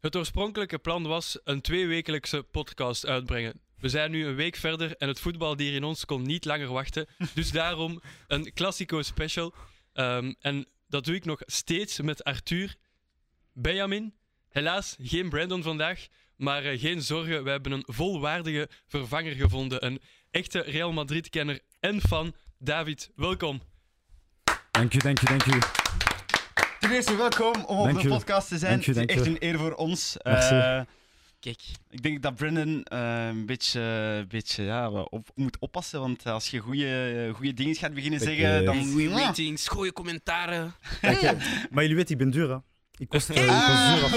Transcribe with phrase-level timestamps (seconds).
[0.00, 3.60] Het oorspronkelijke plan was een tweewekelijkse podcast uitbrengen.
[3.78, 7.06] We zijn nu een week verder en het voetbaldier in ons kon niet langer wachten.
[7.34, 9.54] Dus daarom een Classico special.
[9.92, 12.76] Ehm, en dat doe ik nog steeds met Arthur,
[13.52, 14.14] Benjamin.
[14.48, 16.06] Helaas geen Brandon vandaag,
[16.36, 17.44] maar eh, geen zorgen.
[17.44, 19.84] We hebben een volwaardige vervanger gevonden.
[19.86, 22.34] Een echte Real Madrid-kenner en fan.
[22.58, 23.62] David, welkom.
[24.70, 25.87] Dank u, dank u, dank u.
[26.80, 28.72] Ten eerste welkom om op Dank de podcast te zijn.
[28.72, 30.16] Dank je, het is echt een eer voor ons.
[30.22, 30.54] Merci.
[30.54, 30.80] Eh,
[31.40, 31.60] Kijk,
[31.90, 36.58] ik denk dat Brendan eh, een beetje, beetje ja, op, moet oppassen, want als je
[36.58, 38.90] goede, goede dingen gaat beginnen zeggen, eh, dan...
[38.90, 40.74] goede ratings, goede commentaren.
[41.00, 41.22] Eh,
[41.70, 42.56] maar jullie weten, ik ben duur, hè.
[42.98, 44.12] Ik kost, eh, ik Ah, oh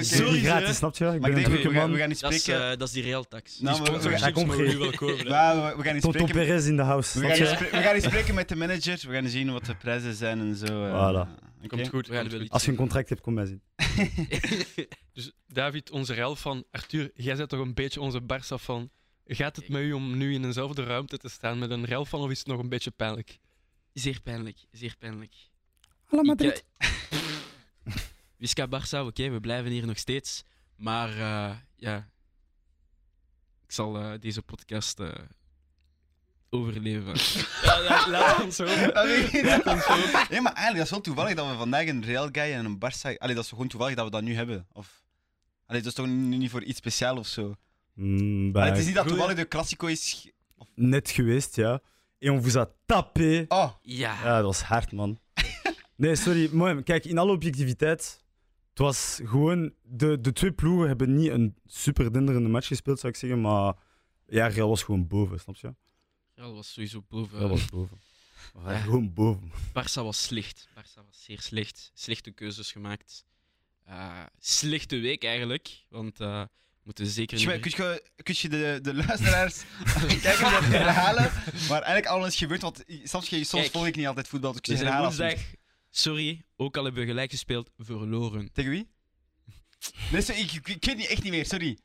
[0.00, 1.04] Sorry, niet gratis, snap je?
[1.04, 1.98] Ik Maar ben ik een we, drukke gaan, we man.
[1.98, 2.70] gaan niet Dat is, spreken...
[2.70, 3.60] eh, dat is die realtax.
[3.60, 4.56] Nou, Die we- we- wel komen.
[4.58, 4.64] we,
[5.76, 6.32] we gaan niet spreken...
[6.34, 8.98] Perez in de house, We gaan, we gaan niet spreken met de manager.
[9.08, 10.64] We gaan zien wat de prijzen zijn en zo.
[10.84, 10.90] eh.
[10.90, 11.28] Voilà.
[11.58, 11.66] Oké.
[11.76, 12.06] Komt goed.
[12.06, 13.62] We gaan komt Als je een contract hebt, kom mij zien.
[15.12, 18.90] Dus David, onze Real van Arthur, jij bent toch een beetje onze Barça van.
[19.26, 22.20] Gaat het met u om nu in eenzelfde ruimte te staan met een Real van
[22.20, 23.38] of is het nog een beetje pijnlijk?
[23.92, 25.32] Zeer pijnlijk, zeer pijnlijk.
[26.04, 26.64] Hallo Ik, Madrid.
[28.38, 30.44] Visca Barça, oké, we blijven hier nog steeds.
[30.76, 32.08] Maar eh, ja,
[33.64, 35.08] ik zal eh, deze podcast eh,
[36.50, 37.14] overleven.
[37.64, 38.94] Ja, laat ons hopen.
[38.94, 40.26] Ah, nee, Laat ons hopen.
[40.30, 42.78] Nee, maar eigenlijk, dat is wel toevallig dat we vandaag een Real guy en een
[42.78, 43.18] Barça...
[43.18, 44.66] Allee, dat is gewoon toevallig dat we dat nu hebben.
[44.72, 45.04] Of...
[45.66, 47.54] Allee, dat is toch nu niet voor iets speciaals of zo?
[47.94, 50.30] Mm, bah, Allee, het is niet dat toevallig de Classico is...
[50.74, 51.80] Net geweest, ja.
[52.18, 53.44] En on vous a tapé.
[53.48, 55.18] Oh, Ja, Ja, dat was hard, man.
[55.96, 56.48] Nee, sorry.
[56.52, 58.23] Mooi, kijk, in alle objectiviteit.
[58.74, 59.72] Het was gewoon...
[59.82, 63.40] De, de twee ploegen hebben niet een super denderende match gespeeld, zou ik zeggen.
[63.40, 63.74] Maar
[64.26, 65.74] ja, Real was gewoon boven, snap je?
[66.34, 67.38] Real was sowieso boven.
[67.38, 67.98] Real was boven.
[68.64, 68.78] Ja, Ja.
[68.78, 69.52] Gewoon boven.
[69.68, 70.68] Barça was slecht.
[70.70, 71.90] Barça was zeer slecht.
[71.94, 73.24] Slechte keuzes gemaakt.
[73.84, 76.48] Eh, slechte week eigenlijk, want eh, we
[76.82, 77.64] moeten zeker kun niet...
[77.64, 79.62] je, kun je, kun je de, de luisteraars
[80.22, 81.30] kijken naar het herhalen?
[81.68, 84.76] Maar eigenlijk alles gebeurd, want soms, soms Kijk, volg ik niet altijd voetbal, dus je
[84.76, 85.16] zijn herhalen.
[85.16, 85.44] woensdag,
[85.96, 88.52] sorry, ook al hebben we gelijk gespeeld, verloren.
[88.52, 88.88] Tegen wie?
[90.12, 91.78] Nee, sorry, ik, ik, ik weet niet, echt niet meer, sorry.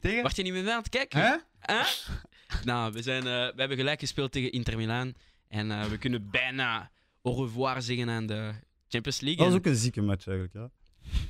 [0.00, 0.22] Tegen?
[0.22, 1.20] Wacht je niet meer mee aan het kijken?
[1.20, 1.36] Hè?
[1.74, 1.86] Huh?
[2.64, 5.12] nou, we, zijn, eh, we hebben gelijk gespeeld tegen Inter Milaan.
[5.48, 6.90] En eh, we kunnen bijna
[7.22, 8.52] au revoir zeggen aan de
[8.88, 9.36] Champions League.
[9.36, 10.70] Dat was En- ook een zieke match, eigenlijk, ja.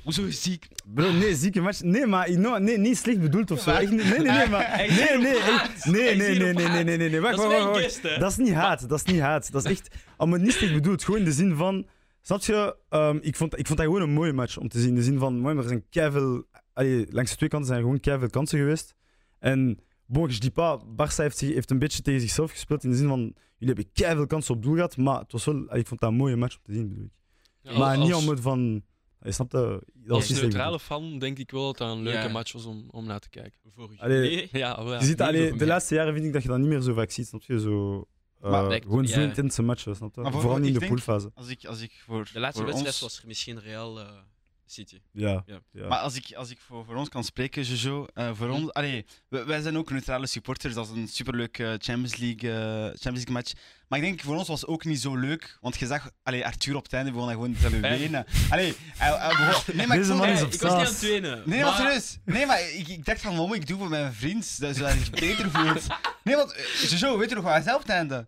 [0.03, 0.67] Hoezo ziek?
[0.85, 1.81] Bro, nee, zieke match.
[1.81, 3.71] Nee, maar no, nee, niet slecht bedoeld of zo.
[3.71, 4.77] Echt nee, nee, nee, maar.
[4.77, 7.19] Nee, nee, nee, nee, nee, nee, nee, nee, nee, nee.
[7.19, 8.19] Wacht, Dat is wacht, wacht?
[8.19, 9.51] Dat is niet haat, dat is niet haat.
[9.51, 9.95] Dat is echt.
[10.17, 11.03] Allemaal niet slecht bedoeld.
[11.03, 11.87] Gewoon in de zin van.
[12.25, 12.75] Snap je?
[12.89, 14.89] Ehm, ik, vond, ik vond dat gewoon een mooie match om te zien.
[14.89, 16.43] In de zin van, mooi, maar er zijn keiveel.
[16.73, 18.95] allee, Langs de twee kanten zijn er gewoon keiveel kansen geweest.
[19.39, 22.83] En dis pas, Barça heeft, zich- heeft een beetje tegen zichzelf gespeeld.
[22.83, 23.19] In de zin van,
[23.57, 24.97] jullie hebben keiveel kansen op doel gehad.
[24.97, 27.05] Maar het was wel, allee, ik vond dat een mooie match om te zien, bedoel
[27.05, 27.11] ik.
[27.61, 28.83] Ja, maar niet om het van.
[29.21, 29.81] Je snapt dat?
[30.07, 32.27] Als neutrale fan denk ik wel dat dat een leuke Ja.
[32.31, 33.59] match was om, om naar te kijken.
[34.51, 34.99] Ja, wel.
[34.99, 37.11] Je ziet, allee, de laatste jaren vind ik dat je dat niet meer zo vaak
[37.11, 37.59] ziet, snap je?
[37.59, 38.05] Zo,
[38.51, 39.25] Maar lijkt- gewoon zo ja.
[39.27, 40.31] intense matchen, snap je?
[40.31, 41.31] Vooral niet in de poolfase.
[41.35, 43.01] Als ik, als ik voor, De laatste voor wedstrijd ons...
[43.01, 44.07] was er misschien Real eh,
[44.67, 44.99] City.
[45.11, 45.43] Ja.
[45.45, 45.59] Ja.
[45.71, 45.87] ja.
[45.87, 49.05] Maar als ik, als ik voor, voor ons kan spreken, Jojo, eh, voor ons, allee,
[49.27, 50.73] wij, wij zijn ook neutrale supporters.
[50.73, 53.51] Dat is een superleuk eh, Champions, League, eh, Champions League match.
[53.87, 55.57] Maar ik denk voor ons was het ook niet zo leuk.
[55.61, 58.25] Want je zag, allee, Arthur op het einde begon hij gewoon te wenen.
[58.49, 60.71] Allee, hij, hij begon- nee, maar ik Deze voelde- man is Hey, op ik was
[60.71, 61.43] niet aan het wenen.
[61.45, 62.17] Nee, maar serieus.
[62.25, 64.45] Nee, maar ik, ik dacht van, wat moet ik doen voor mijn vriend?
[64.45, 65.87] Zodat hij zich beter voelt.
[66.23, 66.55] Nee, want
[66.89, 68.27] Jojo, weet je nog wat hij zelf op het einde?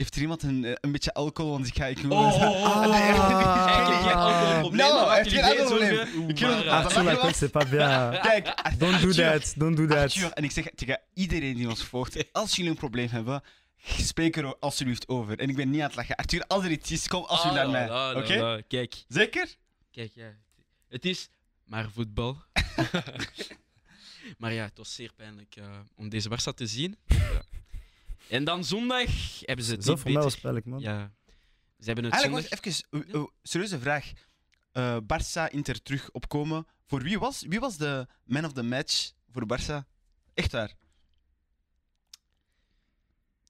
[0.00, 1.50] Heeft er iemand een, eh, een beetje alcohol?
[1.50, 1.86] Want ik ga...
[1.86, 3.66] Ik wil Oh, oh, oh, nee, Ah.
[3.66, 4.94] Eigenlijk geen alcoholprobleem.
[4.94, 6.28] Maak heeft geen alcoholprobleem.
[6.28, 8.20] Ik eh, Arthur dat Lacoste, c'est pas bien.
[8.20, 9.98] Kijk, Don't do that, don't do that.
[9.98, 13.42] Arthur, en ik zeg tegen iedereen die ons volgt, als jullie een probleem hebben,
[13.84, 15.38] spreek er alsjeblieft over.
[15.38, 16.16] En ik ben niet aan het lachen.
[16.16, 18.22] Arthur, als er iets is, kom alsjeblieft ah, naar mij.
[18.22, 18.62] Oké?
[18.68, 19.54] Kijk, Zeker?
[19.90, 20.34] kijk, ja.
[20.88, 21.28] Het is
[21.64, 22.36] maar voetbal.
[24.38, 25.64] maar ja, het was zeer pijnlijk eh,
[25.96, 26.96] om deze Barça te zien.
[28.30, 29.08] En dan zondag
[29.40, 30.40] hebben ze het Zo niet voor mij beter.
[30.40, 30.80] pijnlijk, man.
[30.80, 31.12] Ja,
[31.78, 32.64] ze hebben het Eigenlijk zondag...
[32.64, 34.12] was even, uh, uh, serieuze vraag.
[34.72, 36.66] Eh Barça Inter terug opkomen.
[36.86, 39.86] Voor wie was, wie was de man of the match voor Barça?
[40.34, 40.74] Echt waar.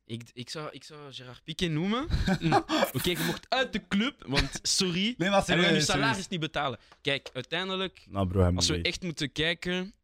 [0.04, 2.06] Ik, ik, zou, ik zou Gerard Piqué noemen.
[2.40, 2.52] Mm.
[2.96, 5.14] Oké, je mocht uit de club, want sorry.
[5.18, 6.28] Nee, maar En we gaan je salaris serieus.
[6.28, 6.78] niet betalen.
[7.00, 9.94] Kijk, uiteindelijk, Nou, bro, hij moet als we echt moeten kijken.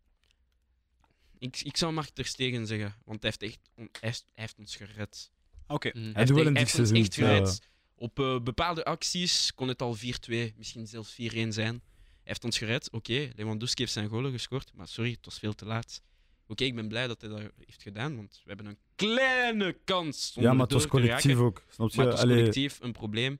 [1.38, 4.44] Ik, ik zou Mark ter Stegen zeggen, want hij heeft, echt, on- hij, is- hij
[4.44, 5.30] heeft ons gered.
[5.66, 5.88] Oké.
[5.88, 5.98] Mhm.
[5.98, 6.96] Hij heeft doet wel echt- een hij heeft ons seizoen.
[6.96, 7.26] echt ja.
[7.26, 7.60] gered.
[7.94, 11.74] Op eh, bepaalde acties kon het al 4-2, misschien zelfs 4-1 zijn.
[11.74, 12.90] Hij heeft ons gered.
[12.90, 16.02] Oké, Lewandowski heeft zijn golen gescoord, maar sorry, het was veel te laat.
[16.46, 20.32] Oké, ik ben blij dat hij dat heeft gedaan, want we hebben een kleine kans
[20.36, 21.64] om Ja, maar het was collectief ook.
[21.68, 21.96] Snap je?
[21.96, 23.38] Maar het was Allee, collectief een probleem.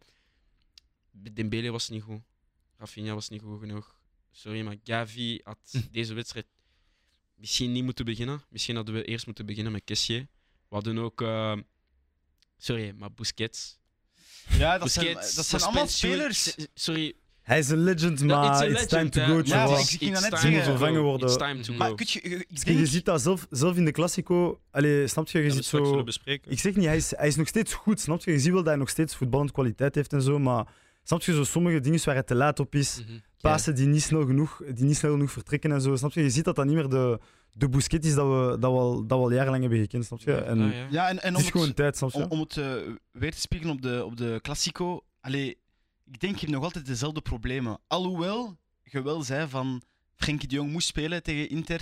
[1.11, 2.21] Dembele was niet goed.
[2.77, 3.95] Rafinha was niet goed genoeg.
[4.31, 5.59] sorry, maar Gavi had
[5.91, 6.47] deze wedstrijd
[7.37, 8.43] misschien niet moeten beginnen.
[8.49, 10.21] Misschien hadden we eerst moeten beginnen met Kessier.
[10.69, 11.53] We hadden ook, eh,
[12.59, 13.79] sorry, maar Busquets.
[14.59, 16.57] Ja, dat zijn, dat zijn allemaal spelers.
[16.75, 17.13] Sorry,
[17.43, 19.41] Hij is een legend, maar it's time to go.
[19.45, 20.63] Ja, it's- ik ging dat net zeggen.
[20.63, 21.03] vervangen go.
[21.03, 21.29] worden.
[21.29, 21.79] It's time to Mhm.
[21.81, 21.95] Maar go.
[21.95, 24.61] kun je, ik En denk, je ziet dat zelf, zelf in de Classico.
[24.71, 25.39] Allee, snap je?
[25.39, 26.05] Je ziet zo.
[26.25, 28.31] Ik zeg niet, hij is, hij is nog steeds goed, snap je?
[28.31, 30.67] Je ziet wel dat hij nog steeds voetballend kwaliteit heeft en zo, maar
[31.07, 33.19] snap je zo sommige dingen waar hij te laat op is, Mhm.
[33.41, 36.23] passen die niet snel genoeg, die niet snel genoeg vertrekken en zo, snap je?
[36.23, 37.21] Je ziet dat dat niet meer de,
[37.53, 40.21] de Busquets is dat we, dat, we al, dat we al jarenlang hebben gekend, snap
[40.21, 40.35] je?
[40.35, 40.87] En Ah, ja.
[40.91, 42.19] ja, en, en het om is gewoon het, tijd, snap je?
[42.25, 42.75] om, om het eh,
[43.13, 45.05] weer te spiegelen op de, op de Classico.
[45.21, 45.49] Allee,
[46.05, 47.79] ik denk je hebt nog altijd dezelfde problemen.
[47.87, 49.83] Alhoewel je wel zei van
[50.17, 51.81] Frenkie de Jong moest spelen tegen Inter.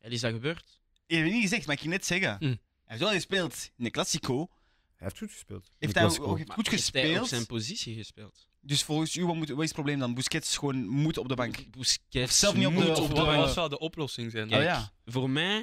[0.00, 0.80] En is dat gebeurd?
[1.06, 2.36] Ik heb het niet gezegd, maar ik ging net zeggen.
[2.38, 2.44] Hm.
[2.44, 4.48] Hij heeft wel gespeeld in de Classico.
[5.02, 5.68] Hij heeft goed gespeeld.
[5.78, 7.28] Heeft hij ook heeft goed Maar heeft hij op gespeeld.
[7.28, 8.46] zijn positie gespeeld?
[8.60, 10.14] Dus volgens u, wat, moet, wat is het probleem dan?
[10.14, 11.70] Busquets gewoon moet op de bank.
[11.70, 13.36] Busquets Of zelf niet op de- moet op de- bank.
[13.36, 14.54] wat zou de oplossing zijn?
[14.54, 14.92] Oh ja.
[15.04, 15.58] voor mij,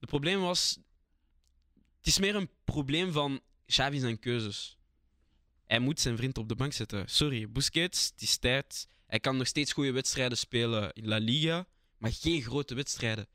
[0.00, 0.78] het probleem was,
[1.96, 4.76] het is meer een probleem van Xavi zijn keuzes.
[5.66, 7.08] Hij moet zijn vriend op de bank zetten.
[7.08, 8.88] Sorry, Busquets, het is tijd.
[9.06, 11.66] Hij kan nog steeds goede wedstrijden spelen in La Liga,
[11.96, 13.26] maar geen grote wedstrijden.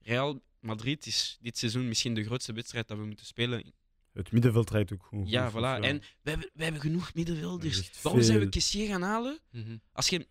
[0.00, 3.72] Real Madrid is dit seizoen misschien de grootste wedstrijd dat we moeten spelen.
[4.16, 5.30] Het middenveld rijdt ook goed.
[5.30, 5.62] Ja, goed, voilà.
[5.62, 5.80] ja.
[5.80, 7.90] En we hebben, we hebben genoeg Er middenvelders.
[8.02, 8.48] Waarom zijn we.
[8.48, 9.38] Kessier gaan halen?
[9.50, 9.76] Mhm.
[9.92, 10.26] Als je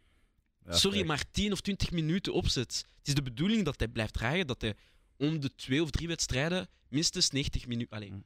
[0.65, 1.07] Ja, sorry, kijk.
[1.07, 2.85] maar 10 of 20 minuten opzet.
[2.97, 4.73] Het is de bedoeling dat hij blijft draaien, dat hij
[5.17, 7.95] om de twee of drie wedstrijden minstens 90 minuten.
[7.95, 8.23] Allee, Mm.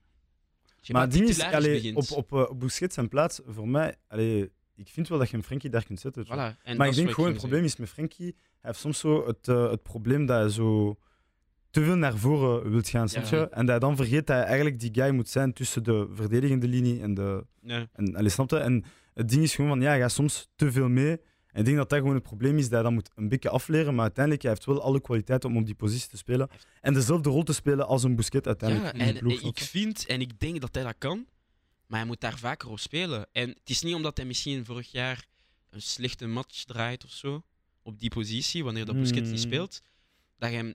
[0.82, 3.68] je Maar maar het ding is, allee, op, op, eh, op Busquets zijn plaats, voor
[3.68, 6.26] mij, allee, ik vind wel dat je een Frenkie daar kunt zetten.
[6.26, 6.30] Voilà,
[6.78, 9.70] maar ik denk gewoon, het probleem is met Frenkie, hij heeft soms zo het, eh,
[9.70, 11.00] het probleem dat hij zo
[11.72, 13.38] te veel naar voren wilt gaan, snap Ja.
[13.38, 13.44] je?
[13.50, 16.68] En dat hij dan vergeet dat hij eigenlijk die guy moet zijn tussen de verdedigende
[16.68, 17.46] linie en de...
[17.64, 17.90] zeggen.
[17.94, 18.58] En, allee, snap je?
[18.58, 18.84] En
[19.14, 21.12] het ding is gewoon van, ja, hij gaat soms te veel mee.
[21.52, 23.50] En ik denk dat dat gewoon het probleem is, dat hij dat moet een beetje
[23.50, 23.94] afleren.
[23.94, 26.50] Maar uiteindelijk, hij heeft wel alle kwaliteiten om op die positie te spelen.
[26.82, 29.40] En dezelfde rol te spelen als een Busquets Ja, uiteindelijk in de en, ploeg.
[29.40, 31.26] snap ik vind en ik denk dat hij dat kan,
[31.88, 33.28] maar hij moet daar vaker op spelen.
[33.32, 35.26] En het is niet omdat hij misschien vorig jaar
[35.70, 37.44] een slechte match draait of zo,
[37.84, 39.52] op die positie, wanneer dat Busquets niet Hmm.
[39.52, 39.82] speelt,
[40.38, 40.74] dat je hem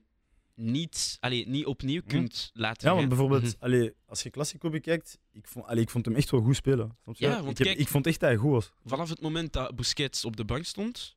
[0.55, 2.09] niet, allee, niet opnieuw Hm.
[2.09, 3.09] kunt laten Ja, want gaan.
[3.09, 3.65] bijvoorbeeld, Mhm.
[3.65, 6.97] allee, als je Classico bekijkt, ik vond, allee, ik vond hem echt wel goed spelen.
[7.13, 8.73] Ja, want ik, heb- kijk- ik vond echt dat hij goed was.
[8.85, 11.17] Vanaf het moment dat Busquets op de bank stond,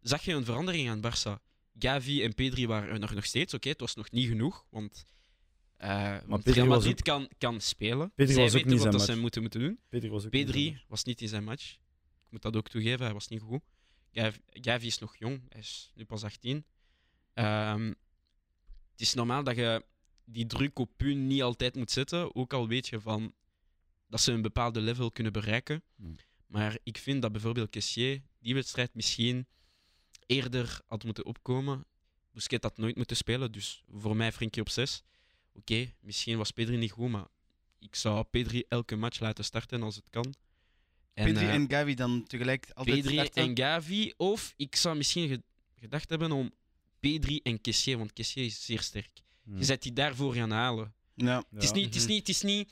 [0.00, 1.42] zag je een verandering aan Barça.
[1.78, 3.54] Gavi en Pedri waren er nog, nog steeds.
[3.54, 5.04] Oké, het was nog niet genoeg, want,
[5.76, 8.12] eh want Pedri Real Madrid kan, kan spelen.
[8.14, 9.78] Pedri Zij was ook niet wat zijn ze moeten, moeten doen.
[9.88, 10.84] Pedri was ook niet Pedri zo.
[10.88, 11.72] was niet in zijn match.
[12.24, 13.60] Ik moet dat ook toegeven, hij was niet goed.
[14.12, 16.64] Gavi, Gavi is nog jong, hij is nu pas 18.
[17.34, 17.92] Ehm,
[19.00, 19.84] het is normaal dat je
[20.24, 23.34] die druk op hun niet altijd moet zetten, ook al weet je van
[24.08, 25.82] dat ze een bepaalde level kunnen bereiken.
[25.96, 26.14] Hmm.
[26.46, 29.46] Maar ik vind dat bijvoorbeeld Kessier die wedstrijd misschien
[30.26, 31.84] eerder had moeten opkomen.
[32.32, 35.02] Busquets had nooit moeten spelen, dus voor mij Frenkie op 6.
[35.52, 37.26] Oké, misschien was Pedri niet goed, maar
[37.78, 40.34] ik zou Pedri elke match laten starten als het kan.
[41.14, 43.42] En, Pedri eh, en Gavi dan tegelijk altijd Pedri starten.
[43.42, 44.12] en Gavi.
[44.16, 45.42] Of ik zou misschien ge-
[45.78, 46.52] gedacht hebben om
[47.00, 49.10] Pedri en Kessier, want Kessier is zeer sterk.
[49.44, 49.58] Hmm.
[49.58, 50.94] Je zet die daarvoor gaan halen.
[51.14, 51.44] Ja.
[51.54, 51.74] Het, is Ja.
[51.74, 52.10] niet, het, is Mhm.
[52.12, 52.68] niet, het is niet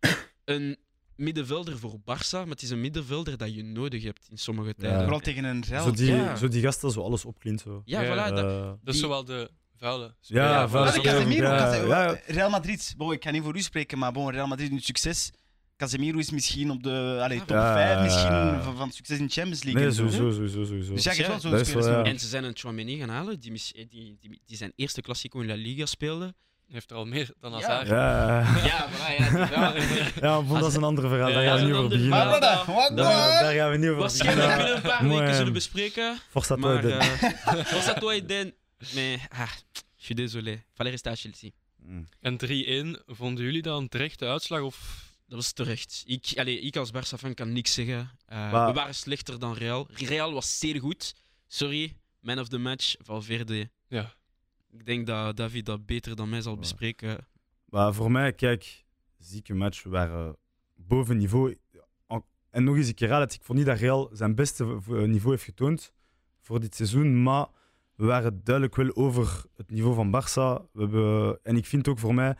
[0.44, 0.76] een
[1.16, 5.00] middenvelder voor Barça, maar het is een middenvelder dat je nodig hebt in sommige tijden.
[5.00, 5.84] Vooral tegen een Real.
[5.84, 6.36] Zo die, Ja.
[6.36, 7.60] zo die gasten zo alles opklint.
[7.60, 7.82] Zo.
[7.84, 8.34] Ja, Ja, voilà.
[8.34, 10.04] dat- Eh, Dat is zowel de vuile.
[10.04, 10.68] Ja, speler.
[10.68, 11.88] vuile Ah.
[11.88, 12.20] Ja, ja.
[12.26, 12.94] Real Madrid.
[12.96, 15.30] Bon, ik kan niet voor u spreken, maar bon, Real Madrid nu succes.
[15.78, 17.72] Casemiro is misschien op de allee, top Ja.
[17.74, 19.82] 5 misschien van, van succes in de Champions League.
[19.82, 20.94] nee, sowieso, sowieso, sowieso.
[20.94, 22.04] Dus ja, je wel zo'n spelers wel, ja.
[22.04, 25.40] En ze zijn een Chouameni gaan halen, die, mis- die, die, die zijn eerste Classico
[25.40, 26.24] in La Liga speelde.
[26.24, 27.52] Hij heeft er al meer dan.
[27.52, 27.86] Hazard.
[27.88, 30.10] Ja, Ja, ja, ja.
[30.20, 31.32] ja maar dat is een ander verhaal.
[31.32, 32.08] Daar gaan we dat niet over beginnen.
[32.10, 32.74] Maar ander wat dan?
[32.74, 33.42] Wat Daar, dan?
[33.42, 34.64] daar gaan we niet over Waarschijnlijk beginnen.
[34.66, 36.18] kunnen we een paar Mooi, weken zullen bespreken.
[36.30, 37.02] Forza Maar toi, Den.
[37.72, 38.54] Forza toi Den.
[38.94, 39.48] Mais ah,
[39.96, 40.62] je suis désolé.
[40.74, 41.50] Fallait rester à Chelsea.
[41.82, 42.06] Mm.
[42.20, 44.60] En 3-1, vonden jullie dat een terechte uitslag?
[44.60, 45.06] Of...
[45.28, 46.02] Dat was terecht.
[46.06, 48.10] Ik, allee, ik als Barça-fan kan niks zeggen.
[48.26, 49.86] Eh, Maar- We waren slechter dan Real.
[49.92, 51.14] Real was zeer goed.
[51.46, 53.70] Sorry, man of the match, Valverde.
[53.88, 54.14] Ja.
[54.70, 57.26] Ik denk dat David dat beter dan mij zal bespreken.
[57.64, 58.84] Maar voor mij, kijk,
[59.18, 60.36] zieke match waren
[60.76, 61.56] boven niveau.
[62.50, 65.42] En- nog eens, ik herhaal het, ik vond niet dat Real zijn beste niveau heeft
[65.42, 65.92] getoond
[66.40, 67.46] voor dit seizoen, maar
[67.94, 70.70] we waren duidelijk wel over het niveau van Barça.
[70.72, 72.36] We hebben, en ik vind ook voor mij,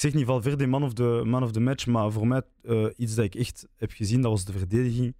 [0.00, 3.14] zeg niet Valverde man of the, man of the match, maar voor mij eh, iets
[3.14, 5.14] dat ik echt heb gezien, dat was de verdediging.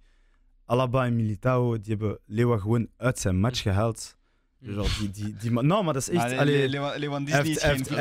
[0.65, 4.19] Alaba en Militao, die hebben Lewa gewoon uit zijn match gehaald.
[4.63, 6.29] Genre, die, die, die, man- nou, maar dat is echt...
[6.29, 7.95] Le- allee, Le- Lewan Disney is heeft- geen.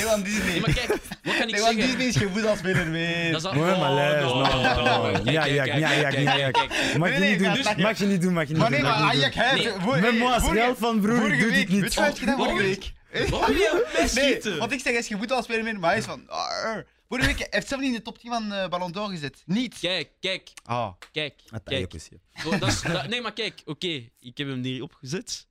[0.00, 0.60] Lewan Disney.
[0.60, 0.88] maar kijk,
[1.22, 1.86] wat kan ik Lewan zeggen?
[1.86, 3.32] Disney is geen voetbalspeler meer.
[3.32, 5.92] Dat is al- Mooi, maar les, Oh, nou, Ja, ja, ja, ja,
[6.36, 6.68] ja, kijk.
[6.98, 8.70] Mag je Nee, niet nee, doen, maar- mag je niet doen, mag je niet Maar
[8.70, 11.80] nee, maar Ajax, hij Met moi, vorige- real van broer, doe dit niet.
[11.80, 12.92] weet je wat je gedaan vorige week?
[13.30, 14.58] Waarom je schieten?
[14.58, 16.26] want ik zeg, hij is geen voetbalspeler meer, maar hij is van...
[17.08, 19.42] Vorige week heeft zelf niet in de top 10 van eh, Ballon d'Or gezet.
[19.46, 19.78] Niet.
[19.78, 20.92] Kijk, kijk, Ah.
[21.12, 21.94] kijk, kijk.
[22.46, 25.46] ook dat is- dat- nee, maar kijk, oké, ik heb hem hier opgezet.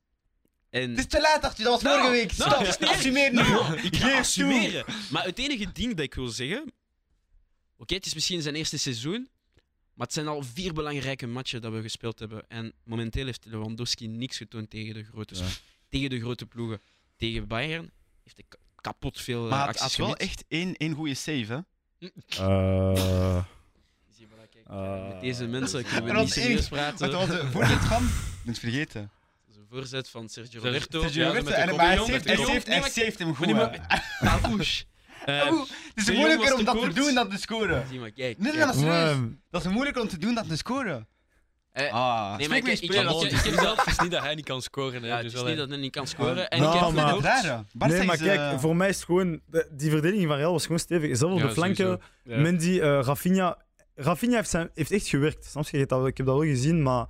[0.70, 0.90] En...
[0.90, 2.36] Het is te laat, Arthur, dat was Nou, vorige week.
[2.36, 3.36] nou, Stop, is niet assumeer nu.
[3.42, 4.84] Nou, ik ga Geef assumeren.
[5.10, 6.72] Maar het enige ding dat ik wil zeggen...
[7.76, 9.28] Oké, het is misschien zijn eerste seizoen,
[9.94, 12.44] maar het zijn al vier belangrijke matchen dat we gespeeld hebben.
[12.48, 15.46] En momenteel heeft Lewandowski niks getoond tegen de grote, Ja.
[15.88, 16.80] tegen de grote ploegen.
[17.16, 17.90] Tegen Bayern
[18.22, 20.22] heeft hij ka- kapot veel eh, Maar hij acties had wel gemist.
[20.30, 21.64] echt één, één goede save,
[21.98, 22.08] hè.
[22.28, 23.44] Eh,
[24.16, 25.08] Zie kijk, Ah.
[25.08, 26.98] Met deze mensen kunnen we Dat niet was serieus echt- praten.
[26.98, 28.02] Want dat was de voorzet van...
[28.04, 28.10] Ik
[28.44, 29.10] ben het vergeten.
[29.46, 31.00] Dat is een voorzet van Sergio Roberto.
[31.00, 31.76] Sergio Roberto, de kop.
[31.76, 32.24] maar hij saved-
[33.18, 33.52] de maar- hem goed.
[33.52, 34.02] Maar.
[35.24, 37.86] Eh, Oeh, Het is de moeilijker was om te dat te doen dan te scoren.
[37.88, 38.38] Zie maar, kijk.
[38.38, 39.16] Nee, maar serieus.
[39.16, 41.08] maar- Dat is moeilijker om te doen dan te scoren.
[41.74, 43.24] Eh, Ah, nee, maar ik- ik- zelf
[43.86, 45.02] is niet dat hij niet kan scoren.
[45.02, 46.48] Hè, Ja, het dus is niet dat hij niet kan scoren.
[46.50, 47.64] En Nou, ik heb maar- geloofd- Rare.
[47.72, 49.40] Barca Nee, maar kijk, eh, voor mij is het gewoon...
[49.46, 51.16] de- die verdediging van Real was gewoon stevig.
[51.16, 52.00] Zelf op Ja, de flanken.
[52.24, 52.38] Ja.
[52.40, 53.58] Mendy, eh, Rafinha...
[53.94, 55.44] Rafinha heeft, zijn, heeft echt gewerkt.
[55.44, 55.86] Snap je?
[55.86, 57.06] Dat- Ik heb dat wel gezien, maar...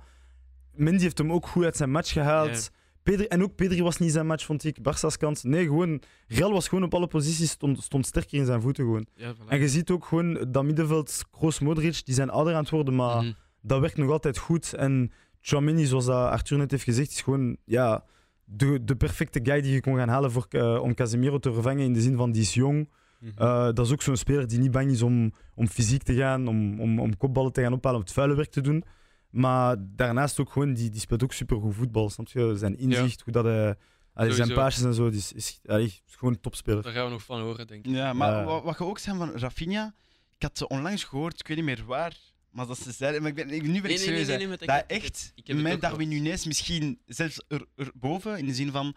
[0.73, 2.69] Mendy heeft hem ook goed uit zijn match gehaald.
[3.03, 4.81] Pedri, en ook Pedri was niet zijn match, vond ik.
[4.81, 5.43] Barca's kant.
[5.43, 6.01] Nee, gewoon...
[6.27, 9.07] Real was gewoon op alle posities, stond, stond sterker in zijn voeten gewoon.
[9.17, 9.47] Voilà.
[9.47, 12.95] En je ziet ook gewoon dat middenveld, Kroos, Modric, die zijn ouder aan het worden,
[12.95, 13.31] maar Mhm.
[13.67, 14.73] Dat werkt nog altijd goed.
[14.73, 18.03] En Chouameni, zoals dat Arthur net heeft gezegd, is gewoon ja,
[18.43, 21.83] de, de perfecte guy die je kon gaan halen voor, eh, om Casemiro te vervangen.
[21.83, 22.89] In de zin van, die is jong.
[23.19, 23.31] Mhm.
[23.35, 26.47] Eh, dat is ook zo'n speler die niet bang is om, om fysiek te gaan,
[26.47, 28.83] om, om, om kopballen te gaan ophalen, om het vuile werk te doen.
[29.29, 32.09] Maar daarnaast ook gewoon, die, die speelt ook supergoed voetbal.
[32.09, 32.53] Snap je?
[32.55, 33.75] Zijn inzicht, hoe dat hij...
[34.13, 36.83] allee, zijn paasjes en zo, die is, is, allee, is gewoon een topspeler.
[36.83, 37.91] Daar gaan we nog van horen, denk ik.
[37.91, 38.43] Ja, maar Ja.
[38.43, 39.93] wa- wat je ook zei van Rafinha,
[40.35, 42.17] ik had ze onlangs gehoord, ik weet niet meer waar,
[42.55, 44.69] maar dat ze zeiden, maar ik ben, ik- nu ben ik nee, serieus, dat ik
[44.87, 46.07] echt ik met Darwin.
[46.07, 48.95] Nunes misschien zelfs er, erboven, in de zin van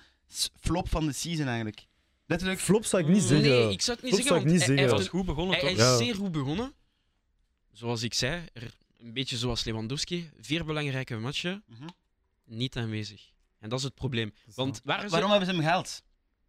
[0.60, 1.86] flop van de season eigenlijk.
[2.26, 3.48] Letterlijk, Flop zou ik niet zeggen.
[3.48, 4.74] Nee, ik zou het niet Flop zeggen, zou ik want niet hij- hij zeggen.
[4.74, 5.84] Hij heeft was goed begonnen, Hij, hij toch?
[5.86, 5.96] is Ja.
[5.96, 6.74] zeer goed begonnen.
[7.72, 10.30] Zoals ik zei, er, een beetje zoals Lewandowski.
[10.40, 11.88] Vier belangrijke matchen, Mhm.
[12.44, 13.30] niet aanwezig.
[13.58, 14.32] En dat is het probleem.
[14.54, 14.82] Want ze...
[14.84, 16.02] waarom hebben ze hem gehaald?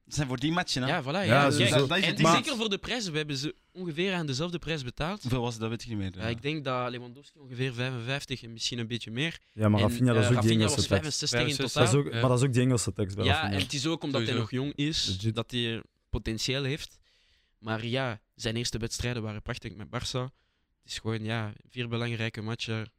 [0.10, 0.88] Dat zijn voor die matchen, hè?
[0.90, 1.06] Ja, voilà.
[1.06, 1.88] Ja, Ja, kijk, sowieso.
[1.88, 2.36] Dat is het en ding.
[2.36, 3.12] zeker voor de prijzen.
[3.12, 5.22] We hebben ze ongeveer aan dezelfde prijs betaald.
[5.22, 6.12] Hoeveel was het, dat weet ik niet meer.
[6.18, 9.38] Ja, ik denk dat Lewandowski ongeveer 55 en misschien een beetje meer.
[9.54, 11.20] Ja, maar en, Rafinha, dat is eh, ook die Rafinha Engelse was tekst.
[11.20, 11.74] 65 in 65.
[11.74, 12.00] Dat totaal.
[12.02, 12.20] is ook, Ja.
[12.20, 13.54] Maar dat is ook die Engelse tekst bij Ja, Rafinha.
[13.56, 15.36] en het is ook omdat hij nog jong is, Legit.
[15.36, 16.98] dat hij potentieel heeft.
[17.60, 20.34] Maar ja, zijn eerste wedstrijden waren prachtig met Barça.
[20.82, 22.92] Het is gewoon, ja, vier belangrijke matchen,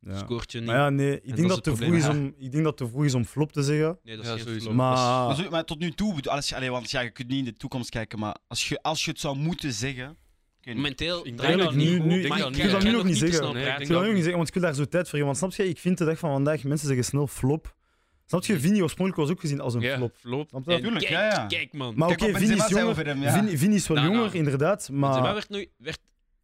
[0.00, 0.18] Ja.
[0.18, 0.66] scoort je niet.
[0.66, 2.64] Maar ja, nee, ik dat denk dat, het het te vroeg is om, ik denk
[2.64, 3.98] dat het te vroeg is om flop te zeggen.
[4.02, 4.64] nee, dat Ja, is geen sowieso.
[4.64, 4.76] flop.
[4.76, 7.38] Maar Maar, zo- maar tot nu toe, als je, allee, want ja, je kunt niet
[7.38, 10.16] in de toekomst kijken, maar als je, als je het zou moeten zeggen.
[10.64, 13.16] Momenteel Ik denk het dat niet nu- nu- maar ik wil dat nu nog niet
[13.16, 13.52] zeggen.
[13.54, 15.10] Nee, ik wil dat dat- ook niet zeggen, want ik wil daar zo tijd voor
[15.10, 15.24] geven.
[15.26, 17.74] Want snap je, ik vind de dag van vandaag, mensen zeggen snel flop.
[18.26, 19.96] Snap je, Vini oorspronkelijk was ook gezien als een Ja.
[19.96, 20.16] flop.
[20.16, 20.48] Flop.
[20.48, 20.72] Snap je?
[20.74, 21.46] En Tuurlijk, kijk, ja, ja.
[21.46, 21.94] kijk man.
[21.96, 23.32] Maar oké, wat Vini Benzema is jonger, hem, ja.
[23.32, 24.20] Vini, Vini is wel Nou, nou.
[24.20, 25.34] jonger, inderdaad, Benzema maar...
[25.34, 25.98] werd, nooit, werd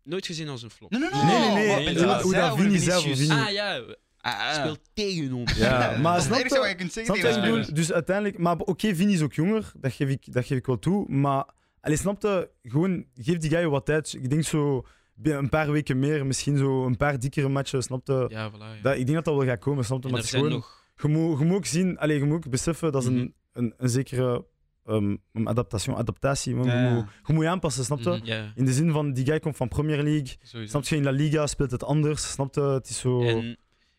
[0.07, 0.91] nooit gezien als een flop.
[0.91, 1.95] Nee, nee, nee.
[1.95, 3.19] Nee, hoe dat Vinicius.
[3.19, 3.31] Vini.
[3.41, 3.83] Ah ja,
[4.21, 4.55] Ah, ah.
[4.55, 5.57] speelt tegen ons.
[5.57, 6.69] Ja, maar snap het enige wat je?
[6.71, 7.75] je kunt zeggen je tegen bedoel?
[7.75, 8.39] Dus uiteindelijk...
[8.39, 11.09] Maar oké, Vini is ook jonger, dat geef ik, dat geef ik wel toe.
[11.09, 11.45] Maar,
[11.81, 12.51] allee, snap je?
[12.63, 14.13] Gewoon, geef die guy wat tijd.
[14.13, 18.07] Ik denk zo binnen een paar weken meer, misschien zo een paar dikkere matchen, snap
[18.07, 18.25] je?
[18.29, 18.55] Ja, voilà.
[18.59, 18.83] ja.
[18.83, 20.05] Dat, ik denk dat dat wel gaat komen, snap je?
[20.09, 20.57] En Maar er het is gewoon...
[20.57, 20.85] nog...
[21.03, 23.19] Je moet, je moet ook zien, allee, je moet ook beseffen dat is Mhm.
[23.19, 24.45] een, een, een zekere
[24.87, 26.55] ehm, een adaptatie, adaptatie.
[26.55, 26.67] man.
[26.67, 26.95] Ja, Je, ja.
[26.95, 28.11] moet, je moet je aanpassen, snap je?
[28.11, 28.51] Mhm.
[28.55, 30.37] In de zin van, die guy komt van Premier League.
[30.43, 30.71] Sowieso.
[30.71, 32.61] Snap je, in La Liga speelt het anders, snap je?
[32.61, 33.23] Het is zo...
[33.23, 33.57] En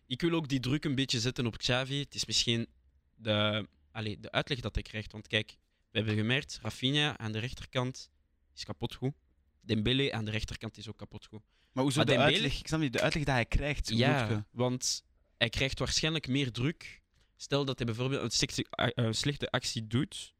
[0.07, 1.99] ik wil ook die druk een beetje zetten op Xavi.
[1.99, 2.67] Het is misschien
[3.15, 5.11] de, allee, de uitleg dat hij krijgt.
[5.11, 5.57] Want kijk,
[5.91, 8.09] we hebben gemerkt, Rafinha aan de rechterkant
[8.55, 9.13] is kapot goed.
[9.61, 11.41] Dembele aan de rechterkant is ook kapot goed.
[11.71, 12.59] Maar hoezo Maar de Dembele- uitleg?
[12.59, 13.89] Ik snap niet, de uitleg dat hij krijgt.
[13.89, 14.43] Ja, je?
[14.51, 15.03] want
[15.37, 17.01] hij krijgt waarschijnlijk meer druk.
[17.35, 18.65] Stel dat hij bijvoorbeeld een
[19.05, 20.33] een slechte actie doet,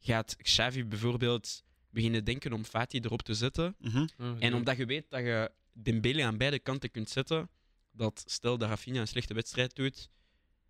[0.00, 3.76] gaat Xavi bijvoorbeeld beginnen denken om Fati erop te zetten.
[3.78, 4.06] Mhm.
[4.38, 7.48] En omdat je weet dat je Dembele aan beide kanten kunt zetten,
[7.92, 10.08] dat stel dat Rafinha een slechte wedstrijd doet,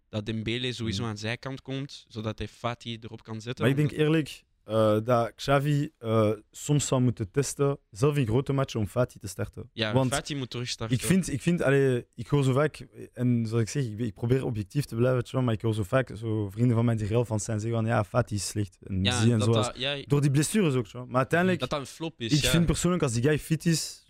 [0.08, 1.08] dat Dembele sowieso Mm.
[1.08, 3.64] aan zijn kant komt, zodat hij Fati erop kan zetten.
[3.64, 8.52] Maar ik denk eerlijk eh, dat Xavi eh, soms zou moeten testen, zelf in grote
[8.52, 9.70] matchen, om Fati te starten.
[9.72, 10.96] ja, Want Fati moet terugstarten.
[10.96, 14.14] ik vind, ik vind allee, ik hoor zo vaak, en zoals ik zeg, ik, ik
[14.14, 17.24] probeer objectief te blijven, maar ik hoor zo vaak zo vrienden van mij die Real
[17.24, 18.78] van zijn zeggen van ja, Fati is slecht.
[18.86, 19.64] En ja, zie en zo.
[19.74, 20.92] ja, Door die blessures ook.
[20.92, 22.32] Maar uiteindelijk, dat dat een flop is.
[22.32, 22.50] ik ja.
[22.50, 24.04] vind persoonlijk als die guy fit is,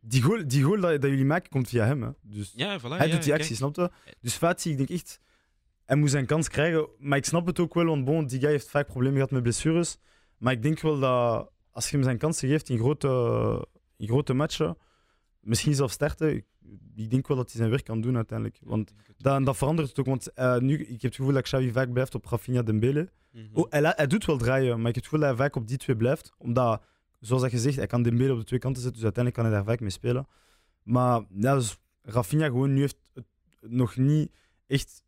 [0.00, 2.02] die goal, die goal dat, dat jullie maken komt via hem.
[2.02, 2.10] Hè.
[2.22, 3.90] Dus Ja, voilà, hij doet die actie, snap je?
[4.20, 5.20] Dus Fati, ik denk echt,
[5.84, 6.88] hij moet zijn kans krijgen.
[6.98, 9.42] Maar ik snap het ook wel, want bon, die guy heeft vaak problemen gehad met
[9.42, 9.98] blessures.
[10.38, 13.08] Maar ik denk wel dat als je hem zijn kansen geeft in grote,
[13.96, 14.76] in grote matchen,
[15.40, 16.44] misschien zelfs starten, ik,
[16.94, 18.58] ik denk wel dat hij zijn werk kan doen uiteindelijk.
[18.62, 20.06] Want dat, dat verandert het ook.
[20.06, 23.10] Want eh, nu, ik heb het gevoel dat Xavi vaak blijft op Rafinha Dembele.
[23.32, 23.44] Mhm.
[23.52, 25.76] Oh, hij, doet wel draaien, maar ik heb het gevoel dat hij vaak op die
[25.76, 26.32] twee blijft.
[26.38, 26.82] Omdat,
[27.20, 29.62] zoals dat gezegd, hij kan Dembele op de twee kanten zetten, dus uiteindelijk kan hij
[29.62, 30.26] daar vaak mee spelen.
[30.82, 33.26] Maar ja, dus Rafinha gewoon nu heeft het
[33.60, 34.32] nog niet
[34.66, 35.03] echt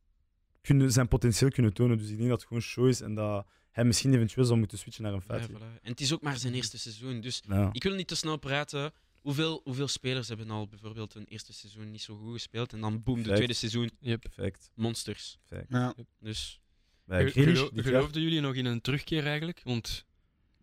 [0.67, 1.99] kunnen, zijn potentieel kunnen tonen.
[1.99, 4.79] Dus ik denk dat het gewoon show is en dat hij misschien eventueel zou moeten
[4.79, 5.51] switchen naar een Ja, feit.
[5.51, 5.81] voilà.
[5.83, 7.21] En het is ook maar zijn eerste seizoen.
[7.21, 7.69] Dus Ja.
[7.73, 8.93] ik wil niet te snel praten.
[9.21, 12.73] Hoeveel, hoeveel spelers hebben al bijvoorbeeld hun eerste seizoen niet zo goed gespeeld?
[12.73, 14.21] En dan boom, de tweede seizoen Yep.
[14.21, 14.71] Perfect.
[14.75, 15.39] monsters.
[15.47, 15.73] perfect.
[15.73, 15.95] Ja.
[16.21, 16.61] Dus
[17.05, 19.61] Bij gelo- geloofden jullie nog in een terugkeer eigenlijk?
[19.65, 20.07] Want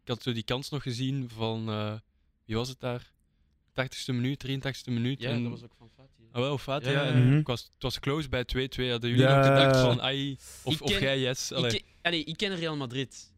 [0.02, 1.96] ik had zo die kans nog gezien van, eh,
[2.46, 3.12] wie was het daar?
[3.74, 5.22] 80ste minuut, 83ste minuut.
[5.22, 5.90] ja, en, dat was ook van.
[6.34, 7.04] Ah, wel, Fati, Ja, ja.
[7.04, 8.90] ja, en ik was, het was close bij 2-2.
[8.90, 9.36] Hadden jullie Ja.
[9.36, 11.52] nog gedacht van, ai, of, Ik of jij, yes?
[11.52, 11.72] Ik, Allee.
[11.72, 13.32] ken- allee, ik ken Real Madrid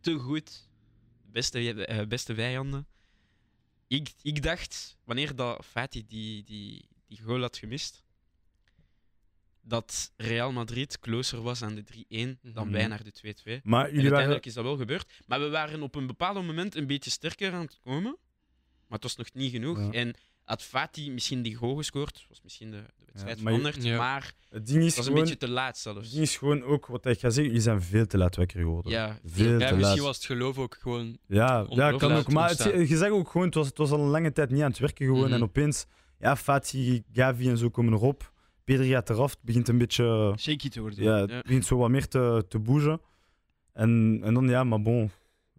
[0.00, 0.68] te goed.
[1.30, 2.86] Beste, eh, beste vijanden.
[3.88, 8.04] Ik, ik dacht, wanneer dat Fatih die, die, die goal had gemist,
[9.62, 12.72] dat Real Madrid closer was aan de 3-1 dan Mhm.
[12.76, 13.60] wij naar de 2-2.
[13.64, 14.02] Maar En jullie waren...
[14.02, 15.12] uiteindelijk is dat wel gebeurd.
[15.26, 18.16] Maar we waren op een bepaald moment een beetje sterker aan het komen.
[18.86, 19.78] Maar het was nog niet genoeg.
[19.78, 19.90] Ja.
[19.92, 20.14] En
[20.46, 23.84] had Fatih misschien die goal gescoord, was misschien de, de wedstrijd Ja, maar veranderd.
[23.84, 23.96] Ja.
[23.96, 26.10] Maar Het ding is het was een beetje te laat zelfs.
[26.10, 28.92] ding is gewoon ook, wat ik ga zeggen, jullie zijn veel te laat wakker geworden.
[28.92, 30.06] Ja, Veel ja, te misschien laat.
[30.06, 31.18] was het geloof ook gewoon...
[31.26, 32.30] Ja, ja kan ook.
[32.32, 34.62] Maar het, je zegt ook gewoon, het was, het was al een lange tijd niet
[34.62, 35.24] aan het werken gewoon.
[35.24, 35.32] Mhm.
[35.32, 35.86] En opeens,
[36.18, 38.32] ja, Fati, Gavi en zo komen erop.
[38.64, 41.04] Pedri gaat eraf, het begint een beetje, Shaky te worden.
[41.04, 41.40] ja, het Ja.
[41.42, 43.00] begint zo wat meer te, te bougen.
[43.72, 45.10] En, en dan, ja, maar bon,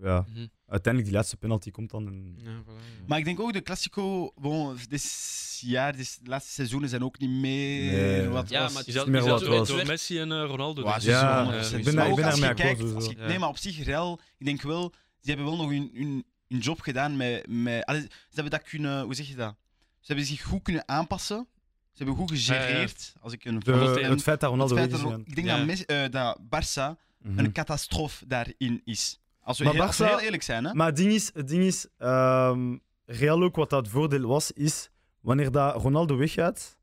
[0.02, 0.46] ja, Mhm.
[0.68, 2.08] Uiteindelijk die laatste penalty komt dan.
[2.08, 3.04] En, Ja, voilà, ja.
[3.08, 7.30] Maar ik denk ook de Classico, bon, dit jaar, dit laatste seizoenen zijn ook niet
[7.30, 8.28] meer Nee.
[8.28, 8.74] wat Ja, was.
[8.74, 9.68] maar het Is meer wat was.
[9.68, 11.00] door Messi en eh, Ronaldo?
[11.00, 11.84] Ze Ja, wel ik 100%.
[11.84, 13.28] ben daar- ik ook ben als je daarmee akkoord, kijkt, als je- sowieso.
[13.30, 14.90] nee, maar op zich, Real, ik denk wel,
[15.22, 17.48] die hebben wel nog hun, hun, hun job gedaan met...
[17.48, 19.56] met allee, ze hebben dat kunnen, hoe zeg je dat?
[20.00, 21.48] Ze hebben zich goed kunnen aanpassen.
[21.92, 23.14] Ze hebben goed gegereerd.
[23.22, 25.20] Als ik een de, het feit dat Ronaldo het feit dat-.
[25.26, 25.58] Ik denk Ja.
[25.58, 27.40] dat, Messi- eh, dat Barça Mhm.
[27.40, 29.20] een catastrofe daarin is.
[29.48, 30.74] Als we, Maar heel, als we Barça- heel eerlijk zijn, hè?
[30.74, 34.90] Maar het ding is, het ding is ehm, Real ook wat dat voordeel was, is
[35.22, 36.78] wanneer dat Ronaldo weggaat,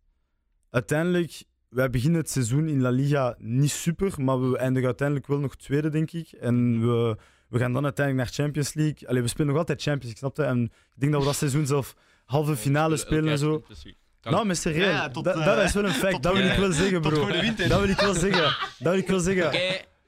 [0.70, 5.38] uiteindelijk, wij beginnen het seizoen in La Liga niet super, maar we eindigen uiteindelijk wel
[5.38, 6.32] nog tweede, denk ik.
[6.32, 7.16] En we,
[7.48, 9.08] we gaan dan uiteindelijk naar Champions League.
[9.08, 10.52] Allee, we spelen nog altijd Champions League, snap je?
[10.52, 13.64] En ik denk dat we dat seizoen zelf halve finale spelen en zo.
[14.22, 16.12] Nou, maar serieus, Ja, ja, tot, dat, eh, dat is wel een fact.
[16.12, 17.22] tot Dat wil ik wel zeggen, tot bro.
[17.22, 17.68] voor de winter.
[17.68, 18.42] Dat wil ik wel zeggen.
[18.78, 19.52] Dat wil ik wel zeggen.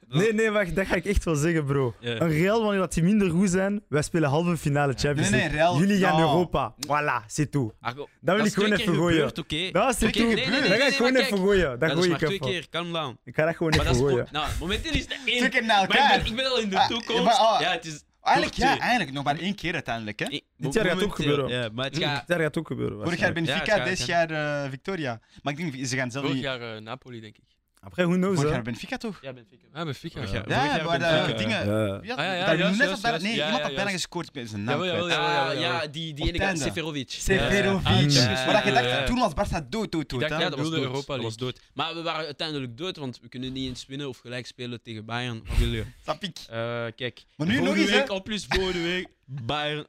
[0.09, 1.95] Nee, nee, wacht, dat ga ik echt wel zeggen, bro.
[2.01, 5.49] Een Real, wanneer dat die minder goed zijn, wij spelen halve finale Champions Nee, League.
[5.49, 6.21] nee, Real- Jullie gaan.
[6.21, 6.75] Europa.
[6.87, 7.73] Voilà, c'est tout.
[7.81, 9.29] Ah, Dat wil is ik gewoon even gooien.
[9.29, 9.73] gebeurd.
[9.73, 10.25] Dat is keer toe.
[10.25, 11.47] Nee, nee, nee, Dat nee, ga ik nee, gewoon maar even kijk.
[11.49, 11.69] gooien.
[11.71, 12.51] Dat Dat is gooi maar ik twee even.
[12.51, 13.19] keer, calm down.
[13.25, 14.29] Ik ga dat gewoon Maar dat even is gooien.
[14.33, 15.37] nou, momenteel is het één.
[15.39, 16.19] Twee keer na Maar ik elkaar.
[16.19, 17.23] ben, ik ben al in de Ah, toekomst.
[17.25, 18.05] maar, ah, ja, het is...
[18.23, 20.19] Eigenlijk, ja, eigenlijk nog maar één keer uiteindelijk.
[20.19, 20.27] Hè?
[20.27, 21.63] Nee, Dit jaar gaat het ook momenteel, gebeuren.
[21.63, 22.27] Ja, maar het gaat...
[22.27, 23.03] Dat gaat ook gebeuren.
[23.03, 23.33] Vorig jaar.
[23.33, 25.21] Benfica, dit jaar eh, Victoria.
[25.43, 27.43] Maar ik denk, ze gaan zelf Vorig jaar eh, Napoli, denk ik.
[27.87, 28.55] Après, who knows, Vorig hè?
[28.55, 29.19] jaar Benfica toch?
[29.23, 29.67] Ja, Benfica.
[29.73, 30.21] Ah, Benfica.
[30.21, 30.49] Ja, jaar.
[30.49, 31.67] Ja, jaar maar de dingen...
[31.67, 31.95] Ja.
[31.95, 33.21] Ah, ja, ja, daar net op.
[33.21, 34.33] Nee, Ja, iemand ja, had bijna gescoord.
[34.33, 35.11] Ben zijn naam jawel.
[35.11, 36.61] Ah, ja, die, ene einde.
[36.61, 37.11] Seferovic.
[37.11, 38.11] Seferovic.
[38.11, 38.31] Ja, ja.
[38.31, 39.05] Ja, Maar dat je ja, dacht, ja.
[39.05, 40.21] toen was Barça dood, dood, dood.
[40.21, 40.71] ja, dat was.
[40.71, 41.61] Europa dat was dood.
[41.75, 45.05] Maar we waren uiteindelijk dood, want we kunnen niet eens winnen of gelijk spelen tegen
[45.05, 45.43] Bayern.
[45.47, 45.85] Wat wil je?
[46.05, 49.87] Eh, kijk, Maar nu nog eens, al plus volgende week, Bayern.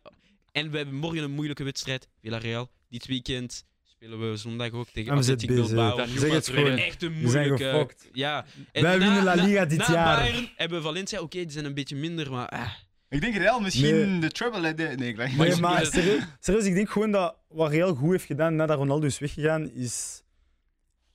[0.52, 2.70] En we hebben morgen een moeilijke wedstrijd, Villarreal.
[2.90, 3.64] Dit weekend
[4.00, 5.76] spelen we zondag ook tegen En we Athletic zitten bezig.
[5.76, 5.98] Bilbao.
[5.98, 6.78] Dan Zeg het gewoon.
[6.78, 7.64] Echt een We zijn moeilijke...
[7.78, 8.10] gefokt.
[8.14, 8.46] Ja.
[8.72, 10.18] En Wij na- winnen La Liga dit na jaar.
[10.20, 12.48] Bayern hebben we Valencia, oké, die zijn een beetje minder, maar...
[12.50, 12.70] ah.
[13.10, 14.20] Ik denk Real misschien Nee.
[14.20, 14.62] de trouble...
[14.66, 18.12] hè, de- Nee, ik Nee, maar serieus, serieus, ik denk gewoon dat wat Real goed
[18.12, 20.22] heeft gedaan nadat Ronaldo is weggegaan, is...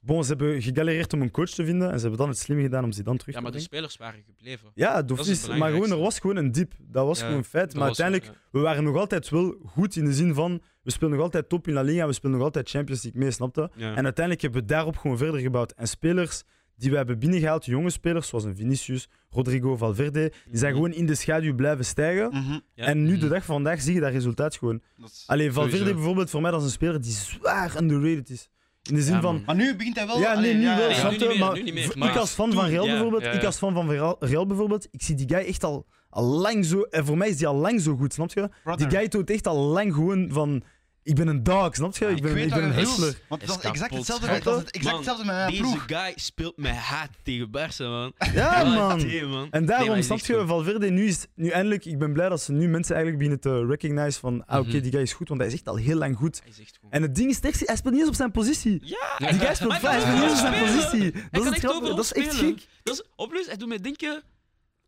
[0.00, 2.60] Bon, ze hebben gegalereerd om een coach te vinden en ze hebben dan het slim
[2.60, 4.70] gedaan om ze dan terug Ja, te maar de spelers waren gebleven.
[4.74, 6.72] Ja, Dat is maar gewoon, er was gewoon een dip.
[6.78, 7.66] Dat was Ja, gewoon een feit.
[7.70, 8.48] Dat Maar was- uiteindelijk, ja.
[8.52, 11.68] we waren nog altijd wel goed in de zin van, we spelen nog altijd top
[11.68, 13.70] in La Liga, we spelen nog altijd Champions League mee, snapte?
[13.76, 13.94] Ja.
[13.94, 15.72] En uiteindelijk hebben we daarop gewoon verder gebouwd.
[15.72, 16.42] En spelers
[16.76, 20.82] die we hebben binnengehaald, jonge spelers zoals een Vinicius, Rodrigo Valverde, die zijn Mhm.
[20.82, 22.28] gewoon in de schaduw blijven stijgen.
[22.32, 22.58] Mhm.
[22.74, 22.84] Ja.
[22.84, 23.28] En nu, de Mhm.
[23.28, 24.82] dag van vandaag, zie je dat resultaat gewoon.
[24.96, 25.96] Dat is- Allee, Valverde Sowieso.
[25.98, 28.48] bijvoorbeeld, voor mij, dat is een speler die zwaar underrated is.
[28.88, 29.42] In de zin Ja, van.
[29.46, 30.18] Maar nu begint hij wel...
[30.18, 31.92] ja, nee, nu ja, wel, nu meer, Maar nu niet meer.
[31.98, 34.46] Maar ik als fan van Real ja, bijvoorbeeld, ja, ik als fan van Real, Real
[34.46, 37.46] bijvoorbeeld, ik zie die guy echt al, al lang zo, en voor mij is die
[37.46, 38.48] al lang zo goed, snap je?
[38.76, 40.62] Die guy toont echt al lang gewoon van,
[41.02, 42.04] ik ben een dog, snap je?
[42.04, 43.18] Ja, ik ben, weet ik ben een hustler.
[43.28, 43.96] Want dat is exact kapot.
[44.06, 44.32] hetzelfde, je?
[44.32, 45.84] is exact Man, hetzelfde met mijn Deze ploeg.
[45.86, 48.12] guy speelt met haat tegen Barça, man.
[48.34, 49.46] Ja, man.
[49.50, 50.46] En daarom, snap je.
[50.46, 53.66] Valverde, nu is nu eindelijk, ik ben blij dat ze nu mensen eigenlijk beginnen te
[53.72, 54.80] recognize van, ah, oké, Mhm.
[54.82, 56.40] die guy is goed, want hij is echt al heel lang goed.
[56.42, 56.90] Hij is echt gewoon...
[56.92, 58.80] En het ding is, echt, hij speelt niet eens op zijn positie.
[58.84, 61.12] Ja, Die guy speelt hij speelt niet eens op zijn positie.
[61.30, 62.66] Dat is het echt dat is echt gek.
[62.82, 64.22] Dat is, op plus, hij doet mij denken...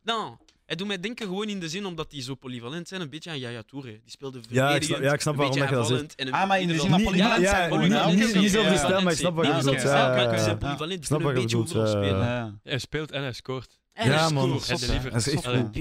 [0.02, 3.10] Nou, hij doet mij denken gewoon in de zin omdat die zo polyvalent zijn, een
[3.10, 3.90] beetje aan Yaya Toure.
[3.90, 6.14] Die speelde Ja, ik snap- ja, ik snap een waarom beetje dat je dat aanvallend
[6.14, 7.70] en een Ah, maar in de zin van polyvalent zijn,
[8.16, 8.48] niet- die
[8.78, 12.18] stijl, maar ik snap wat je bedoelt, ja, zijn polyvalent, die een beetje overal spelen.
[12.18, 12.58] Ja.
[12.62, 13.78] Hij speelt en hij scoort.
[13.92, 14.50] En hij Ja, man.
[14.50, 15.72] Hij is echt goed.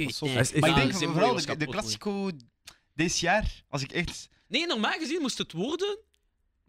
[0.59, 2.29] Maar ik denk vooral de, Classico
[2.93, 4.29] dit jaar, als ik echt...
[4.47, 5.97] Nee, normaal gezien moest het worden.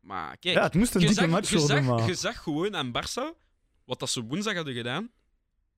[0.00, 2.92] Maar kijk, Ja, het moest een je, dikke zag, match worden, je zag gewoon aan
[2.92, 3.37] Barça,
[3.85, 5.11] wat dat ze woensdag hadden gedaan,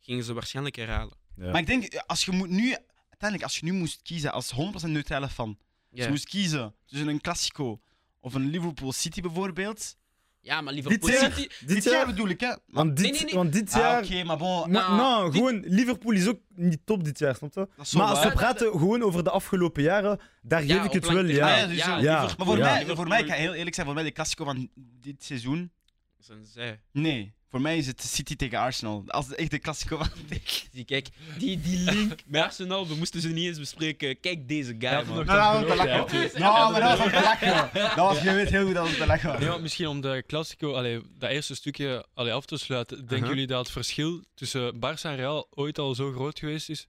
[0.01, 1.16] gingen ze waarschijnlijk herhalen.
[1.37, 1.51] Ja.
[1.51, 2.77] Maar ik denk, als je moet nu...
[3.18, 4.53] Uiteindelijk, als je nu moest kiezen als
[4.85, 5.59] 100% neutrale fan,
[5.92, 7.81] als je moest kiezen tussen een Classico
[8.20, 9.96] of een Liverpool City bijvoorbeeld...
[10.40, 11.64] Ja, maar Liverpool Dit jaar- City...
[11.66, 12.55] Dit, jaar bedoel ik, hè?
[12.66, 13.35] Want dit, Nee, nee, nee.
[13.35, 14.05] Want dit ah, jaar...
[14.05, 14.70] oké, maar bon...
[14.70, 17.68] Nou, nou, dit- gewoon, Liverpool is ook niet top dit jaar, snap je?
[17.99, 21.57] Maar als we praten gewoon over de afgelopen jaren, daar geef ik het wel, ja.
[21.57, 21.77] Ja, dus.
[21.77, 22.22] Ja.
[22.37, 22.64] Maar voor, Ja.
[22.85, 24.68] mij, voor mij, ik ga heel eerlijk zijn, voor mij de Classico van
[25.01, 25.70] dit seizoen...
[26.18, 26.81] Zijn zij.
[26.92, 29.04] Nee, voor mij is het City tegen Arsenal.
[29.06, 30.09] Als echt de Classico van...
[30.72, 34.20] Die, kijk, die, die link met Arsenal, we moesten ze niet eens bespreken.
[34.20, 35.24] Kijk deze guy, man.
[35.26, 36.40] Nou, dat was te lachen.
[36.40, 37.70] Nou, maar dat was om te lachen.
[37.72, 39.38] Dat was, je weet heel goed dat het te lachen was.
[39.40, 42.96] Nee, maar misschien om de Classico, allee, dat eerste stukje allee, af te sluiten.
[42.96, 43.30] Denken Uh-huh.
[43.30, 46.88] jullie dat het verschil tussen Barça en Real ooit al zo groot geweest is?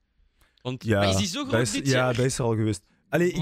[0.61, 2.15] Want Ja, Maar is die zo groot is, dit Ja, jaar?
[2.15, 2.81] dat is er al geweest.
[3.09, 3.37] Allee, ik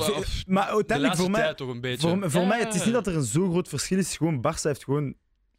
[0.48, 2.08] maar de uiteindelijk voor mij, toch een beetje.
[2.08, 2.48] voor, voor Ja.
[2.48, 4.18] mij, het is niet dat er een zo groot verschil is.
[4.18, 5.16] Gewoon, Barça heeft gewoon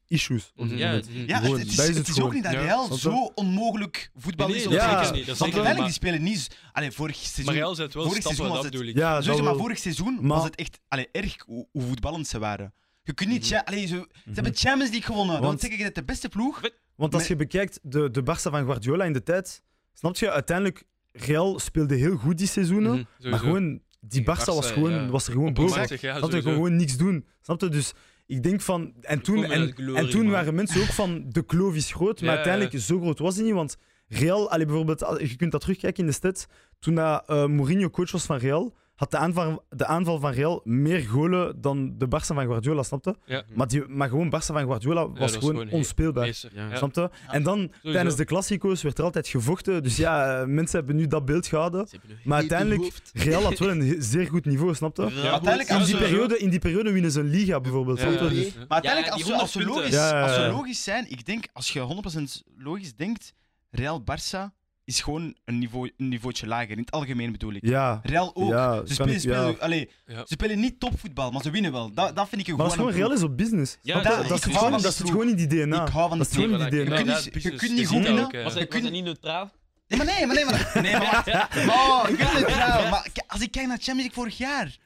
[0.08, 0.52] issues.
[0.56, 0.76] Mhm.
[0.76, 0.88] Ja.
[0.88, 0.96] Mhm.
[0.96, 2.52] Het, is, dat is het het is ook niet dat.
[2.52, 4.62] Real zo onmogelijk voetbal Nee, is.
[4.62, 4.80] dat Ja.
[5.04, 5.26] zeker niet.
[5.26, 5.54] Dat Want zeker niet.
[5.54, 6.56] uiteindelijk, die spelen niet...
[6.72, 7.44] Allee, vorig seizoen...
[7.44, 8.96] maar Real zet wel vorig stappen, seizoen dat was het- bedoel ik.
[8.96, 12.26] Ja, Sowieso, dat maar vorig seizoen Maar- was het echt allee, erg hoe, hoe voetballend
[12.26, 12.74] ze waren.
[13.02, 13.50] Je kunt niet...
[13.50, 13.60] Mhm.
[13.64, 15.34] Allee, zo, ze hebben Champions League gewonnen.
[15.34, 16.60] Want- Want zeg ik dat de beste ploeg...
[16.96, 19.62] Want als Met- je bekijkt de, de Barça van Guardiola in de tijd,
[19.94, 24.70] snap je, uiteindelijk, Real speelde heel goed die seizoenen, Mhm, maar gewoon, die Barça was,
[24.70, 25.06] gewoon, ja.
[25.08, 25.86] was er gewoon boven.
[25.86, 26.50] Snap je, sowieso.
[26.52, 27.26] gewoon niks doen.
[27.42, 27.68] Snap je?
[27.68, 27.92] Dus
[28.26, 28.92] ik denk van...
[29.00, 30.30] En toen, en, glorie, en toen man.
[30.30, 33.44] waren mensen ook van, de kloof is groot, maar Ja, uiteindelijk, zo groot was die
[33.44, 33.76] niet, want
[34.08, 36.46] Real, allee, bijvoorbeeld, je kunt dat terugkijken in de stats,
[36.78, 40.60] toen dat, eh, Mourinho coach was van Real, had de aanval, de aanval van Real
[40.64, 43.16] meer golen dan de Barça van Guardiola, snapte?
[43.24, 43.42] Ja.
[43.54, 46.32] Maar, die, maar gewoon Barça van Guardiola was gewoon gewoon onspeelbaar.
[46.72, 47.10] Snapte?
[47.28, 49.82] En dan, tijdens de klassico's, werd er altijd gevochten.
[49.82, 51.88] Dus ja, eh, mensen hebben nu dat beeld gehouden.
[52.24, 52.92] Maar uiteindelijk.
[53.12, 55.02] Real had wel een zeer goed niveau, snapte?
[55.02, 57.98] Ja, uiteindelijk In die, periode, in die periode winnen ze een Liga bijvoorbeeld.
[57.98, 58.54] Dus-.
[58.54, 60.50] Maar uiteindelijk, als, die we, als, we 100 logisch, als we ja.
[60.50, 62.02] logisch zijn, ik denk, als je
[62.40, 63.32] 100% logisch denkt,
[63.70, 64.54] Real Barça
[64.86, 66.70] is gewoon een, niveau, een niveautje lager.
[66.70, 67.66] In het algemeen bedoel ik.
[67.66, 68.48] Ja, Real ook.
[68.50, 69.56] ja, ze, spelen, ik- spelen, ja.
[69.58, 70.16] allee, Ja.
[70.18, 71.92] ze spelen niet topvoetbal, maar ze winnen wel.
[71.94, 73.76] Dat, dat vind ik een Maar dat is gewoon gewoon Real is op business.
[73.82, 75.82] Ja, dat- hou gewoon, van dat die zit gewoon in die DNA.
[75.86, 76.84] Ik hou van dat gewoon in die.
[76.84, 76.98] DNA.
[76.98, 78.42] Je kunt Ja, niet- je business kunt niet is goed winnen.
[78.44, 79.50] Was hij, Je kunt- niet neutraal?
[79.88, 81.22] Nee, maar nee, maar nee, maar, nee, maar,
[81.66, 82.88] maar ik ben neutraal.
[82.90, 84.76] Maar als ik kijk naar Champions League vorig jaar.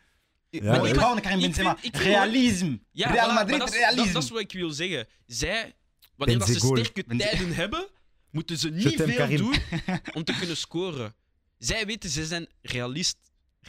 [0.50, 1.76] Ja, maar ik hou van Karim ik Benzema.
[1.92, 2.80] Realisme.
[2.92, 4.12] Ja, Real Madrid, maar dat, is- realisme.
[4.12, 5.06] Dat, is wat ik wil zeggen.
[5.26, 5.72] Zij,
[6.16, 7.86] wanneer dat ze sterke tijden hebben,
[8.30, 9.36] moeten ze niet veel Karim.
[9.36, 9.54] doen
[10.16, 11.14] om te kunnen scoren.
[11.58, 13.16] Zij weten, ze zijn realist.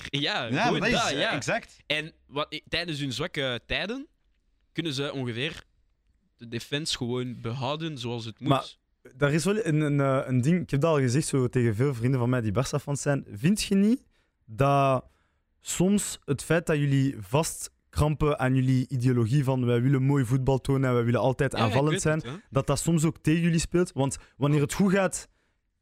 [0.10, 1.32] Ja, ja, dat is dat, ja.
[1.32, 1.78] exact.
[1.86, 4.08] En wat, tijdens hun zwakke tijden
[4.72, 5.64] kunnen ze ongeveer
[6.38, 8.50] de defense gewoon behouden zoals het moet.
[8.50, 8.76] Maar-
[9.16, 11.76] Daar is wel een, een, eh, een ding, ik heb dat al gezegd zo tegen
[11.76, 13.26] veel vrienden van mij die Barça-fans zijn.
[13.32, 14.04] Vind je niet
[14.46, 15.06] dat
[15.62, 17.16] soms het feit dat jullie
[17.92, 22.02] vastkrampen aan jullie ideologie van wij willen mooi voetbal tonen en wij willen altijd aanvallend
[22.02, 23.92] zijn, het, dat dat soms ook tegen jullie speelt?
[23.94, 25.28] Want wanneer het goed gaat,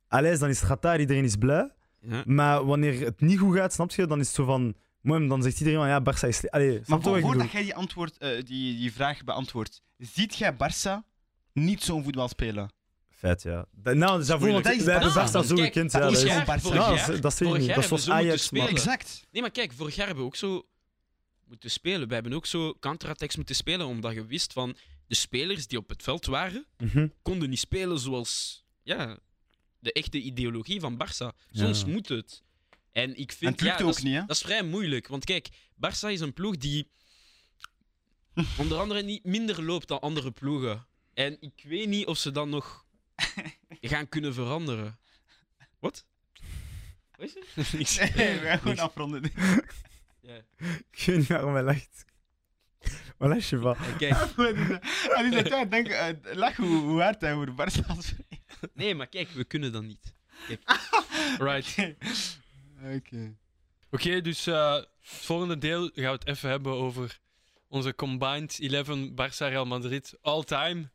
[0.07, 1.69] Allee, dan is het Qatar, iedereen is blij.
[2.01, 2.23] Ja.
[2.25, 4.75] Maar wanneer het niet goed gaat, snap je, dan is het zo van...
[5.01, 6.49] mooi, Dan zegt iedereen van ja, Barça is...
[6.49, 10.53] Allee, Maar je voor, voordat jij die, antwoord, eh, die, die vraag beantwoordt, ziet jij
[10.53, 11.07] Barça
[11.53, 12.71] niet zo'n voetbal spelen?
[13.09, 13.65] Feit, ja.
[13.71, 15.13] Dat, nou, dat wij hebben Barça.
[15.13, 15.91] Barça zo gekend.
[15.91, 16.61] Ja, dat is is, gewoon Barça.
[16.61, 18.51] vorig Nou, jaar, dat is- dat is Dat is Ajax.
[18.51, 19.27] Exact.
[19.31, 20.65] Nee, maar kijk, vorig jaar hebben we ook zo
[21.49, 22.07] moeten spelen.
[22.07, 24.75] We hebben ook zo counterattacks moeten spelen, omdat je wist van
[25.07, 27.07] de spelers die op het veld waren, Mhm.
[27.21, 29.17] konden niet spelen zoals ja,
[29.79, 31.35] de echte ideologie van Barça.
[31.51, 31.87] Soms Ja.
[31.87, 32.43] moet het.
[32.91, 34.19] En ik En vind het lukt ja, ook dat, is, niet, hè?
[34.25, 35.07] dat is vrij moeilijk.
[35.07, 36.89] Want kijk, Barça is een ploeg die
[38.59, 40.85] onder andere niet minder loopt dan andere ploegen.
[41.13, 42.85] En ik weet niet of ze dan nog
[43.81, 44.99] gaan kunnen veranderen.
[45.79, 46.05] Wat?
[47.17, 47.73] Wat is het?
[47.73, 47.97] Niks.
[47.97, 49.21] Nee, we gaan gewoon afronden.
[50.29, 50.41] Ja.
[50.91, 52.05] Ik weet niet waarom hij lacht.
[53.17, 53.75] Waar lach je van?
[53.97, 54.13] Kijk,
[55.15, 58.13] En die zegt, ja, denk, eh, lach hoe, hoe hard hij over Barça was.
[58.73, 60.13] nee, maar kijk, we kunnen dat niet.
[61.37, 61.95] Right.
[62.95, 63.35] Oké.
[63.91, 67.19] Oké, dus eh, het volgende deel gaan we het even hebben over
[67.67, 70.89] onze combined 11 Barça Real Madrid all time.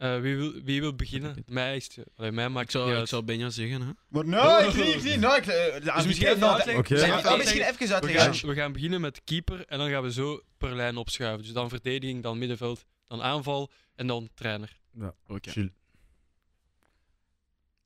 [0.00, 1.44] Eh, wie, wil, wie wil beginnen?
[1.46, 3.90] Mij, is het, allee, mij maakt Ik zou, ik zou Benja zeggen, hè.
[4.08, 5.20] Maar nee, ik niet, ik niet.
[5.20, 5.44] Nee, ik,
[5.94, 6.96] Dus misschien even uitleggen.
[6.96, 8.00] Ja, oh, misschien even.
[8.00, 11.42] We gaan, we gaan beginnen met keeper en dan gaan we zo per lijn opschuiven.
[11.42, 14.78] Dus dan verdediging, dan middenveld, dan aanval en dan trainer.
[15.26, 15.50] Oké.
[15.50, 15.72] Chill.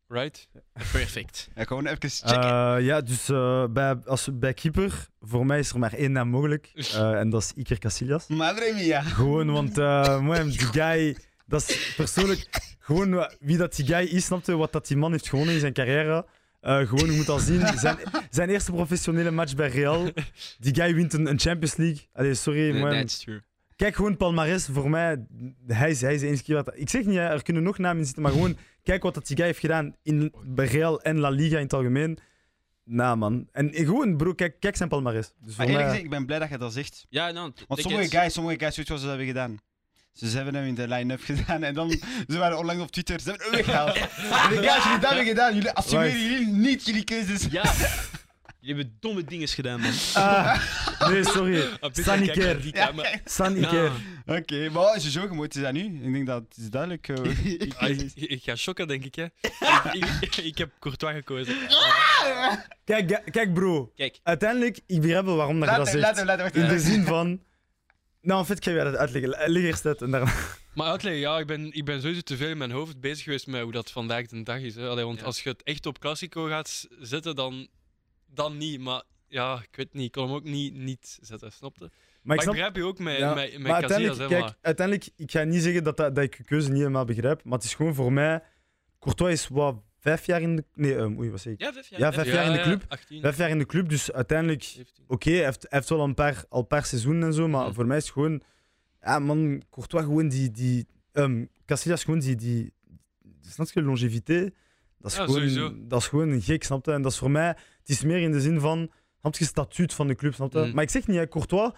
[0.08, 0.48] Right?
[0.72, 1.50] Perfect.
[1.54, 2.76] Ja, gewoon even checken.
[2.76, 6.28] Eh, ja, dus eh, bij, als, bij keeper, voor mij is er maar één naam
[6.28, 6.70] mogelijk.
[6.74, 8.26] eh, en dat is Iker Casillas.
[8.26, 9.02] Madre mia.
[9.02, 14.56] Gewoon, want uh, die guy, dat is persoonlijk gewoon wie dat die guy is, snapte
[14.56, 16.26] wat dat die man heeft gewonnen in zijn carrière.
[16.60, 17.96] Eh, gewoon, je moet al zien, zijn,
[18.30, 20.10] zijn eerste professionele match bij Real.
[20.58, 22.08] Die guy wint een, een Champions League.
[22.12, 22.90] Allee, sorry, Nee, man.
[22.90, 23.40] That's true.
[23.76, 25.26] Kijk gewoon palmarès, voor mij,
[25.66, 26.72] hij is, hij is de enige keer wat...
[26.74, 29.36] Ik zeg niet, er kunnen nog namen in zitten, maar gewoon, kijk wat dat die
[29.36, 32.18] guy heeft gedaan in, bij Real en La Liga in het algemeen.
[32.84, 33.48] Nou, man.
[33.52, 35.32] En gewoon, bro, kijk, kijk zijn palmarès.
[35.40, 35.84] Dus voor Maar eerlijk mij...
[35.84, 37.06] gezegd, ik ben blij dat je dat zegt.
[37.08, 39.58] Ja, nou, Want sommige guys, sommige guys, weet je wat ze hebben gedaan?
[40.14, 41.90] Ze hebben hem in de line-up gedaan en dan
[42.28, 43.96] ze waren onlangs op Twitter, ze hebben hem weggehaald.
[43.96, 44.02] En
[44.62, 47.46] de guys, jullie dat hebben gedaan, jullie assumeren jullie niet jullie keuzes.
[47.50, 47.72] Ja.
[48.60, 49.92] Jullie hebben domme dingen gedaan, man.
[50.14, 50.60] Ah,
[51.10, 51.68] nee, sorry.
[51.92, 52.60] San Iker.
[52.62, 53.08] Die Ja, camera.
[53.24, 53.66] San Ja.
[53.68, 53.90] Iker.
[54.26, 56.00] Oké, maar als je zo gemoeid is dat nu.
[56.02, 57.08] Ik denk dat het is duidelijk.
[57.08, 59.14] eh, ik- Ah, ik, ik ga shocken, denk ik.
[59.14, 59.24] Hè.
[59.92, 61.54] ik, ik, ik heb Courtois gekozen.
[62.84, 63.92] Kijk, kijk, bro.
[63.96, 66.06] Kijk, Uiteindelijk, ik begrijp wel waarom dat je Laat dat hem, zegt.
[66.06, 66.62] laat hem, laat hem.
[66.62, 67.40] wacht In de zin van...
[68.24, 69.50] Nou, fait, ik ga je dat uitleggen.
[69.52, 70.32] Leg eerst uit en daarna...
[70.74, 73.46] Maar uitleggen, ja, ik ben, ik ben sowieso te veel in mijn hoofd bezig geweest
[73.46, 74.74] met hoe dat vandaag de dag is.
[74.74, 74.88] Hè.
[74.88, 75.24] Allee, want Ja.
[75.24, 77.68] als je het echt op Classico gaat zetten, dan,
[78.26, 78.80] dan niet.
[78.80, 80.04] Maar ja, ik weet niet.
[80.04, 81.80] Ik kon hem ook niet, niet zetten, snapte?
[81.84, 81.90] Maar,
[82.22, 83.90] Maar ik begrijp je ook met, Ja, met, met maar Casillas.
[83.90, 86.68] uiteindelijk, Hè, kijk, maar- uiteindelijk, ik ga niet zeggen dat, dat, dat ik je keuze
[86.68, 88.42] niet helemaal begrijp, maar het is gewoon voor mij...
[89.00, 90.64] Courtois is wat, vijf jaar in de...
[90.74, 91.60] Nee, ehm, oei, wat zeg ik?
[91.60, 92.00] ja, vijf jaar.
[92.00, 92.84] Ja, vijf jaar in de club.
[92.88, 94.62] 18, Vijf jaar in de club, dus uiteindelijk...
[94.62, 95.04] 17.
[95.06, 97.86] Oké, hij, heeft, heeft wel een paar, al een paar seizoenen en zo, maar voor
[97.86, 98.42] mij is het gewoon...
[99.00, 100.50] Ja, man, Courtois gewoon die...
[100.50, 102.36] die um, Casillas gewoon die...
[102.36, 102.72] die
[103.40, 104.50] snap je, longevité?
[104.98, 105.86] Dat is, Ja, gewoon, sowieso.
[105.86, 106.92] dat is gewoon een gek, snap je?
[106.92, 107.46] En dat is voor mij...
[107.46, 108.90] Het is meer in de zin van...
[109.20, 110.58] Snap je, statuut van de club, snap je?
[110.58, 110.74] Mhm.
[110.74, 111.72] Maar ik zeg niet, hè, Courtois...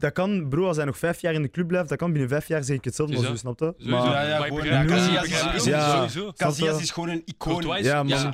[0.00, 2.28] Dat kan, bro, als hij nog vijf jaar in de club blijft, dat kan binnen
[2.30, 3.74] vijf jaar zeg ik hetzelfde als u, snap je?
[3.78, 6.06] Maar, Ja, gewoon, Casillas is- ja.
[6.36, 7.52] Casillas is gewoon een icoon.
[7.52, 8.32] Courtois is, Ja, is- nog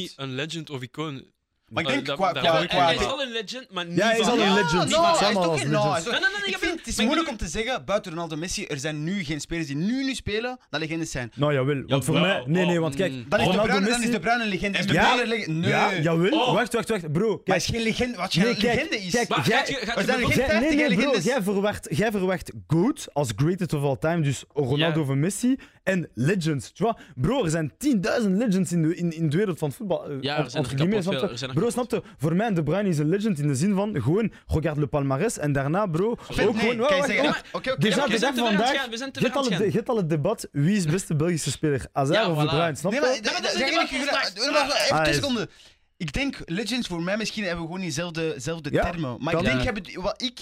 [0.00, 1.24] niet een legend of icoon.
[1.68, 2.32] Maar ik Eh, denk qua...
[2.32, 4.54] qua, qua, hij is al een legend, maar niet Ja, hij is al een Ja,
[4.54, 4.72] legend.
[4.72, 6.96] no, Niet hij is toch geen- no, Nee, nee, nee, Ik ik vind het is
[6.96, 10.04] maar moeilijk om te zeggen, buiten Ronaldo Messi, er zijn nu geen spelers die nu
[10.04, 11.32] nu spelen, dat legendes zijn.
[11.34, 11.82] Nou, jawel.
[11.86, 12.42] Want voor mij...
[12.46, 13.12] Nee, nee, want kijk...
[13.12, 13.24] Mm.
[13.28, 14.78] Dan is, de Bruyne, dan is De Bruyne een legende.
[14.78, 15.02] Is De Ja.
[15.04, 15.60] Bruyne een legende?
[15.60, 15.70] Nee.
[15.70, 16.30] Ja, jawel.
[16.40, 16.52] Oh.
[16.52, 17.12] Wacht, wacht, wacht.
[17.12, 17.56] Bro, Maar kijk.
[17.58, 19.10] is geen legende, wat je Nee, een kijk, legende is.
[19.12, 20.96] kijk, Maar jij- gaat je, gaat we je zijn bijvoorbeeld- geen Jij, nee, 50 nee,
[20.96, 21.24] bro, legendes.
[21.32, 25.06] jij verwacht, jij verwacht GOAT als greatest of all time, dus Ronaldo Ja.
[25.10, 26.72] of Messi, en legends.
[26.72, 26.94] Tu vois?
[27.16, 30.04] Bro, er zijn 10.000 legends in de, in, in de wereld van voetbal.
[30.08, 31.88] Eh, Ja, er zijn er kapot veel, er zijn er Bro, kapot.
[31.88, 32.10] snap je?
[32.18, 35.38] Voor mij, De Bruyne is een legend in de zin van gewoon, regarde le palmarès
[35.38, 36.76] en daarna, bro, ook Of nee, gewoon...
[36.76, 37.44] wacht, zeggen, wacht.
[37.52, 37.80] Oké, oké.
[37.80, 39.58] Dus de we zijn te vandaag- gaan, we zijn te Je ver hebt aan al,
[39.58, 41.86] het het- je hebt al het debat, wie is beste Belgische speler?
[41.92, 42.46] Hazard Ja, of De.
[42.48, 43.06] Bruyne, snap Nee, je?
[43.06, 44.32] maar dat is Even straks.
[44.34, 45.48] even Ah, een is- seconde.
[45.96, 49.16] Ik denk, legends voor mij misschien hebben we gewoon diezelfde termen.
[49.20, 49.62] Maar ik denk,
[50.02, 50.38] wat ik...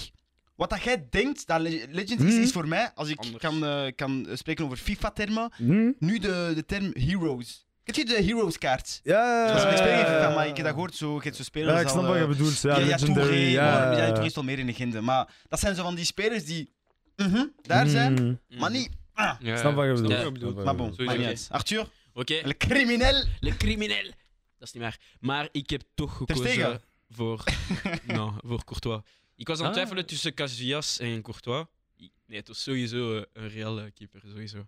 [0.57, 2.43] Wat dat jij denkt dat le- legend is, Mhm.
[2.43, 3.43] is voor mij, als ik Anders.
[3.43, 5.93] kan, eh, kan spreken over FIFA-termen, Hm?
[5.99, 7.66] nu de, de term heroes.
[7.93, 9.01] Ken je de heroes kaart?
[9.03, 11.73] Ja, Dat is ja, van, maar ik heb dat gehoord, zo, je hebt zo spelers
[11.75, 12.61] Ja, ik al, snap wat eh, je bedoelt.
[12.61, 13.27] Ja, Ja, ja, legendary.
[13.27, 14.07] Touré, ja, ja, ja.
[14.07, 15.01] Touré is wel meer in legende.
[15.01, 16.71] Maar dat zijn zo van die spelers die
[17.17, 18.59] mhm, daar zijn, Mhm.
[18.61, 18.89] maar niet...
[19.13, 19.35] ah.
[19.41, 20.41] Ja, Snap wat je snap bedoelt.
[20.41, 21.09] wat Snap wat Maar bon, bedoelt.
[21.09, 21.53] maakt niet Sowieso.
[21.53, 21.63] uit.
[21.63, 23.25] Arthur, Oké, le criminel.
[23.41, 24.05] le criminel.
[24.59, 24.99] Dat is niet waar.
[25.21, 26.81] Maar ik heb toch Ter gekozen Stegen.
[27.11, 27.45] voor,
[28.07, 29.01] nou, voor Courtois.
[29.37, 29.79] Ik was aan het Ah.
[29.81, 31.65] twijfelen tussen Casillas en Courtois.
[31.97, 34.67] Ik- Nee, het was sowieso eh, een real eh, keeper, sowieso.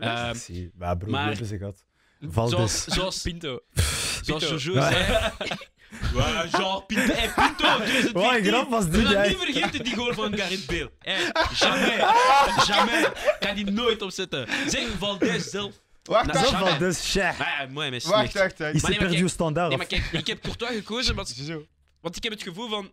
[0.00, 1.84] Ehm, Zie, maar bro, maar- hebben ze gehad.
[2.20, 2.54] Valdes.
[2.56, 3.60] zoals, zoals, Pinto.
[4.22, 4.56] zoals Pinto.
[4.56, 5.32] Jojo zei.
[6.50, 7.12] Genre Pinto.
[7.14, 8.44] Hey, Pinto, Wat een 2014.
[8.44, 9.28] grap was dit, jij.
[9.28, 10.90] niet vergeten die goal van Gareth Bale.
[10.98, 11.96] Hey, jamais.
[12.68, 13.06] Jamais.
[13.06, 14.48] Ik ga die nooit opzetten.
[14.66, 15.80] Zeg Valdes zelf.
[16.02, 17.30] Wacht, Nou, wacht, ja.
[17.38, 18.58] Ah, mooi, maar wacht, wacht.
[18.58, 18.74] wacht.
[18.74, 19.68] Is het perdu standaard?
[19.68, 21.34] Nee, maar kijk, ik heb Courtois gekozen, want,
[22.00, 22.90] want ik heb het gevoel van...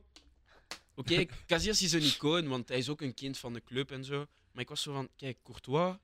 [0.95, 4.03] Oké, Casillas is een icoon, want hij is ook een kind van de club en
[4.03, 4.25] zo.
[4.51, 5.95] Maar ik was zo van, kijk, Courtois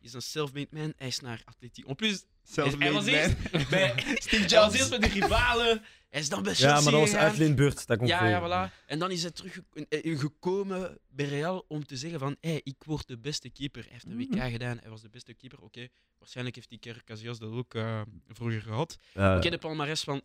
[0.00, 1.86] is een self-made man, hij is naar atletiek.
[1.86, 3.34] En plus, Zelfs hij was eerst
[3.70, 4.74] bij, Steve hij was Jobs.
[4.78, 7.24] eerst met de rivalen, hij is dan bij Chelsea Ja, maar dat was gegaan.
[7.26, 7.86] uitleenbeurt.
[7.86, 8.28] Dat komt Ja, voor.
[8.28, 8.84] ja, voilà.
[8.86, 13.18] En dan is hij teruggekomen bij Real om te zeggen van hey, ik word de
[13.18, 13.82] beste keeper.
[13.82, 14.50] Hij heeft een WK Mhm.
[14.50, 15.60] gedaan, hij was de beste keeper.
[15.60, 15.86] Oké,
[16.18, 18.98] waarschijnlijk heeft die keer Casillas dat ook eh, vroeger gehad.
[19.14, 19.36] Ja.
[19.36, 20.22] Oké, de palmarès van,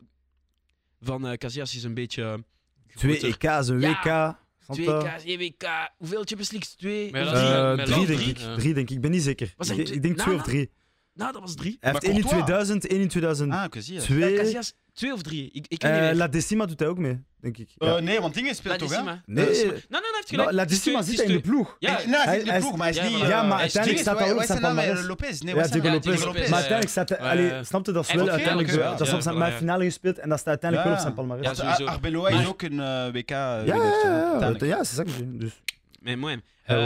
[1.02, 2.24] van eh, Casillas is een beetje...
[2.24, 3.26] eh, Twee.
[3.26, 3.80] EK's, een.
[3.80, 4.36] WK.
[4.72, 5.14] Twee je?
[5.16, 5.92] K's, één WK.
[5.98, 6.74] Hoeveel Champions Leagues?
[6.76, 7.12] Twee?
[7.12, 7.24] Drie?
[7.24, 8.30] Eh, drie, denk drie.
[8.30, 8.38] ik.
[8.58, 8.96] Drie, denk ik.
[8.96, 9.54] Ik ben niet zeker.
[9.58, 10.72] Ik, ik denk twee- of drie.
[11.20, 11.78] Nou, dat was drie.
[11.80, 12.44] Hij heeft Maar één in Courtois?
[12.46, 13.64] 2000, één in 2002.
[13.64, 14.08] Ah, Casillas.
[14.08, 15.50] Ja, Casillas, twee of drie.
[15.52, 16.16] Ik, ik ken niet Eh, meer.
[16.16, 17.70] La Decima doet hij ook mee, denk ik.
[17.76, 17.96] Ja.
[17.96, 19.04] Eh, nee, want dingen speelt toch, hè?
[19.04, 19.72] Nee, Ladissima.
[19.72, 20.44] Nee, nee, hij heeft gelijk.
[20.44, 21.76] nou, La Het is Decima twee- zit het hij is in de ploeg.
[21.80, 23.22] Ja, Eh, nee, hij hij- zit in de hij- ploeg, maar hij is ja, niet...
[23.24, 24.84] eh, Ja, maar hij is uiteindelijk staat hij ook hoe op is zijn zijn naam?
[24.86, 25.04] palmarès.
[25.04, 25.40] Eh, Lopez?
[25.40, 26.06] Nee, Ja, wat is zijn Diego naam?
[26.06, 26.16] Lopez.
[26.16, 26.50] Diego Lopez.
[26.50, 26.70] Maar eh.
[26.70, 27.18] uiteindelijk staat hij...
[27.26, 27.64] Ja, allee, ja.
[27.64, 28.70] snapte dat is wel uiteindelijk...
[28.70, 29.16] zo- Dat is ja.
[29.16, 29.52] op zijn Ja, ja.
[29.64, 30.96] finale gespeeld en dat staat uiteindelijk Ja.
[30.96, 31.44] wel op zijn palmarès.
[31.46, 31.84] Ja, Want, sowieso.
[31.86, 34.84] eh, Arbeloa is Maar- ook een eh, WK Ja, ja, ja, ja, ja.
[35.26, 35.62] Dus,
[36.04, 36.24] Ehm,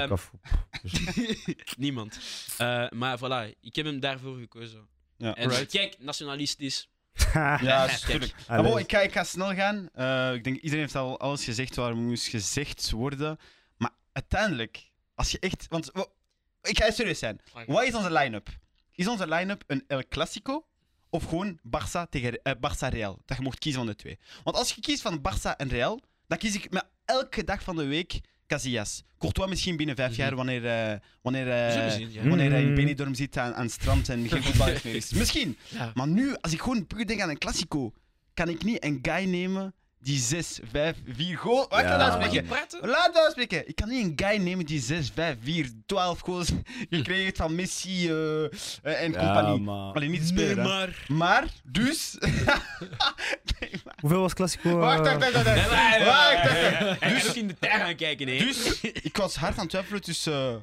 [0.03, 0.31] ook af.
[1.77, 2.19] Niemand.
[2.57, 4.87] Eh, maar voilà, ik heb hem daarvoor gekozen.
[5.17, 5.35] Ja.
[5.35, 5.71] En Right.
[5.71, 6.87] kijk, nationalistisch.
[7.33, 7.89] Ja, Kijk.
[7.97, 8.33] tuurlijk.
[8.47, 8.61] Allee.
[8.61, 9.89] Maar bon, ik, ga, ik ga snel gaan.
[9.93, 13.37] Eh, ik denk iedereen heeft al alles gezegd waar moest gezegd worden.
[13.77, 15.65] Maar uiteindelijk, als je echt.
[15.69, 16.07] Want wa-
[16.61, 17.41] ik ga serieus zijn.
[17.65, 18.49] Wat is onze line-up?
[18.91, 20.67] Is onze line-up een El Clasico
[21.09, 23.19] of gewoon Barça tegen eh, Barça Real?
[23.25, 24.19] Dat je mocht kiezen van de twee.
[24.43, 27.75] Want als je kiest van Barça en Real, dan kies ik met elke dag van
[27.75, 29.03] de week Casillas.
[29.17, 30.21] Courtois misschien binnen vijf Mhm.
[30.21, 32.27] jaar wanneer, eh, wanneer, eh, zien, ja.
[32.27, 32.75] wanneer hij in Mm.
[32.75, 35.11] Benidorm zit aan, aan het strand en geen voetballer meer is.
[35.21, 35.57] Misschien.
[35.69, 35.91] Ja.
[35.93, 37.93] Maar nu, als ik gewoon puur denk aan een Classico,
[38.33, 39.73] kan ik niet een guy nemen
[40.03, 41.67] die 6, 5, 4 goals.
[41.69, 41.97] Wacht, Ja.
[41.97, 42.43] laat Mag spreken.
[42.43, 42.89] ik praten?
[42.89, 43.67] Laat me spreken.
[43.67, 46.49] Ik kan niet een guy nemen die 6, 5, 4, 12 goals
[46.89, 48.49] gekregen heeft van Messi eh, eh,
[48.83, 49.59] en compagnie.
[49.59, 49.93] maar...
[49.93, 50.57] Alleen niet te spelen.
[50.57, 50.63] hè.
[50.63, 51.05] maar...
[51.07, 52.17] Maar, dus.
[53.99, 54.77] Hoeveel was Classico?
[54.77, 55.45] wacht, wacht, wacht, wacht.
[55.45, 57.29] Nee, Wacht, wacht, wacht.
[57.29, 58.37] Ook in de tuin gaan kijken, hè.
[58.37, 60.33] Dus, ik was hard aan het twijfelen tussen.
[60.33, 60.55] eh,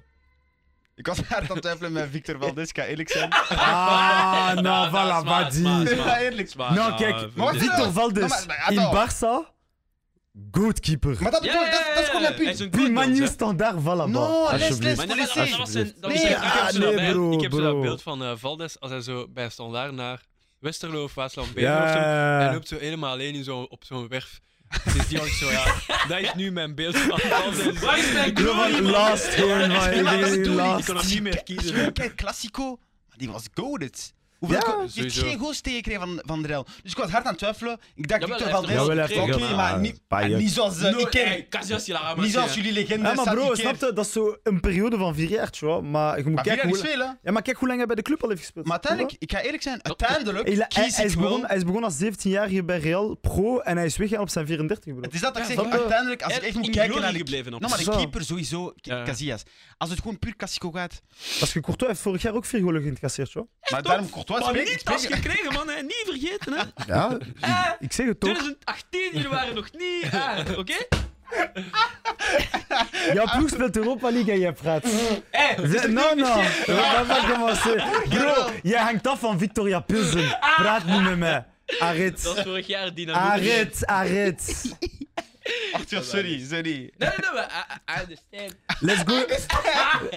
[1.00, 3.30] ik was hard aan het twijfelen met Victor Valdes, ik ga eerlijk zijn.
[3.30, 5.96] Ah, nou, voilà, wat die.
[5.96, 6.54] Ja, eerlijk.
[6.56, 7.92] Nou, kijk, veel- Maar wat is Victor dat?
[7.92, 9.14] Valdes Nou, maar- in attends.
[9.14, 9.52] Barça,
[10.50, 11.16] good keeper.
[11.20, 12.34] Maar dat, Ja, bedoel, ik, dat, dat is gewoon mijn
[12.70, 12.92] punt.
[12.92, 13.26] Manu hè.
[13.26, 13.84] standaard, voilà.
[13.84, 14.96] No, bah, les, les, alsjeblieft.
[14.96, 15.92] Maar nee, dat, dat was een...
[16.00, 17.60] Dat was Nee, een ah, ik heb zo nee, dat beeld- bro, ik heb zo
[17.60, 17.80] dat bro.
[17.80, 20.20] beeld van eh, Valdes als hij zo bij Standaard naar
[20.58, 21.60] Westerlo of Waasland of zo.
[21.60, 21.84] Ja,
[22.42, 24.40] Hij loopt zo helemaal alleen in zo, op zo'n werf.
[24.94, 25.74] Dus die had zo, ja,
[26.08, 27.78] dat is nu mijn beeld van Valdes.
[27.78, 30.46] Waar is mijn glory, last bedoel ik.
[30.54, 30.88] last.
[30.88, 31.92] Ik kon hem niet meer kiezen.
[31.92, 32.78] Kijkt, Classico,
[33.16, 34.12] die was goaded.
[34.40, 35.26] Hoeveel Ja, heeft sowieso.
[35.26, 36.66] geen goals tegengekregen van, van de Real.
[36.82, 37.78] Dus ik was hard aan het twiffelen.
[37.94, 38.70] Ik dacht, Jawel, Victor hij heeft Valdes.
[38.70, 39.78] er Ja, wel, hij heeft Oké, maar
[40.38, 41.48] niet, zoals No, ik ken.
[41.48, 43.08] Casillas, maar Niet zoals jullie legende.
[43.08, 43.92] Ja, maar bro, snap je?
[43.92, 45.82] Dat is zo een periode van vier jaar, tjoh.
[45.82, 46.76] Maar je moet Maar kijken hoe...
[46.78, 46.98] veel.
[47.22, 48.64] Ja, maar kijk hoe lang hij bij de club al heeft gespeeld.
[48.66, 51.24] Maar uiteindelijk, ik ga eerlijk zijn, uiteindelijk Hij, hij- kies hij ik is wel...
[51.24, 54.46] begonnen, hij is begonnen als 17-jarige bij Real Pro en hij is weggegaan op zijn
[54.46, 55.02] 34 bro.
[55.02, 55.78] Het is dat dat ik Ja, zeg, je?
[55.78, 57.18] uiteindelijk, als ik Hij echt moet kijken naar de...
[57.18, 57.60] gebleven op.
[57.60, 59.02] Nou, maar de keeper sowieso, Ja.
[59.04, 59.42] Casillas.
[59.78, 61.02] Als het gewoon puur Classico gaat...
[61.40, 63.48] Als je Courtois heeft vorig jaar ook vier golen geïncasseerd, joh.
[63.70, 65.68] Maar daarom Courtois Maar niet tas gekregen, man.
[65.68, 65.82] Hè.
[65.82, 66.62] Niet vergeten, hè.
[66.94, 68.30] Ja, Eh, ik zeg het toch.
[68.30, 70.04] 2018, jullie waren nog niet...
[70.12, 70.74] ah, Oké?
[73.14, 74.84] Jouw ploeg speelt Europa League en jij praat.
[75.30, 76.36] Hey, Zeg- Non, non.
[76.66, 77.84] We gaan pas commencer.
[78.08, 80.38] Bro, jij hangt af van Victoria Pilsen.
[80.56, 81.44] Praat niet met mij.
[81.78, 82.22] Arrête.
[82.22, 83.22] Dat was vorig jaar dynamiek.
[83.32, 84.52] Arrête, arrête.
[85.72, 86.62] Arthur, sorry, sorry.
[86.62, 88.56] Nee, nee, nee, maar I, I understand.
[88.88, 89.14] Let's go,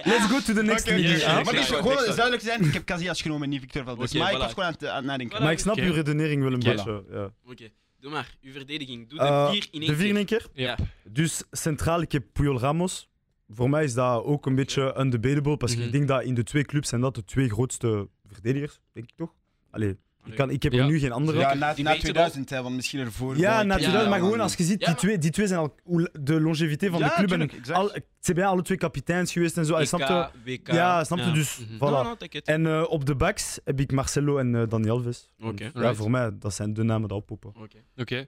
[0.04, 1.42] let's go to the next Oké, oké, oké.
[1.44, 4.10] Maar dus, Ja, gewoon duidelijk zijn, ik heb Casillas genomen, niet Victor Valdes.
[4.10, 4.40] Oké, maar ik voilà.
[4.40, 5.42] was gewoon aan het, aan het nadenken.
[5.42, 5.84] Maar ik snap Oké.
[5.86, 6.64] uw redenering wel een Voilà.
[6.64, 7.04] beetje.
[7.10, 7.30] Ja.
[7.50, 7.68] Oké,
[8.00, 8.36] doe maar.
[8.42, 9.08] Uw verdediging.
[9.08, 10.38] Doe de Eh, vier in één de vier in keer.
[10.40, 10.64] één keer?
[10.64, 10.76] Ja.
[11.04, 13.08] Dus centraal, ik heb Puyol Ramos.
[13.48, 15.86] Voor mij is dat ook een beetje undebatable, parce que Mhm.
[15.86, 19.16] ik denk dat in de twee clubs zijn dat de twee grootste verdedigers, denk ik
[19.16, 19.32] toch?
[19.70, 20.86] Allee, ik, kan, ik heb er Ja.
[20.86, 21.38] nu geen andere.
[21.38, 23.34] Ja, Ja, na, Die na weten 2000, hè, want misschien ervoor.
[23.40, 23.76] na wel.
[23.76, 25.74] 2000, maar gewoon als je ziet, Ja, die, twee, die twee zijn al
[26.20, 27.28] de longeviteit van Ja, de club.
[27.28, 29.74] tuurlijk, en al, het zijn bijna alle twee kapiteins geweest en zo.
[29.74, 30.28] En snap je?
[30.44, 30.72] WK.
[30.72, 31.32] Ja, snap je?
[31.32, 31.74] Dus Mhm.
[31.76, 31.78] voilà.
[31.78, 32.16] No, no.
[32.44, 35.30] En eh, op de backs heb ik Marcelo en eh, Dani Alves.
[35.40, 35.64] Oké.
[35.64, 35.96] Ja, Right.
[35.96, 37.50] voor mij, dat zijn de namen die oppoppen.
[37.62, 37.76] Oké.
[37.96, 38.26] Oké.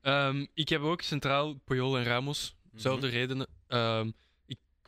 [0.00, 2.56] Ehm, ik heb ook centraal Puyol en Ramos.
[2.74, 3.46] Zelfde redenen.
[3.68, 4.10] Ehm,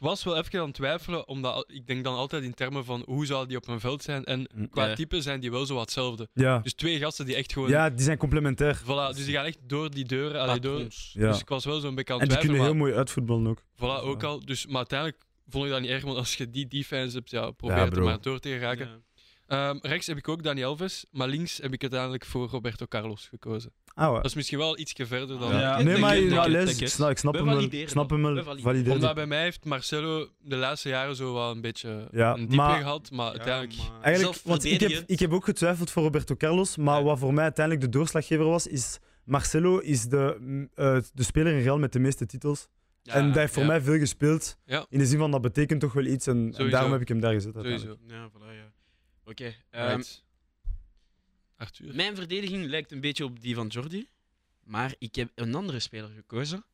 [0.04, 3.26] was wel even aan het twijfelen, omdat ik denk dan altijd in termen van hoe
[3.26, 4.24] zou die op een veld zijn.
[4.24, 4.68] En Mm.
[4.70, 4.94] qua Ja.
[4.94, 6.28] type zijn die wel zo wat hetzelfde.
[6.32, 6.58] Ja.
[6.58, 7.68] Dus twee gasten die echt gewoon.
[7.70, 8.80] ja, die zijn complementair.
[8.82, 10.40] Voilà, dus die gaan echt door die deuren.
[10.40, 10.78] allee, door.
[11.12, 11.28] Ja.
[11.28, 12.76] Dus ik was wel zo'n beetje aan En het die kunnen twijfelen.
[12.76, 13.62] heel mooi uitvoetballen ook.
[13.78, 14.44] maar, voilà, ook al.
[14.44, 17.50] Dus, maar uiteindelijk vond ik dat niet erg, want als je die defense hebt, ja,
[17.50, 18.88] probeer er maar door te geraken.
[19.54, 23.26] Ehm, rechts heb ik ook Dani Alves, maar links heb ik uiteindelijk voor Roberto Carlos
[23.28, 23.72] gekozen.
[23.94, 24.14] Ah.
[24.14, 25.58] Dat is misschien wel ietsje verder dan.
[25.58, 25.82] Ja.
[25.82, 27.68] Nee, maar ja, les, ik snap, ik snap hem wel.
[27.86, 28.92] Snap hem wel.
[28.92, 32.56] Omdat bij mij heeft Marcelo de laatste jaren zo wel een beetje Ja, een diepje
[32.56, 33.76] maar- gehad, maar uiteindelijk...
[33.76, 37.02] maar Eigenlijk, want ik heb, ik heb ook getwijfeld voor Roberto Carlos, maar Ja.
[37.04, 41.52] wat voor mij uiteindelijk de doorslaggever was, is Marcelo is de, mm, eh, de speler
[41.52, 42.68] in Real met de meeste titels.
[43.02, 43.68] Ja, en dat heeft voor ja.
[43.68, 44.58] mij veel gespeeld.
[44.64, 44.86] Ja.
[44.88, 46.26] In de zin van dat betekent toch wel iets.
[46.26, 47.54] En, daarom heb ik hem daar gezet.
[47.54, 47.98] uiteindelijk.
[48.00, 48.14] Sowieso.
[48.14, 48.72] Ja, voilà, ja.
[49.24, 49.54] Oké.
[49.70, 50.02] ehm.
[51.56, 51.94] Arthur.
[51.94, 54.06] Mijn verdediging lijkt een beetje op die van Jordi.
[54.64, 56.64] Maar ik heb een andere speler gekozen.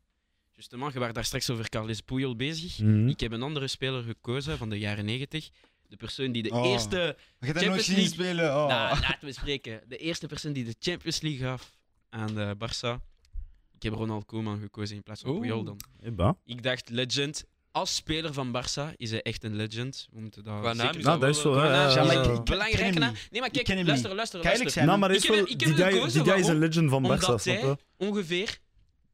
[0.52, 2.78] Justement, je waren daar straks over Carles Puyol bezig.
[2.78, 3.08] Mhm.
[3.08, 5.50] Ik heb een andere speler gekozen van de jaren 90.
[5.88, 6.66] De persoon die de Oh.
[6.66, 7.16] eerste.
[7.40, 8.12] Je gaat er nooit Champions zien League.
[8.12, 8.44] spelen.
[8.56, 8.66] Oh.
[8.66, 9.82] Nou, laten we spreken.
[9.88, 11.76] De eerste persoon die de Champions League gaf
[12.08, 13.02] aan de Barça.
[13.74, 15.40] Ik heb Ronald Koeman gekozen in plaats van.
[15.40, 15.80] Puyol dan.
[16.44, 17.44] Ik dacht legend.
[17.72, 20.08] Als speler van Barça is hij echt een legend.
[20.12, 21.50] We moeten dat Qua naam zeker is Nou, dat is zo.
[21.54, 21.86] wel, hè.
[21.88, 23.12] eh, Ja, maar ik- ik- belangrijke naam.
[23.12, 23.28] niet.
[23.30, 24.52] Nee, maar Ik kijk, hem luister, luister, Kan luister.
[24.52, 24.86] eerlijk zijn?
[24.86, 26.40] Nou, maar Ik is heb wel, hem- ik heb die hem guy, gekozen, die guy
[26.40, 26.68] is een waarom?
[26.68, 27.76] legend van Barça, Omdat snap hij je?
[27.96, 28.58] ongeveer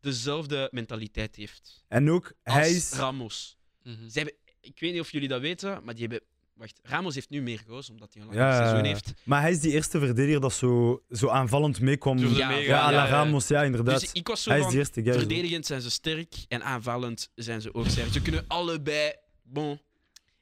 [0.00, 2.92] dezelfde mentaliteit heeft En ook, als hij is...
[2.92, 3.56] Ramos.
[3.82, 3.94] Mhm.
[4.08, 6.20] Ze hebben, ik weet niet of jullie dat weten, maar die hebben...
[6.56, 8.56] Wacht, Ramos heeft nu meer goals, omdat hij een Ja, ja.
[8.56, 9.12] seizoen heeft.
[9.22, 12.16] Maar hij is die eerste verdediger dat zo, zo aanvallend meekwam.
[12.16, 13.06] Durfde Ja, Ja, ja, ja.
[13.08, 14.00] Ramos, ja, inderdaad.
[14.00, 14.74] Dus ik was zo hij is van...
[14.74, 15.12] eerste guy.
[15.12, 18.12] Verdedigend zijn ze sterk en aanvallend zijn ze ook sterk.
[18.12, 19.12] Ze kunnen allebei.
[19.42, 19.80] Bon.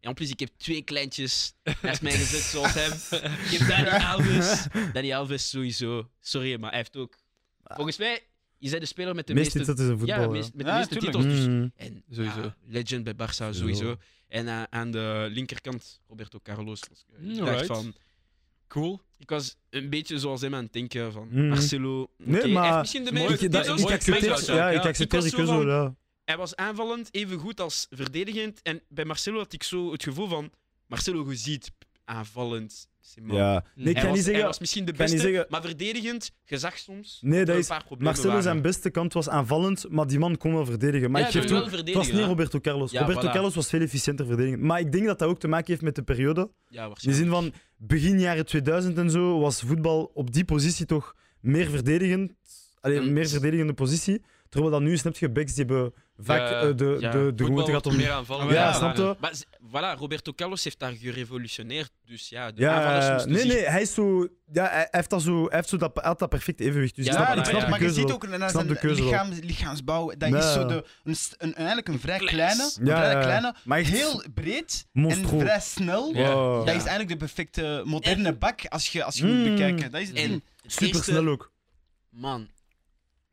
[0.01, 2.93] En plus, ik heb twee kleintjes naast mij gezet zoals hem.
[3.51, 4.67] Ik heb Dani Alves.
[4.93, 6.11] Dani Alves sowieso.
[6.21, 7.19] Sorry, maar hij heeft ook.
[7.65, 8.21] Volgens mij
[8.59, 10.21] is hij de speler met de Meest meeste, titels in voetbal.
[10.21, 11.17] ja, meest- met de Ja, meeste tuurlijk.
[11.17, 11.35] titels.
[11.37, 11.47] Dus.
[11.47, 11.73] Mm.
[11.77, 12.41] En, Sowieso.
[12.41, 13.97] ja, legend bij Barça, sowieso.
[14.35, 16.81] En eh, aan de linkerkant, Roberto Carlos.
[16.81, 17.67] Ik, ik dacht Alright.
[17.67, 17.95] van,
[18.69, 19.01] Cool.
[19.19, 21.49] ik was een beetje zoals hem aan het denken van Mhm.
[21.49, 22.03] Marcelo.
[22.03, 23.29] oké, Nee, hij maar- heeft misschien de Mooi.
[23.29, 24.79] meeste Ik, dat, titels, ik Mooi accepteer, ja, ja.
[24.81, 25.97] ik accepteer Ik die was zo keuze wel, van- ja.
[26.25, 28.63] hij was aanvallend even goed als verdedigend.
[28.63, 30.53] En bij Marcelo had ik zo het gevoel van...
[30.87, 31.71] Marcelo, je ziet
[32.05, 32.89] aanvallend.
[33.27, 33.65] Ja.
[33.75, 34.45] Nee, ik kan was, niet hij zeggen...
[34.45, 37.67] was misschien de beste, zeggen- maar verdedigend, je zag soms Nee, dat een is...
[37.67, 38.43] paar problemen Marcelo waren.
[38.43, 41.11] zijn beste kant was aanvallend, maar die man kon wel verdedigen.
[41.11, 42.25] Maar Ja, ik geef toe, het was niet.
[42.25, 42.91] Roberto Carlos.
[42.91, 43.33] Ja, Roberto voilà.
[43.33, 44.63] Carlos was veel efficiënter verdedigend.
[44.63, 46.51] Maar ik denk dat dat ook te maken heeft met de periode.
[46.69, 50.87] Ja, In de zin van, begin jaren 2000 en zo, was voetbal op die positie
[50.87, 52.33] toch meer verdedigend.
[52.81, 53.13] Allee, Mm.
[53.13, 54.23] meer verdedigende positie.
[54.49, 57.11] Terwijl dat nu, snap je, backs die hebben vaak Ja, eh, de, ja.
[57.11, 57.97] de, de gewoonte wordt om...
[57.97, 58.47] meer aanvallen.
[58.47, 59.17] Ja, Ja, snap je?
[59.21, 59.33] Maar
[59.69, 61.91] voilà, Roberto Carlos heeft daar gerevolutioneerd.
[62.05, 64.29] Dus ja, de Ja, nee, zich- nee, hij is zo...
[64.53, 65.45] Ja, hij heeft dat zo...
[65.47, 66.97] Hij heeft zo dat, had dat perfecte evenwicht.
[66.97, 67.65] Dus Ja, ik snap, ik snap ja.
[67.65, 68.15] de maar je keuze ziet wel.
[68.15, 69.11] ook naar snap de zijn keuze wel.
[69.11, 70.13] lichaams, lichaamsbouw.
[70.19, 70.85] Dat is zo de,
[71.39, 75.39] een, eigenlijk een vrij kleine, een vrij kleine Maar heel breed monstro.
[75.39, 76.13] en vrij snel.
[76.13, 79.37] Dat is eigenlijk de perfecte moderne bak als je, als je Mm.
[79.41, 79.91] moet bekijken.
[79.91, 81.53] Dat is En Super eerste- snel ook.
[82.11, 82.49] Man,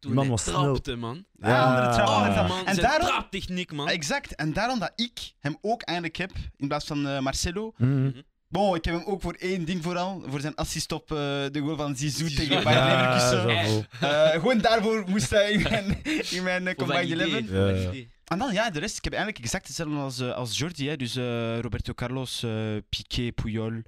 [0.02, 0.62] toen Die man was snel.
[0.64, 1.26] trapte, man.
[1.39, 3.88] Ja, de trap, Oh, man, En zijn daarom, traptechniek, man.
[3.89, 4.36] exact.
[4.36, 7.74] En daarom dat ik hem ook eigenlijk heb, in plaats van eh, Marcelo.
[7.78, 8.12] Mhm.
[8.47, 10.24] Bon, ik heb hem ook voor één ding vooral.
[10.28, 11.18] Voor zijn assist op eh,
[11.52, 12.47] de goal van Zizou Zizou.
[12.47, 13.70] tegen Bayern Ja, Leverkusen.
[13.99, 14.06] zo.
[14.08, 17.47] Eh, gewoon daarvoor moest hij in mijn, in mijn eh, Voor Combined validé, 11.
[17.47, 18.04] voor Ja, ja.
[18.26, 18.97] En dan ja, de rest.
[18.97, 20.88] Ik heb eigenlijk exact hetzelfde als, als Jordi.
[20.89, 20.95] Hè.
[20.95, 22.52] Dus eh, Roberto Carlos, eh
[22.89, 23.82] Piqué, Puyol.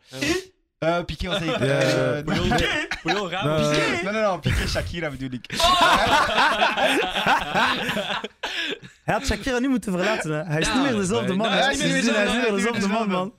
[0.83, 2.87] Eh Piqué was eh, Puyol, Piqué.
[3.29, 3.45] Raar.
[3.59, 3.69] Nee.
[4.03, 5.45] Nee, nee, nee, Piqué, Shakira bedoel ik.
[9.03, 10.31] Hij had Shakira niet moeten verlaten.
[10.31, 10.43] Hè.
[10.43, 11.51] Hij is niet meer dezelfde man.
[11.51, 12.01] Hij is niet meer
[12.51, 13.33] dezelfde- man, man.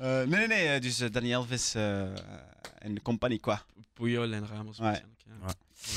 [0.00, 0.80] Nee, nee, nee.
[0.80, 2.00] Dus eh, Dani Alves eh,
[2.78, 3.56] en de compagnie, quoi.
[3.94, 4.78] Puyol en Ramos.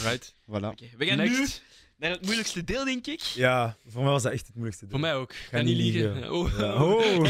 [0.04, 0.34] Right.
[0.52, 0.66] Voilà.
[0.72, 1.62] Oké, We gaan nu Next.
[2.08, 3.20] Naar het moeilijkste deel, denk ik.
[3.22, 4.86] Ja, voor mij was dat echt het moeilijkste.
[4.90, 5.34] Voor mij ook.
[5.34, 6.32] Ga niet niet liegen.
[6.32, 6.58] Oh.
[6.58, 6.74] Ja.
[6.84, 7.24] Oh.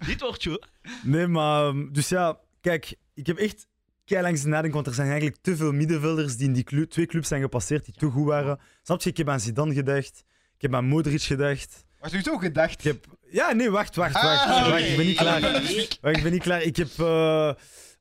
[0.06, 0.56] Dit wordt zo.
[1.02, 1.66] Nee, maar...
[1.66, 2.94] um, Dus ja, kijk.
[3.14, 3.66] Ik heb echt
[4.04, 7.06] kei langs nadenken, want er zijn eigenlijk te veel middenvelders die in die clu- twee
[7.06, 8.58] clubs zijn gepasseerd die te goed waren.
[8.82, 9.10] Snap je?
[9.10, 10.24] Ik heb aan Zidane gedacht.
[10.56, 11.84] Ik heb aan Modric gedacht.
[12.00, 12.72] Wat heb je toch gedacht?
[12.78, 13.04] Ik heb...
[13.30, 14.24] Ja, nee, wacht, wacht, wacht.
[14.46, 14.76] Ah, wacht oké.
[14.76, 15.44] Ik ben niet klaar.
[15.44, 15.52] Ah,
[16.00, 16.62] Wacht, ik ben niet klaar.
[16.62, 16.88] Ik heb.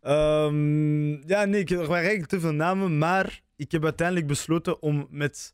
[0.02, 2.98] ehm, ja, nee, ik, er waren eigenlijk te veel namen.
[2.98, 5.54] Maar ik heb uiteindelijk besloten om met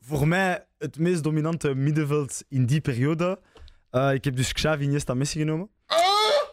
[0.00, 3.38] voor mij het meest dominante middenveld in die periode.
[3.90, 5.68] eh, ik heb dus Xavi, Iniesta, Messi genomen.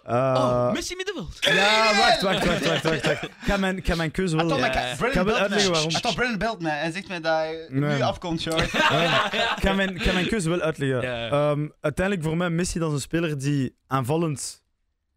[0.03, 1.37] Eh, oh, Messi middenveld.
[1.39, 3.05] ja, wacht, wacht, wacht, wacht, wacht.
[3.05, 3.23] wacht.
[3.23, 4.57] Ik, ga mijn, ik ga mijn keuze wel.
[4.57, 4.65] Ja.
[4.65, 5.91] ik- ga wel belt uitleggen waarom.
[6.15, 7.95] Brennan belt mij en zegt mij dat hij Nee.
[7.95, 8.57] nu afkomt, joh.
[8.63, 8.69] ik
[9.61, 11.01] ga mijn, ik ga mijn keuze wel uitleggen.
[11.01, 11.29] Ja.
[11.29, 14.63] Ehm, uiteindelijk voor mij Messi dat is een speler die aanvallend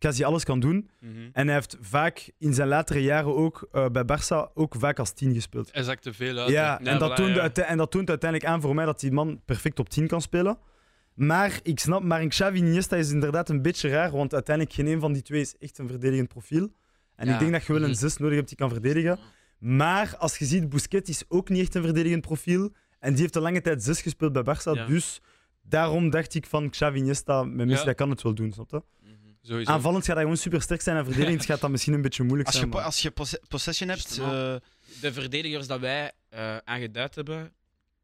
[0.01, 0.91] quasi alles kan doen.
[1.01, 1.13] Mhm.
[1.33, 5.13] En hij heeft vaak in zijn latere jaren ook eh, bij Barça ook vaak als
[5.13, 5.69] 10 gespeeld.
[5.73, 6.51] Hij zakte veel uit.
[6.51, 7.65] Ja, en, dat voilà, toont ja.
[7.65, 10.59] en dat toont uiteindelijk aan voor mij dat die man perfect op 10 kan spelen.
[11.15, 14.87] Maar ik snap, maar een Xavi Iniesta is inderdaad een beetje raar, want uiteindelijk geen
[14.87, 16.69] een van die twee is echt een verdedigend profiel.
[17.17, 17.33] En Ja.
[17.33, 17.99] ik denk dat je wel een Mhm.
[17.99, 19.19] 6 nodig hebt die kan verdedigen.
[19.59, 22.73] Maar als je ziet, Busquets is ook niet echt een verdedigend profiel.
[22.99, 24.71] En die heeft een lange tijd 6 gespeeld bij Barça.
[24.73, 24.87] Ja.
[24.87, 25.21] Dus
[25.63, 28.53] daarom dacht ik van Xavi Iniesta, met Messi, dat kan het wel doen.
[28.53, 28.83] Snap je?
[29.43, 29.70] Sowieso.
[29.70, 32.47] Aanvallend gaat hij gewoon super sterk zijn en verdedigend gaat dat misschien een beetje moeilijk
[32.49, 32.74] Als je, zijn.
[32.74, 34.18] maar- als je posse- possession hebt...
[34.18, 34.24] Eh,
[35.01, 37.53] De verdedigers dat wij eh, aangeduid hebben,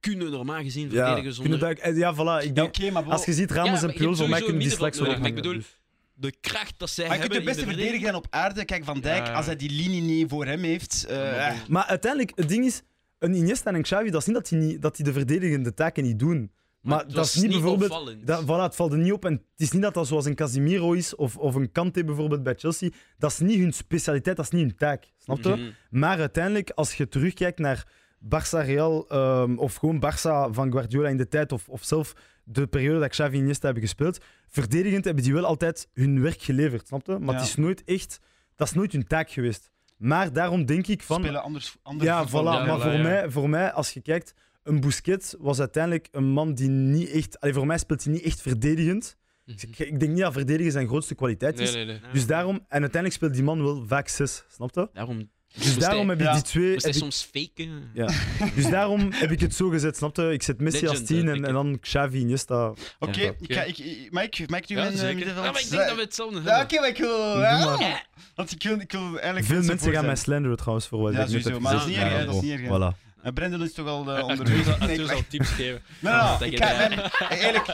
[0.01, 2.45] kunnen normaal gezien Ja, verdedigen kunnen zonder dat- eh, ja, voilà.
[2.45, 4.41] Ik denk, Oké, maar bon, als je ziet Ramos en je Puyol, hebt voor mij
[4.43, 5.79] kunnen die straks wel ik Dus-
[6.15, 8.65] de kracht dat zij Maar je kunt hebben de beste de verdediger op aarde.
[8.65, 9.33] Kijk, Van Dijk, Ja.
[9.33, 11.05] als hij die linie niet voor hem heeft...
[11.09, 12.83] Ja, maar Maar uiteindelijk, het ding is,
[13.19, 15.75] een Iniesta en een Xavi, dat is niet dat die, niet, dat die de verdedigende
[15.75, 16.51] taken niet doen.
[16.87, 18.27] Maar, het dat is niet bijvoorbeeld...
[18.27, 19.25] Dat, voilà, het valt er niet op.
[19.25, 22.43] En het is niet dat dat zoals een Casimiro is of, of een Kante bijvoorbeeld
[22.43, 22.91] bij Chelsea.
[23.19, 25.13] Dat is niet hun specialiteit, dat is niet hun taak.
[25.19, 25.49] Snap je?
[25.49, 25.71] Mhm.
[25.91, 27.87] Maar uiteindelijk, als je terugkijkt naar
[28.25, 32.15] Barça Real ehm, of gewoon Barça van Guardiola in de tijd of, of zelf
[32.45, 36.43] de periode dat Xavi en Iniesta hebben gespeeld, verdedigend hebben die wel altijd hun werk
[36.43, 37.19] geleverd, snap je?
[37.19, 37.41] Maar Ja.
[37.41, 38.21] het is nooit echt,
[38.57, 39.71] dat is nooit hun taak geweest.
[39.97, 42.31] Maar daarom denk ik van, spelen anders, anders ja, voilà.
[42.33, 43.03] Ja, maar voilà, voor, ja.
[43.03, 44.35] mij, voor mij, als je kijkt,
[44.67, 47.41] een Busquets was uiteindelijk een man die niet echt...
[47.41, 49.17] Allee, voor mij speelt hij niet echt verdedigend.
[49.45, 49.57] Mhm.
[49.61, 51.73] Ik, ik denk niet dat verdedigen zijn grootste kwaliteit is.
[51.73, 52.03] Nee, nee, nee.
[52.07, 52.13] Ja.
[52.13, 52.55] Dus daarom...
[52.55, 54.89] En uiteindelijk speelt die man wel vaak 6, snap je?
[54.93, 56.33] Daarom Dus moest daarom hij, heb ik ja.
[56.33, 56.73] die twee...
[56.73, 57.91] moest hij ik- soms faken.
[57.95, 58.09] Ja.
[58.55, 60.33] Dus daarom heb ik het zo gezet, snap je?
[60.33, 62.75] Ik zet Messi als Legend, 10 hè, en, dan Xavi, Iniesta.
[62.99, 63.33] Oké, Ja.
[63.41, 65.45] ik ga- ik- ik- mag ik mag ik nu Ja, mijn eh, middenveld?
[65.45, 66.63] Ja, maar ik denk dat we hetzelfde Ja, hebben.
[66.65, 67.33] Oké, maar ik wil...
[67.33, 68.03] Doe ja.
[68.35, 69.47] Want ik wil, ik wil eigenlijk...
[69.47, 71.81] Veel mensen gaan mij slanderen trouwens voor wat Ja, ik net sowieso, heb maar dat
[71.81, 72.05] is gezegd.
[72.05, 72.93] niet erg, hè, dat is niet erg, hè.
[72.93, 73.06] Voilà.
[73.27, 74.65] Uh, Brendan is toch al uh, Arthur onderweg.
[74.65, 75.83] zal- Nee, Arthur ik- zal tips geven.
[76.01, 76.51] Nee, nee, Dat nee.
[76.51, 77.67] je Ik ga- mijn- Eigenlijk,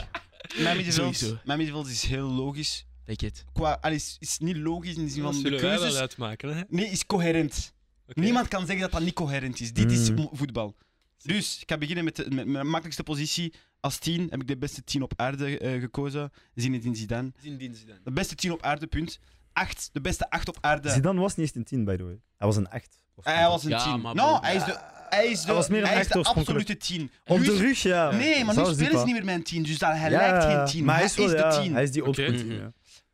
[0.57, 1.37] mijn middenveld, Sowieso.
[1.45, 2.85] mijn middenveld is heel logisch.
[3.05, 3.45] Take it.
[3.53, 5.95] Qua, is, is niet logisch in de zin van de keuzes.
[5.95, 6.55] uitmaken.
[6.57, 6.63] Hè?
[6.67, 7.73] Nee, is coherent.
[8.07, 9.73] Niemand kan zeggen dat dat niet coherent is.
[9.73, 10.29] Dit is Mm.
[10.31, 10.75] voetbal.
[11.21, 13.53] Dus ik ga beginnen met, de, met mijn makkelijkste positie.
[13.79, 16.31] Als 10 heb ik de beste 10 op aarde eh, gekozen.
[16.55, 17.31] Zinedine Zidane.
[17.41, 17.99] Zinedine Zidane.
[18.03, 19.19] De beste 10 op aarde, punt.
[19.53, 20.89] 8, de beste 8 op aarde.
[20.89, 22.19] Zidane was niet eens een 10, by the way.
[22.37, 23.01] Hij was een 8.
[23.15, 24.01] Of Hij was een Ja, 10.
[24.01, 24.41] maar no, bro.
[24.41, 24.79] hij is de,
[25.13, 27.11] hij is de, Hij was meer een hij is de absolute 10.
[27.25, 28.11] Op Nu de is- rug, ja.
[28.11, 28.99] Nee, maar nu Zelfs spelen dieper.
[28.99, 30.85] ze niet meer met een 10, dus dat, hij Ja, lijkt geen 10.
[30.85, 31.73] Maar hij is, wel, is de ja, 10.
[31.73, 32.27] Hij is die old Oké.
[32.27, 32.71] school 10, ja.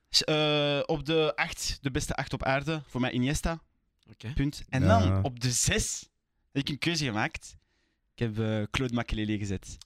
[0.10, 3.60] Eh, op de 8, de beste 8 op aarde, voor mij Iniesta.
[4.12, 4.32] Oké.
[4.34, 4.62] Punt.
[4.70, 4.88] En Ja.
[5.00, 6.10] dan op de 6
[6.52, 7.56] heb ik een keuze gemaakt.
[8.16, 9.78] Ik heb eh, Claude Makelele gezet.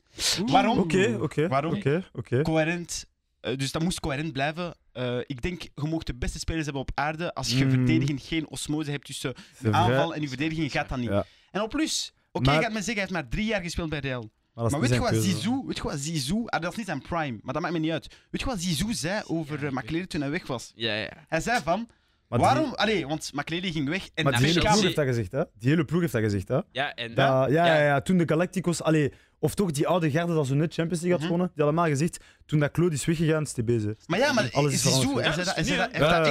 [0.46, 0.78] Waarom?
[0.80, 1.48] Oké, oké.
[1.48, 1.76] Waarom?
[1.76, 2.42] Oké, oké.
[2.42, 3.06] Coherent.
[3.40, 4.74] Eh, dus dat moest coherent blijven.
[4.92, 7.34] Eh, ik denk, je mag de beste spelers hebben op aarde.
[7.34, 7.70] Als je Mm.
[7.72, 9.72] verdediging geen osmose hebt tussen vrai.
[9.72, 11.10] aanval en je verdediging, gaat dat niet.
[11.10, 11.26] Ja.
[11.54, 13.90] En op plus, oké, Maar- je gaat me zeggen, hij heeft maar drie jaar gespeeld
[13.90, 14.30] bij Real.
[14.54, 15.16] Maar, Maar weet je wat.
[15.16, 17.80] Zizou, weet je wat Zizou, ah, dat is niet zijn prime, maar dat maakt me
[17.80, 18.08] niet uit.
[18.30, 20.72] Weet je wat Zizou zei over Ja, Makelele toen hij weg was?
[20.76, 21.10] Ja, ja.
[21.28, 21.88] Hij zei van,
[22.28, 25.06] Maar die- waarom, allee, want Makelele ging weg en Maar die hele ploeg heeft dat
[25.06, 25.44] gezegd, hè?
[25.60, 26.60] Die hele ploeg heeft dat gezegd, hè?
[26.72, 27.84] Ja, en Dat- ja, ja, Ja.
[27.86, 31.12] ja, toen de Galacticos, allee, of toch die oude garde dat zo net Champions League
[31.12, 31.26] had Mhm.
[31.32, 33.94] gewonnen, die allemaal gezegd, toen dat Claude is weggegaan, is die bezig.
[34.06, 35.78] Maar ja, maar Alles is Zizou, hij dat, hij hij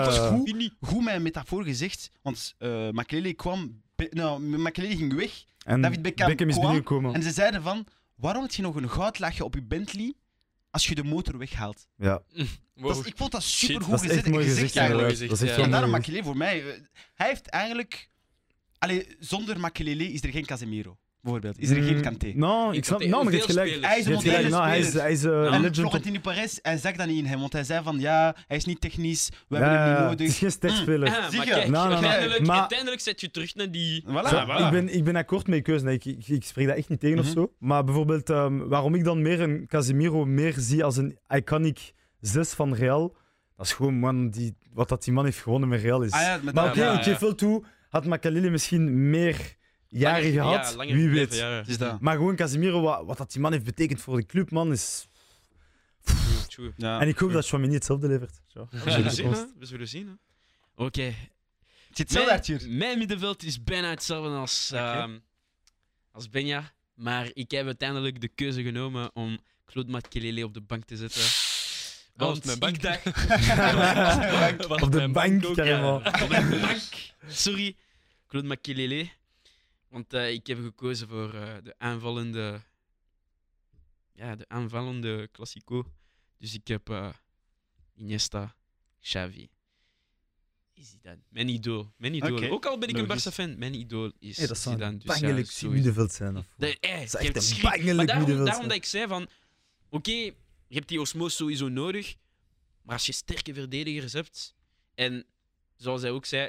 [0.00, 0.26] echt ja.
[0.28, 5.80] goed, goed met een metafoor gezegd, want uh, Makelele kwam, nou, Makelele ging weg En
[5.80, 7.14] David Beckham is kwam binnengekomen.
[7.14, 10.14] en ze zeiden van, waarom heb je nog een goudlaagje op je Bentley
[10.70, 11.86] als je de motor weghaalt?
[11.96, 12.22] Ja,
[12.74, 12.90] Wow.
[12.90, 14.76] Dat is, ik vond dat super goed dat is echt gezegd, mooi gezegd.
[14.76, 15.08] eigenlijk.
[15.08, 15.62] Dat is echt ja.
[15.62, 16.80] En daarom voor mij, eh,
[17.14, 18.10] hij heeft eigenlijk...
[18.78, 21.58] Allee, zonder Makelele is er geen Casemiro, bijvoorbeeld.
[21.58, 22.32] Is er geen Mm, Kanté.
[22.34, 23.84] Nou, ik snap, nou, maar je hebt veel gelijk.
[23.86, 25.76] Hij is een moderne Nou, hij is, hij is En legend.
[25.76, 28.64] Florentino Perez, hij zag dat niet in hem, want hij zei van ja, hij is
[28.64, 30.26] niet technisch, we hebben hem niet Het nodig.
[30.26, 31.08] is geen sterkspeler.
[31.08, 31.52] Ah, Zie maar je?
[31.52, 34.02] kijk, Nou, nou, uiteindelijk, Maar- uiteindelijk zet je terug naar die...
[34.06, 34.64] Voilà, Zo, voilà.
[34.64, 35.92] ik, ben, ik ben akkoord met je keuze.
[35.92, 37.26] Ik, ik, ik spreek dat echt niet tegen Mhm.
[37.26, 37.52] of zo.
[37.58, 42.52] Maar bijvoorbeeld, ehm, waarom ik dan meer een Casemiro meer zie als een iconic 6
[42.52, 43.16] van Real,
[43.56, 46.10] dat is gewoon man, die, wat dat die man heeft gewonnen met Real is.
[46.10, 49.56] Ah ja, met maar oké, ja, ik geef wel toe, had Makalili misschien meer
[49.98, 51.34] jaren Langer- gehad, ja, langer wie weet.
[51.34, 51.50] ja.
[51.50, 52.00] Het is dat.
[52.00, 55.06] Maar gewoon Casemiro, wat, wat dat die man heeft betekend voor de club, man, is...
[56.04, 56.72] True, true.
[56.76, 57.00] Ja.
[57.00, 58.40] en ik hoop dat Chouamini hetzelfde levert.
[58.46, 58.68] Zo.
[58.70, 59.30] We zullen zien.
[59.58, 60.18] We zullen zien.
[60.76, 61.02] Oké.
[61.02, 61.14] Het
[61.96, 62.58] zit hetzelfde, Arthur.
[62.60, 65.18] Mijn, mijn middenveld is bijna hetzelfde als, ehm,
[66.12, 66.72] als Benja.
[66.94, 71.22] Maar ik heb uiteindelijk de keuze genomen om Claude Makelele op de bank te zetten.
[72.14, 72.74] Want mijn bank.
[72.74, 73.02] ik dacht...
[74.68, 75.94] Was Op de bank, ook, ja.
[75.94, 76.80] op de bank.
[77.32, 77.76] Sorry,
[78.28, 79.08] Claude Makelele.
[79.92, 82.60] Want eh, ik heb gekozen voor eh, de aanvallende...
[84.12, 85.92] Ja, de aanvallende Classico.
[86.38, 87.08] Dus ik heb eh,
[87.94, 88.56] Iniesta,
[89.00, 89.48] Xavi,
[90.74, 91.20] Zidane.
[91.28, 91.92] Mijn idool.
[91.96, 92.50] Mijn idool.
[92.50, 93.06] Ook al ben ik een.
[93.06, 94.96] Barca-fan, mijn idool is Hey, dat zou Zidane.
[94.98, 95.70] Dus ja, bangelijk sowieso.
[95.70, 96.36] middenveld zijn.
[96.36, 97.62] of- Dat, Dat is echt een schrik.
[97.62, 98.48] bangelijk Maar daarom, middenveld.
[98.48, 99.28] daarom dat ik zei van...
[99.88, 100.34] Oké, je
[100.68, 102.14] hebt die osmose sowieso nodig.
[102.82, 104.54] Maar als je sterke verdedigers hebt...
[104.94, 105.26] En
[105.76, 106.48] zoals hij ook zei...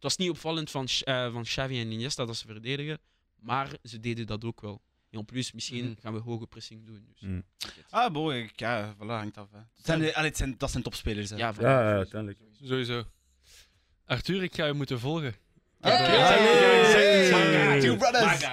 [0.00, 2.98] Het was niet opvallend van, eh, van Xavi en Iniesta dat ze verdedigen.
[3.40, 4.82] Maar ze deden dat ook wel.
[5.10, 6.00] En plus, misschien Mhm.
[6.00, 7.04] gaan we hoge pressing doen.
[7.12, 7.20] Dus.
[7.20, 7.42] Mm.
[7.90, 9.48] Ah, boy, ik- ja, voilà, hangt af.
[9.52, 9.58] Hè.
[9.82, 11.30] Zijn, allee, het zijn, dat zijn topspelers.
[11.30, 11.36] Hè.
[11.36, 11.60] Ja, voilà.
[11.60, 12.40] Ja, ja, uiteindelijk.
[12.62, 13.04] Sowieso.
[14.04, 15.34] Arthur, ik ga je moeten volgen.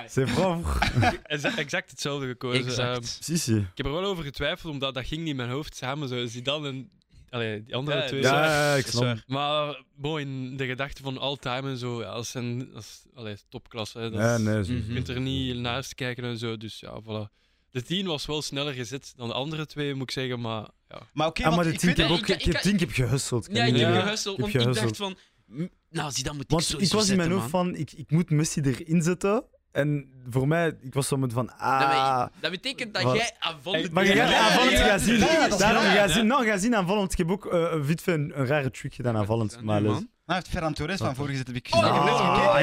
[0.08, 0.62] C'est vrai.
[1.24, 2.66] Exa- Exact hetzelfde gekozen.
[2.66, 3.18] Exact.
[3.22, 3.56] Si, si.
[3.56, 6.08] ik heb er wel over getwijfeld, omdat dat ging niet in mijn hoofd samen.
[6.08, 6.90] Zo Zidane en
[7.30, 8.22] allee, die andere Ja, twee.
[8.22, 8.50] waar.
[8.50, 9.04] Ja, ik snap.
[9.04, 9.24] waar.
[9.28, 13.36] Maar bon, in de gedachte van all-time en zo, ja, dat zijn dat is, allee,
[13.50, 14.00] topklasse.
[14.00, 14.10] hè.
[14.10, 14.68] Dat Ja, is-.
[14.68, 14.78] Mhm.
[14.88, 16.58] Je kunt er niet naast kijken en zo.
[16.58, 17.36] Dus ja, voilà.
[17.72, 20.42] De 10 was wel sneller gezet dan de andere twee, moet ik zeggen.
[20.42, 22.54] Maar ja, Maar oké, Ah, maar de ik tien weet heb Nee, ook, ik- ik
[22.54, 23.48] heb ik- keer gehusteld.
[23.52, 24.02] Ja, ik heb Ja.
[24.02, 24.38] gehusteld.
[24.40, 25.18] Want heb ik dacht van...
[25.90, 28.62] Nou, Zidane moet ik Want ik was in mijn hoofd van, ik, ik moet Messi
[28.62, 29.44] erin zetten.
[29.78, 32.28] En voor mij, ik was zo met van, Dat, ah...
[32.40, 33.16] dat betekent dat Wat?
[33.16, 33.92] jij aanvallend...
[33.92, 35.20] Maar je gaat Ja, aanvallend gaan zien.
[35.20, 36.08] Daarom waar, ga ja.
[36.08, 37.12] zien, nou, ga zien aanvallend.
[37.12, 37.62] Ik heb ook eh,
[38.06, 39.62] een een, rare trick gedaan aanvallend.
[39.62, 39.98] Maar les.
[40.26, 42.62] Hij heeft Ferran Torres van voorgezet, heb ik Oh, ik heb net gekeken, Ah,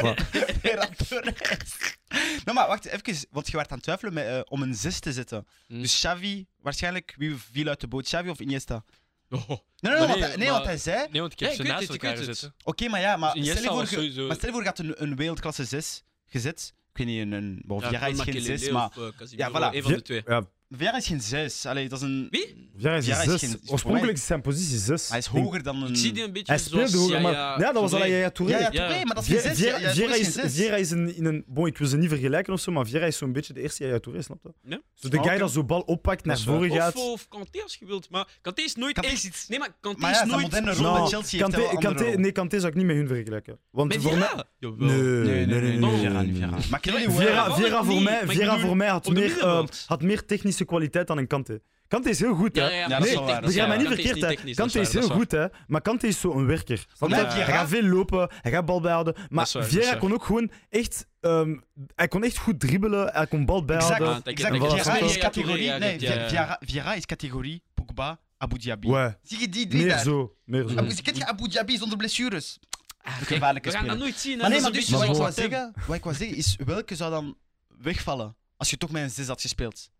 [0.00, 0.20] wat.
[0.62, 1.96] Ferran Torres.
[2.44, 4.98] Nou, maar wacht even, want je werd aan het twijfelen met, eh, om een 6
[5.00, 5.46] te zetten.
[5.66, 5.80] Hm.
[5.80, 8.84] Dus Xavi, waarschijnlijk, wie viel uit de boot, Xavi of Iniesta?
[9.48, 9.48] Oh.
[9.80, 11.06] Nee, nee, want, nee, want hij zei...
[11.10, 12.52] nee, want ik heb Ja, ze naast elkaar gezet.
[12.64, 14.26] Oké, maar ja, maar Dus stel Iniesta je voor, was ge- sowieso...
[14.26, 16.74] maar stel je voor, je had een, een wereldklasse 6 gezet.
[16.92, 19.28] Ik weet niet, een, een bon, Ja, Vieira is geen Makelele 6, maar of, eh,
[19.30, 19.74] Ja, voilà.
[19.74, 20.22] Een van de twee.
[20.26, 20.46] Ja,
[20.76, 21.66] Vieira is geen 6.
[21.66, 22.26] Allee, dat is een...
[22.30, 22.70] Wie?
[22.76, 23.40] Vieira is Vieira is 6.
[23.40, 25.08] geen- voor Oorspronkelijk mij- is zijn positie 6.
[25.08, 25.88] Hij is hoger dan een...
[25.88, 27.32] Ik zie die een beetje Hij speelde zoals hoger, maar...
[27.32, 27.98] Yaya Ja, dat was al.
[28.06, 28.52] Yaya Touré.
[28.52, 28.86] Ja, ja, Ja.
[28.88, 29.92] Touré, maar dat is geen Vieira 6.
[29.92, 30.14] Vieira- Vieira
[30.44, 31.44] is, Vieira is in, in een...
[31.46, 33.84] Bon, ik wil ze niet vergelijken of zo, maar Vieira is zo'n beetje de eerste
[33.84, 34.50] Yaya Touré, snap je?
[34.70, 34.80] Ja.
[34.94, 35.40] Zo de Ah, guy oké.
[35.40, 36.54] dat zo'n bal oppakt, naar is waar.
[36.56, 36.94] voren Of, gaat.
[36.96, 38.10] of Kanté als je wilt.
[38.10, 39.18] Maar Kanté is nooit Kanté echt...
[39.18, 39.48] is iets...
[39.48, 40.42] Nee, maar Kanté Maar is zijn nooit...
[40.42, 42.20] moderne rol Nou, bij Chelsea heeft Kanté, wel een andere Kanté, rol.
[42.20, 43.58] nee, Kanté zou ik niet met hun vergelijken.
[43.70, 44.28] Want Met voor mij...
[44.28, 44.44] Vieira?
[44.58, 44.88] Jawel.
[44.88, 45.90] Nee, nee, nee, nee.
[45.90, 46.48] Vieira, nee, niet nee.
[46.48, 46.58] Vieira.
[46.70, 47.24] Maar Kelly Vieira, wel.
[47.24, 49.28] Vieira- Vieira, niet, voor mij, maar ik Vieira bedoel, voor mij had op de meer,
[49.30, 49.84] eh, middenveld.
[49.86, 51.58] had meer technische kwaliteit dan een Kanté.
[51.88, 52.62] Kanté is heel goed, hè?
[52.62, 54.46] Ja, ja, Ja, maar dat is nee, wel waar, dat is begrijp mij niet verkeerd,
[54.46, 54.54] hè.
[54.54, 55.46] Kanté is heel goed, hè.
[55.66, 56.84] Maar Kanté is zo'n werker.
[56.96, 57.14] Snap je?
[57.14, 59.14] mij Hij Vieira- gaat veel lopen, hij gaat bal bijhouden.
[59.28, 61.06] Maar waar, Vieira kon ook gewoon echt...
[61.20, 61.56] ehm,
[61.94, 64.22] hij kon echt goed dribbelen, hij kon bal bijhouden.
[64.24, 64.56] Exact.
[64.56, 65.70] Vieira is categorie...
[65.70, 65.98] Nee.
[65.98, 68.88] Vieira- Vieira is categorie Pogba, Abu Dhabi.
[68.88, 70.02] Ouais, Zie je die drie meer daar?
[70.02, 70.34] zo.
[70.44, 70.76] Meer zo.
[70.76, 72.58] Abu- Ken je Abu Dhabi zonder blessures?
[72.98, 74.32] Ah, Een kijk, gevaarlijke we gaan dat nooit zien.
[74.32, 74.38] hè.
[74.38, 77.10] Maar nee, dus een wat ik wou zeggen, wat ik wou zeggen is, welke zou
[77.10, 77.36] dan
[77.82, 79.90] wegvallen als je toch met een 6 had gespeeld?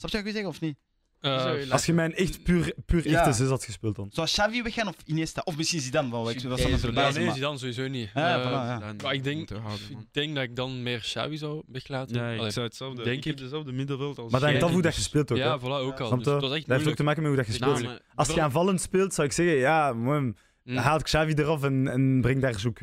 [0.00, 0.76] Snap je wat ik wil zeggen of niet?
[1.20, 3.18] Eh, Als je mij een echt puur, puur Ja.
[3.18, 4.08] echte zes had gespeeld dan.
[4.12, 5.40] Zou Xavi weggaan of Iniesta?
[5.44, 7.18] Of misschien Zidane, ik was van verbaasd.
[7.18, 8.10] nee, Zidane sowieso niet.
[8.14, 8.78] Ja, Eh, voilà, ja.
[8.78, 12.16] Dan Maar ik denk, houden, ik denk dat ik dan meer Xavi zou weglaten.
[12.16, 13.02] Ja, ik zou hetzelfde.
[13.02, 13.40] denk ik heb ik.
[13.40, 15.38] dezelfde middenveld als Maar dan af hoe dat je speelt ook.
[15.38, 15.44] hè.
[15.44, 16.16] ja, voilà, ook al.
[16.16, 17.88] Dus was echt Dat heeft ook te maken met hoe dat je Nou, speelt.
[17.90, 20.76] maar- Als je aanvallend speelt, zou ik zeggen, ja, man, Mm.
[20.76, 22.80] haal Xavi eraf en, en breng daar zo, ik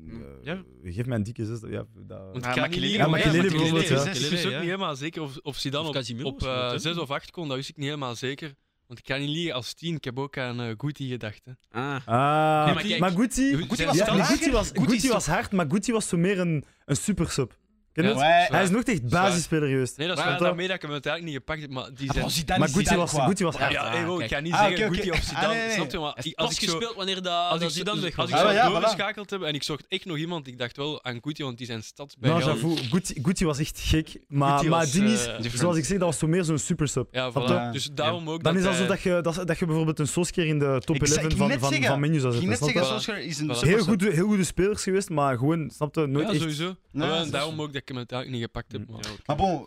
[0.00, 0.38] niet, een...
[0.42, 0.62] Ja.
[0.84, 1.60] eh, Geef mij een dikke zes.
[1.68, 2.40] Ja, dat...
[2.40, 4.14] Makelele Ja, bijvoorbeeld, is ja.
[4.14, 4.28] zes.
[4.28, 6.78] Wist ook niet helemaal zeker of, of Zidane Of op, op hè.
[6.78, 8.54] 6 of 8 kon, dat wist ik niet helemaal zeker.
[8.86, 9.94] Want ik kan niet liegen als 10.
[9.94, 11.44] Ik heb ook aan uh, Guti gedacht.
[11.44, 11.52] Hè.
[11.70, 12.06] Ah.
[12.06, 15.66] Ah, Nee, maar kijk, maar Gucci, Guti Guti was ja, Guti Guti was hard, maar
[15.68, 17.57] Gucci was zo meer een, een supersub.
[18.04, 18.08] Ja,
[18.40, 18.48] het?
[18.48, 19.96] Hij is nog echt basisspeler geweest.
[19.96, 21.70] Nee, dat is wel daarmee dat ik hem uiteindelijk niet gepakt heb.
[21.70, 22.24] Maar die Ah, zijn...
[22.24, 22.32] Maar
[22.68, 23.12] Zidane, was.
[23.12, 23.72] Gucci was Ja, hard.
[23.72, 25.18] ja, hey, bro, ik ga niet Ah, zeggen oké, Guti oké.
[25.18, 25.46] of Zidane.
[25.46, 25.98] Ah, nee, nee, Snap je?
[25.98, 26.70] Maar als ik zo...
[26.76, 28.30] gespeeld wanneer dat, Als dat ik, Zidane weg was.
[28.32, 28.72] als ik Ah, zo ja, voilà.
[28.72, 31.66] doorgeschakeld heb en ik zocht echt nog iemand, ik dacht wel aan Guti, want die
[31.66, 32.76] zijn stads bij Nou, j'avoue,
[33.22, 34.08] Gucci was echt gek.
[34.28, 36.44] Maar, Guti maar was, het ding is, eh, zoals ik zeg, dat was zo meer
[36.44, 37.06] zo'n supersub.
[37.10, 37.70] Ja?
[37.72, 40.58] Dus daarom ook Dan is zo hij- dat je, dat, je bijvoorbeeld een Solskjaer in
[40.58, 42.84] de top Ik zei- 11 ik ging van, van, van menu zou Ik net zeggen?
[42.84, 43.50] Solskjaer is een.
[43.60, 46.40] Heel, goede spelers geweest, maar gewoon, snap je, nooit Ja, echt...
[46.40, 46.74] sowieso.
[46.92, 48.88] Nee, Ja, is daarom ook dat ik hem uiteindelijk niet gepakt heb.
[48.90, 49.00] Maar...
[49.26, 49.66] Maar bon, Voilà.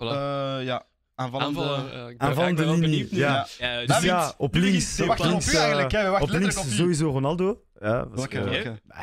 [0.59, 0.85] eh, ja.
[1.15, 1.59] Aanvallende...
[1.61, 3.47] Aanvallen, eh, ik ben- Aanvallende linie, benieuwd ja.
[3.59, 6.03] Ja, Dus op links, we op wachten op u eigenlijk, hè.
[6.03, 7.61] We wachten op links op sowieso Ronaldo.
[7.79, 8.25] Ja, ah,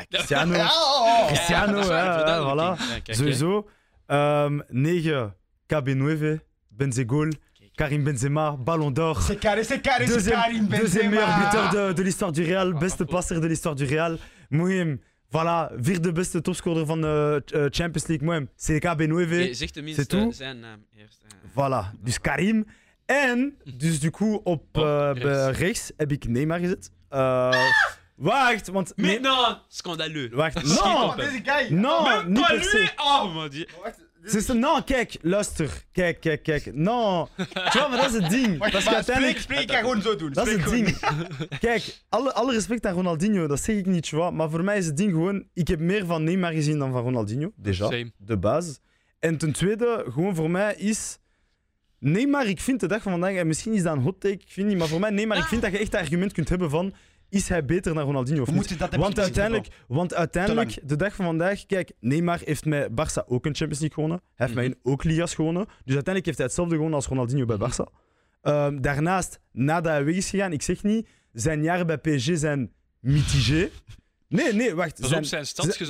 [0.09, 0.53] Cristiano.
[0.55, 1.25] Ja.
[1.27, 2.41] Cristiano, ja,
[2.77, 3.01] voilà.
[3.03, 3.67] Sowieso.
[4.07, 5.35] Ehm 9,
[5.73, 6.39] KB9,
[6.69, 7.29] Benzegol,
[7.75, 9.21] Karim Benzema, Ballon d'Or.
[9.21, 11.45] C'est carré, c'est carré, c'est Karim deuxième meilleur Benzema.
[11.69, 14.17] buteur de, de l'histoire du Real, beste passer de l'histoire du Real.
[14.49, 14.97] Mohim,
[15.31, 18.25] voilà, vierde beste topscorer van de eh, Champions League.
[18.27, 19.11] Mohim, c'est KB9.
[19.11, 20.35] Oké, zeg tenminste C'est tout?
[20.35, 21.21] zijn naam eerst.
[21.23, 21.49] eh.
[21.51, 22.65] Voilà, dus Karim.
[23.05, 25.91] En, dus du coup, op eh, rechts.
[25.97, 26.91] heb ik Neymar gezet.
[27.09, 27.53] Eh,
[28.15, 28.93] wacht, want...
[28.95, 29.57] Mais Nee, non!
[29.67, 30.33] Scandaleux.
[30.33, 31.15] wacht, non.
[31.15, 31.77] Deze guy.
[31.77, 32.91] non, niet per se.
[32.95, 33.67] Oh, mon dieu.
[34.23, 35.85] Ça, non, kijk, luister.
[35.91, 36.75] Kijk, kijk, kijk.
[36.75, 37.27] Non.
[37.35, 38.57] Tu vois, maar dat is het ding.
[38.57, 39.39] Wacht, que maar spreek, uiteindelijk...
[39.39, 40.33] spreek, ik ga gewoon zo doen.
[40.33, 40.83] Dat is het gewoon.
[40.83, 40.97] ding.
[41.59, 44.31] Kijk, alle, alle respect aan Ronaldinho, dat zeg ik niet, tu vois.
[44.31, 45.43] Maar voor mij is het ding gewoon...
[45.53, 47.71] Ik heb meer van Neymar gezien dan van Ronaldinho, déjà.
[47.71, 48.11] Same.
[48.17, 48.79] De basis.
[49.19, 51.17] En ten tweede, gewoon voor mij is...
[51.99, 53.35] Neymar, ik vind de dag van vandaag...
[53.35, 54.77] En misschien is dat een hot take, ik vind niet.
[54.77, 56.93] Maar voor mij, Neymar, ik vind dat je echt het argument kunt hebben van...
[57.29, 58.79] Is hij beter dan Ronaldinho of niet?
[58.79, 63.45] dat Want uiteindelijk, want uiteindelijk de dag van vandaag, kijk, Neymar heeft met Barça ook
[63.45, 64.21] een Champions League gewonnen.
[64.35, 65.65] Hij heeft met hen ook Ligas gewonnen.
[65.65, 67.71] Dus uiteindelijk heeft hij hetzelfde gewonnen als Ronaldinho bij Mhm.
[67.71, 67.93] Barça.
[68.41, 72.71] Ehm, daarnaast, nadat hij weg is gegaan, ik zeg niet, zijn jaren bij PSG zijn
[72.99, 73.69] mitigé.
[74.27, 74.99] Nee, nee, wacht.
[74.99, 75.45] Pas zijn- op zijn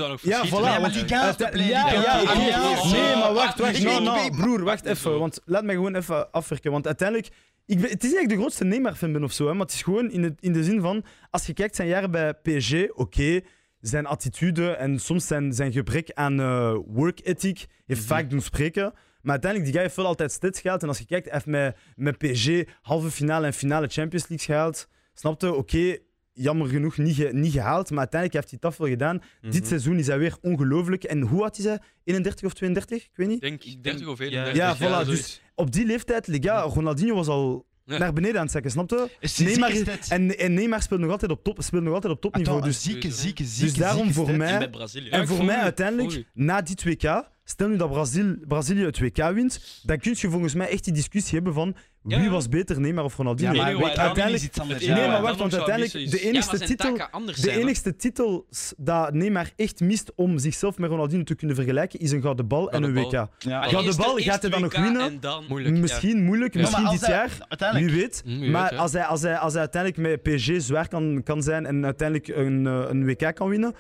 [0.10, 0.50] nog Ja, voilà.
[0.52, 3.78] Ja, maar die ja, ja, ja, Nee, maar wacht, wacht.
[3.78, 5.20] Ik No, broer, wacht even.
[5.20, 6.72] Want laat mij gewoon even afwerken.
[6.72, 7.30] Want uiteindelijk,
[7.70, 9.82] ik ben, het is ik de grootste Neymar-fan ben of zo, hè, maar het is
[9.82, 13.40] gewoon in, het, in de zin van, als je kijkt zijn jaren bij PSG, oké,
[13.80, 18.10] zijn attitude en soms zijn, zijn gebrek aan eh, work ethic heeft Mhm.
[18.10, 18.94] vaak doen spreken.
[19.22, 20.82] Maar uiteindelijk, die guy heeft wel altijd stats gehaald.
[20.82, 22.50] En als je kijkt, hij heeft met, met PSG
[22.82, 24.88] halve finale en finale Champions League gehaald.
[25.14, 25.54] Snapte?
[25.54, 25.98] Oké,
[26.42, 27.90] jammer genoeg niet, ge- niet gehaald.
[27.90, 29.22] Maar uiteindelijk heeft hij het wel gedaan.
[29.42, 29.52] Mhm.
[29.52, 31.04] Dit seizoen is hij weer ongelooflijk.
[31.04, 31.80] En hoe oud is hij?
[32.04, 33.04] 31 of 32?
[33.04, 33.44] Ik weet niet.
[33.44, 34.56] Ik denk 30 of 31.
[34.56, 35.08] Ja, voilà, zoiets.
[35.10, 37.98] dus- Op die leeftijd, les gars, Ronaldinho was al Ja.
[37.98, 39.10] naar beneden aan het zakken, snapte?
[39.38, 39.72] Neymar.
[40.10, 42.58] En, en Neymar speelt nog altijd op, top, speelt nog altijd op topniveau.
[42.58, 45.04] Attends, Dus, zieke, zieke, zieke, dus daarom zieke voor mij- En.
[45.10, 49.82] Ja, voor mij uiteindelijk, na die 2K, stel nu dat Brazil, Brazilië het 2K wint,
[49.84, 52.30] dan kun je volgens mij echt die discussie hebben van wie Ja, ja.
[52.30, 53.54] was beter, Neymar of Ronaldinho.
[53.54, 54.80] Ja, maar enige WK uiteindelijk- is iets anders.
[54.86, 56.98] het nee, maar dan wacht, want uiteindelijk, de enigste titel...
[57.42, 58.48] De enigste titel
[58.78, 62.72] dat Neymar echt mist om zichzelf met Ronaldinho te kunnen vergelijken, is een gouden bal
[62.72, 63.30] en een Gouden WK.
[63.52, 63.60] bal.
[63.62, 65.02] Gouden eerst- bal, eerst gaat hij dan nog WK winnen?
[65.02, 65.46] En dan...
[65.50, 65.76] Moeilijk.
[65.76, 65.82] ja.
[65.82, 67.32] Misschien moeilijk, misschien dit hij- jaar.
[67.48, 67.92] Uiteindelijk.
[67.92, 68.50] Wie weet.
[68.52, 71.86] Maar als, hij, als, hij, als hij uiteindelijk met PSG zwaar kan, kan zijn en
[71.86, 73.74] uiteindelijk een, eh, een WK kan winnen.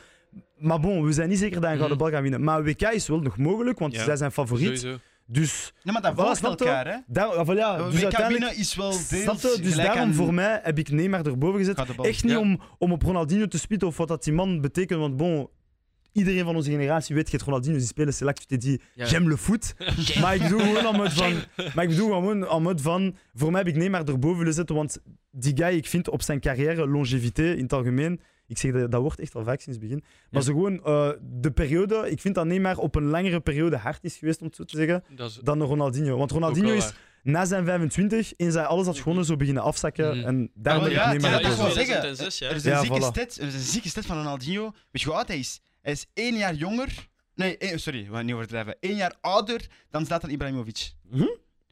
[0.59, 2.05] Maar bon, we zijn niet zeker dat hij een gouden Mhm.
[2.07, 2.43] bal gaat winnen.
[2.43, 4.03] Maar WK is wel nog mogelijk, want Ja.
[4.03, 4.79] zij zijn favoriet.
[4.79, 4.99] Sowieso.
[5.31, 6.65] Dus, Nee, maar dat Voilà, volgt snap je?
[6.65, 6.97] elkaar, hè?
[7.07, 8.43] daar, ah, wel ja, WK dus uiteindelijk...
[8.43, 9.61] winnen is wel deels Snap je?
[9.61, 11.95] Dus gelijk daarom aan voor mij heb ik Neymar erboven gezet.
[11.95, 12.05] bal.
[12.05, 12.39] Echt niet Ja.
[12.39, 14.99] om, om op Ronaldinho te spitten of wat dat die man betekent.
[14.99, 15.47] Want bon,
[16.11, 19.05] iedereen van onze generatie weet, je hebt Ronaldinho die spelen select, tu te dit, Ja.
[19.05, 19.73] j'aime le foot.
[20.21, 21.33] maar ik bedoel gewoon aan mode van,
[21.75, 25.01] maar ik bedoel gewoon aan van, voor mij heb ik Neymar erboven willen zetten, want
[25.31, 29.01] die guy, ik vind op zijn carrière, longevité in het algemeen, ik zeg dat, dat
[29.01, 30.47] wordt echt al vaak sinds het begin, maar Ja.
[30.47, 34.17] zo gewoon eh, de periode, ik vind dat Neymar op een langere periode hard is
[34.17, 36.17] geweest, om het zo te zeggen, is dan Ronaldinho.
[36.17, 36.95] Want Ronaldinho is waar.
[37.23, 40.17] na zijn 25, eens hij alles had gewonnen, zo beginnen afzakken.
[40.17, 40.27] Mhm.
[40.27, 41.93] En daarom Ah, heb ik ja, Neymar ja, dat is wel zeggen.
[41.99, 42.49] 2006, ja.
[42.49, 43.03] Er is een, Ja, zieke voilà.
[43.05, 44.63] stat, er is een zieke stat van Ronaldinho.
[44.91, 45.61] Weet je hoe oud hij is?
[45.81, 47.07] Hij is één jaar jonger.
[47.35, 48.75] Nee, één- sorry, we gaan niet overdrijven.
[48.79, 50.91] Eén jaar ouder dan Zlatan Ibrahimovic.
[51.09, 51.25] Mhm.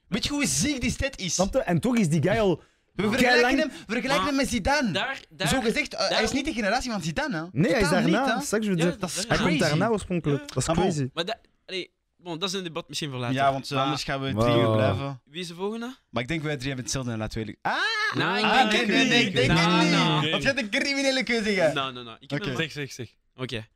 [0.08, 1.40] Weet je hoe ziek die stat is?
[1.66, 2.62] En toch is die guy al.
[2.98, 4.92] We Kei vergelijken lang- hem, we vergelijken Maar hem met Zidane.
[4.92, 7.36] Daar, daar, Zo gezegd, eh, hij is niet de generatie van Zidane.
[7.38, 7.46] Hè?
[7.52, 8.36] Nee, hij is daarna.
[8.36, 8.46] niet?
[8.46, 10.40] Straks Ja, zeggen, Dat is hij komt daarna oorspronkelijk.
[10.42, 10.48] Ja.
[10.54, 11.10] Dat is Ah, crazy.
[11.14, 13.36] Maar dat, allee, bon, dat is een debat misschien voor later.
[13.36, 14.42] Ja, want eh, Maar anders gaan we Wow.
[14.44, 15.22] drie uur blijven.
[15.26, 15.96] Wie is de volgende?
[16.10, 17.58] Maar ik denk wij drie hebben hetzelfde, laten we.
[17.62, 17.74] Ah,
[18.16, 19.10] ik ah, denk nee, het nee, niet.
[19.10, 20.32] nee, ik denk het niet.
[20.32, 21.74] Want je hebt een criminele keuze gehad.
[21.74, 22.18] Nou, nou, nou.
[22.20, 22.50] Ik heb Oké.
[22.50, 23.10] een- Zeg, zeg, zeg.
[23.36, 23.68] Oké.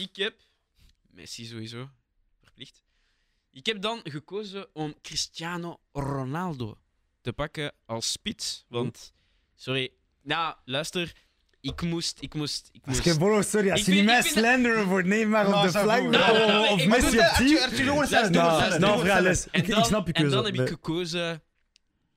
[0.00, 0.34] Ik heb...
[1.10, 1.88] Messi sowieso.
[2.42, 2.82] Verplicht.
[3.50, 6.78] Ik heb dan gekozen om Cristiano Ronaldo
[7.24, 8.64] te pakken als spits.
[8.68, 9.12] Want...
[9.56, 9.90] Sorry.
[10.22, 11.12] Nou, luister.
[11.60, 12.16] Ik moest...
[12.22, 12.68] Ik moest...
[12.72, 13.04] Ik moest...
[13.04, 15.48] je volgt, sorry, als Ik je niet vind- mij ik vind dat- slanderen voor Neymar
[15.48, 15.88] Nou, op de goed.
[15.88, 18.32] of- Nou, of ik- Messi op het, team.
[18.32, 18.62] Nou.
[18.62, 20.36] En Ik, dan, ik snap je en keuze.
[20.36, 21.42] dan heb ik gekozen...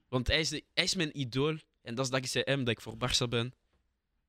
[0.10, 1.58] Want hij is, de, hij is mijn idool.
[1.82, 3.54] En dat is dankzij hem dat ik voor Barça ben.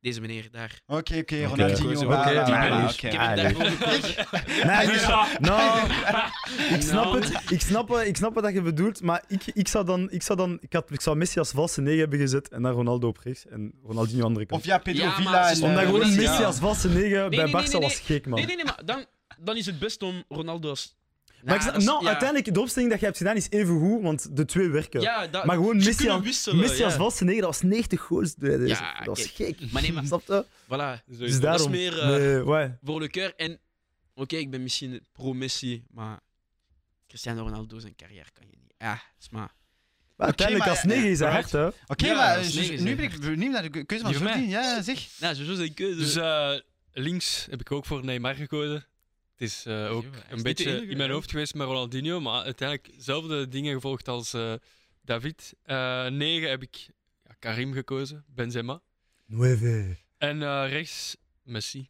[0.01, 0.81] Deze meneer daar.
[0.87, 1.45] Oké, oké.
[1.45, 1.91] Ronaldinho.
[1.91, 3.07] Oké, voilà, oké.
[3.07, 3.37] Ik heb nee.
[3.37, 4.15] daarvoor gekozen.
[4.31, 7.21] Nee, ik- nou, ik snap Nou.
[7.21, 7.51] het.
[7.51, 10.11] Ik snap, het- ik snap wat je bedoelt, maar ik, ik zou dan...
[10.11, 12.73] Ik zou, dan ik, had, ik zou Messi als valse negen hebben gezet en dan
[12.73, 14.61] Ronaldo op rechts en Ronaldinho aan de andere kant.
[14.61, 15.63] Of ja, Pedro Ja, Villa en...
[15.63, 16.47] Omdat gewoon Messi, Messi ja.
[16.47, 18.39] als valse negen bij nee, nee, Barça nee, was gek, man.
[18.39, 19.05] Nee, nee, nee, maar dan,
[19.39, 20.97] dan is het best om Ronaldo als...
[21.45, 22.09] Maar ik Nou, dat is- nou, ja.
[22.09, 25.01] uiteindelijk, de opstelling dat je hebt gedaan is even goed, want de twee werken.
[25.01, 26.99] Ja, dat, Maar gewoon ze Messi, kunnen aan- wisselen, Messi als ja.
[26.99, 28.35] valse negen, dat was 90 goals.
[28.35, 29.59] Dat is, Ja, dat was kijk.
[29.59, 29.73] gek.
[29.73, 30.45] Maar nee, maar- Snap je?
[30.65, 31.41] Voilà, Dus daarom.
[31.41, 32.79] dat is meer eh, Nee, ouais.
[32.85, 33.35] voor le cœur.
[33.37, 33.59] En
[34.15, 36.21] oké, ik ben misschien pro-Messi, maar
[37.07, 38.75] Cristiano Ronaldo zijn carrière kan je niet.
[38.79, 39.57] Ja, dat is maar...
[40.17, 41.67] Maar uiteindelijk, maar- als negen is hij ja, hard, hè.
[41.67, 42.97] Oké, Ja, maar dat is dus negen, nu zeg.
[42.97, 44.49] ben ik benieuwd naar de keuze van Jordi.
[44.49, 45.07] Ja, zeg.
[45.21, 45.99] Nou, sowieso zijn keuze.
[45.99, 46.51] Dus eh,
[46.93, 48.85] links heb ik ook voor Neymar gekozen.
[49.39, 52.43] Het is eh, ook is een beetje enige, in mijn hoofd geweest met Ronaldinho, maar
[52.43, 54.53] uiteindelijk dezelfde dingen gevolgd als eh,
[55.05, 55.55] David.
[55.63, 56.77] Eh 9 heb ik
[57.25, 58.81] ja, Karim gekozen, Benzema.
[59.27, 59.97] Nueve.
[60.19, 61.89] En eh, rechts Messi.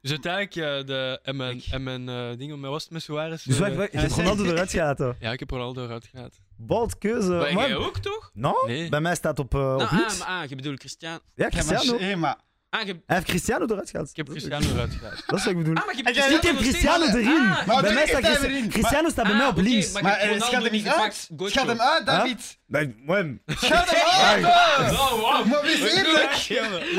[0.00, 3.42] Dus uiteindelijk de, en mijn, en mijn eh, dingen, wat was het met Suarez?
[3.44, 4.98] Dus wacht, wacht, je hebt Ronaldo eruit gehaald.
[5.20, 6.34] Ja, ik heb Ronaldo eruit gehaald.
[6.56, 7.28] Bald keuze.
[7.32, 8.30] Maar jij ook, toch?
[8.34, 8.88] Nou, Nee.
[8.88, 10.20] bij mij staat op, eh, op Nou, niks.
[10.20, 11.18] ah, maar, ah, je bedoelt Cristiano.
[11.34, 11.98] Ja, Ja, maar, Cristiano.
[11.98, 12.40] hé, maar
[12.76, 13.02] Ah, je...
[13.06, 14.10] Hij heeft Cristiano eruit gehaald.
[14.10, 15.22] Ik heb Cristiano eruit gehaald.
[15.26, 15.74] Dat is wat ik bedoel.
[15.76, 17.26] ah maar je hebt Ik heb Ik Cristiano erin.
[17.26, 18.54] ah, Maar bij mij staat Cristiano.
[18.54, 18.68] erin.
[18.68, 19.92] Cristiano staat bij ah, mij op links.
[19.92, 21.28] Maar, Maar Ronaldo schat hem niet uit.
[21.36, 22.58] Schat hem uit, David.
[22.66, 23.40] Nee, man.
[23.46, 24.06] Schat hem
[24.44, 24.44] uit.
[24.92, 25.44] Oh.
[25.46, 26.32] Maar wees eerlijk.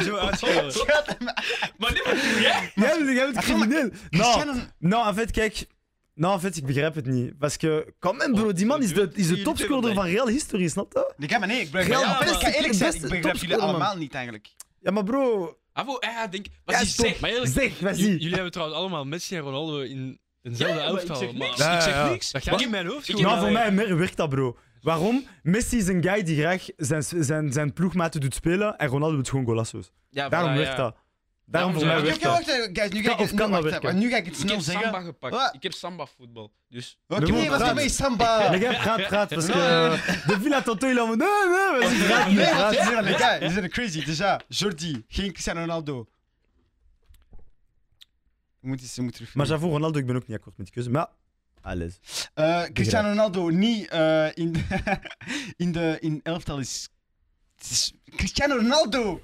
[0.04, 0.72] Zo uitschelden.
[0.72, 1.72] Schat hem uit.
[1.78, 2.72] Maar dit doe jij?
[2.76, 3.90] Jij bent, jij bent crimineel.
[4.10, 5.68] Nou, nou, en fait, kijk.
[6.14, 7.38] Nou, en fait, ik begrijp het niet.
[7.38, 10.68] Parce que, come on, bro, die man is de, is de topscorer van Real History,
[10.68, 11.14] snap je?
[11.18, 13.58] Nee, maar nee, ik begrijp Real ik ga eerlijk de zijn, beste ik begrijp jullie
[13.58, 14.48] allemaal niet eigenlijk.
[14.82, 15.58] Ja, maar bro.
[15.78, 16.46] Ah, wow, ja, denk...
[16.66, 17.20] Wat Ja, zegt.
[17.20, 20.92] Maar eerlijk, Zeg, wat j- jullie hebben trouwens allemaal Messi en Ronaldo in eenzelfde Ja,
[20.92, 21.58] maar ik zeg maar- niks.
[21.58, 22.32] Ja, Ik zeg niks.
[22.32, 23.14] Dat gaat niet in mijn hoofd.
[23.22, 24.58] Nou, voor mij werkt dat, bro.
[24.82, 25.26] Waarom?
[25.44, 29.30] Messi is een guy die graag zijn, zijn, zijn ploegmaten doet spelen en Ronaldo doet
[29.30, 29.92] gewoon golassos.
[30.10, 30.78] Ja, Daarom voilà, werkt ja.
[30.78, 30.96] dat.
[31.50, 32.44] Daarom voor mij werkt dat.
[32.74, 33.98] guys, nu ga ik of het kan dat werken?
[33.98, 35.06] Nu ga ik het Ik snel heb samba zeggen.
[35.06, 35.34] gepakt.
[35.34, 35.54] Wat?
[35.54, 36.52] Ik heb samba voetbal.
[36.70, 37.00] Dus...
[37.08, 38.50] Oké, Nee, wat is mee samba?
[38.50, 39.30] Les gars, praat, praat.
[39.30, 41.26] Parce que de Villa Tonto, il a nee, nee,
[41.82, 44.06] vas-y, praat, Nee, zijn les gars, die zijn crazy.
[44.06, 46.08] Dus ja, Jordi, geen Cristiano Ronaldo.
[48.60, 49.36] Je moet eens, je moet terug.
[49.36, 50.90] Maar j'avoue, Ronaldo, ik ben ook niet akkoord met die keuze.
[50.90, 51.08] Maar,
[51.62, 52.00] alles.
[52.34, 54.62] Eh, Cristiano Ronaldo niet eh, in, de,
[55.58, 56.90] in de in elftal is,
[57.70, 59.22] is Cristiano Ronaldo.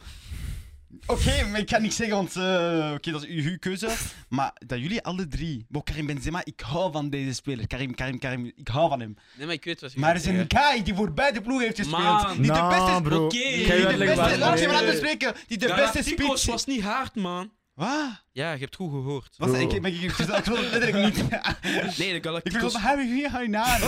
[1.06, 3.89] Oké, maar ik ga niet zeggen, want eh, oké, dat is uw, uw keuze.
[4.30, 7.68] Maar dat jullie alle drie, Bo Karim Benzema, ik hou van deze speler.
[7.68, 9.16] Karim, Karim, Karim, ik hou van hem.
[9.38, 10.72] Nee, maar ik weet wat je Maar er gaat is een zeggen.
[10.74, 12.02] guy die voor beide ploegen heeft gespeeld.
[12.04, 12.34] Man.
[12.36, 13.26] die de Nou, beste, bro.
[13.26, 13.38] Oké.
[13.38, 14.76] Ga je die de uitleggen beste, laat je Nee.
[14.76, 15.34] laten spreken.
[15.48, 17.52] Die de beste Galacticos was niet hard, man.
[17.74, 18.24] Wat?
[18.32, 19.36] Ja, je hebt goed gehoord.
[19.38, 19.60] Was, Bro.
[19.60, 21.30] ik, ik, ik, ik, ik wil het letterlijk niet.
[21.98, 22.62] Nee, de ik Galacticos...
[22.62, 23.80] wil het hebben hier gaan naar.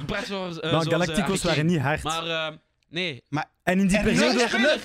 [0.00, 0.60] Ik praat zoals...
[0.60, 2.02] eh, Nou, zoals, eh, Galacticos waren niet hard.
[2.02, 2.52] Maar, eh,
[2.90, 3.22] nee.
[3.62, 4.34] En in die Er periode...
[4.58, 4.80] negen-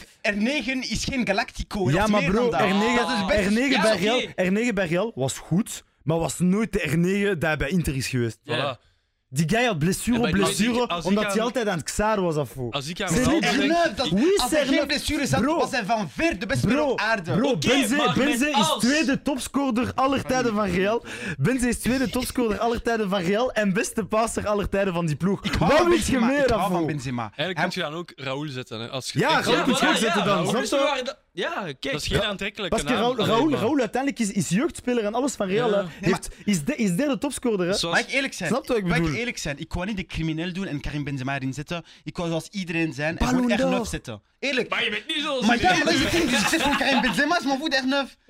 [0.86, 1.89] R9 is geen Galactico.
[1.91, 2.60] Ja, maar bro, dan dat.
[2.62, 4.01] R9, Dat is best- R9, Ja, bij oké.
[4.01, 8.08] Real, R9 bij Real was goed, maar was nooit de R9 dat bij Inter is
[8.08, 8.39] geweest.
[8.43, 8.78] Ja.
[8.78, 8.82] Voilà.
[9.30, 11.41] Die guy had blessure Ja, op maar als ik- blessure, als ik omdat aan- hij
[11.41, 12.71] altijd aan het xaar was afvoer.
[12.71, 13.71] Als ik aan Ronaldo er denk...
[13.71, 14.69] R9, dat, Wie is als hij R9?
[14.69, 15.57] geen blessures had, Bro.
[15.57, 17.32] was hij van ver de beste speler Bro, op aarde.
[17.38, 21.03] bro Oké, Benze, maar met Benze is als- tweede topscorer aller tijden van Real.
[21.38, 25.15] Benze is tweede topscorer aller tijden van Real en beste passer aller tijden van die
[25.15, 25.43] ploeg.
[25.43, 26.86] Ik hou Wat van wil je Benzema, meer ik hou van afvoer?
[26.88, 27.21] Benzema.
[27.21, 28.80] Eigenlijk Hij- moet je dan ook Raoul zetten.
[28.80, 30.61] Hè, als je Ja, echt- Raoul Ja, moet je voilà, ook zetten dan, Raoul snap
[30.63, 30.76] is je?
[30.76, 31.81] waar dat- Ja, kijk.
[31.81, 33.19] Dat is geen aantrekkelijke Parce naam.
[33.53, 35.69] Raoul, uiteindelijk is, is jeugdspeler en alles van Real.
[35.69, 35.86] Ja.
[36.01, 37.67] Heeft, is, de, is derde topscorer.
[37.67, 37.73] Hè?
[37.73, 38.49] Zoals- Mag ik eerlijk zijn?
[38.49, 39.11] Snap je wat ik Mag bedoel?
[39.13, 39.59] ik eerlijk zijn?
[39.59, 41.83] Ik wou niet de crimineel doen en Karim Benzema erin zetten.
[42.03, 43.86] Ik wou zoals iedereen zijn en Ballon gewoon d'Or.
[43.86, 44.21] R9 zetten.
[44.39, 44.69] Eerlijk.
[44.69, 45.83] Maar je bent niet zoals Maar ja, iedereen.
[45.83, 46.29] maar dat is het ding.
[46.41, 48.23] Dus ik gewoon Karim Benzema is mijn voet R9.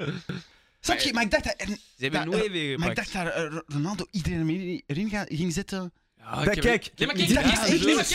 [0.80, 1.14] Snap je?
[1.14, 1.54] Maar ik dacht dat...
[1.58, 5.94] er- Ze hebben dat- nooit weer Maar ik dacht dat Ronaldo iedereen erin ging zetten.
[6.34, 6.92] Kijk, heb- kijk.
[6.96, 7.46] Nee, maar ik- kijk,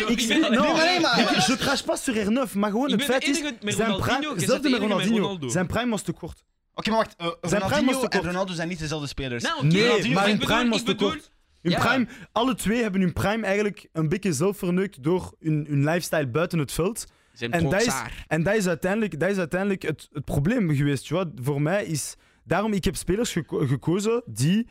[0.08, 3.06] ik- Ik ben- no, nee, maar je crache pas sur R9, maar gewoon het ben
[3.06, 6.44] feit is, zijn prime, je zet hetzelfde de met Ronaldinho, zijn prime was te kort.
[6.74, 7.14] Oké, maar wacht.
[7.16, 8.24] eh, Zijn prime was Ronaldinho te en kort.
[8.24, 9.42] Ronaldo zijn niet dezelfde spelers.
[9.44, 11.30] Nou, Nee, maar hun prime was te kort.
[11.62, 11.78] Hun Ja.
[11.88, 16.26] prime, alle twee hebben hun prime eigenlijk een beetje zelf verneukt door hun, hun lifestyle
[16.28, 17.04] buiten het veld.
[17.32, 18.24] Zijn En dat is, trotsaar.
[18.28, 21.06] en dat is uiteindelijk, dat is uiteindelijk het, het probleem geweest.
[21.08, 21.26] Je weet.
[21.42, 22.14] Voor mij is...
[22.44, 24.68] Daarom, ik heb spelers geko- gekozen die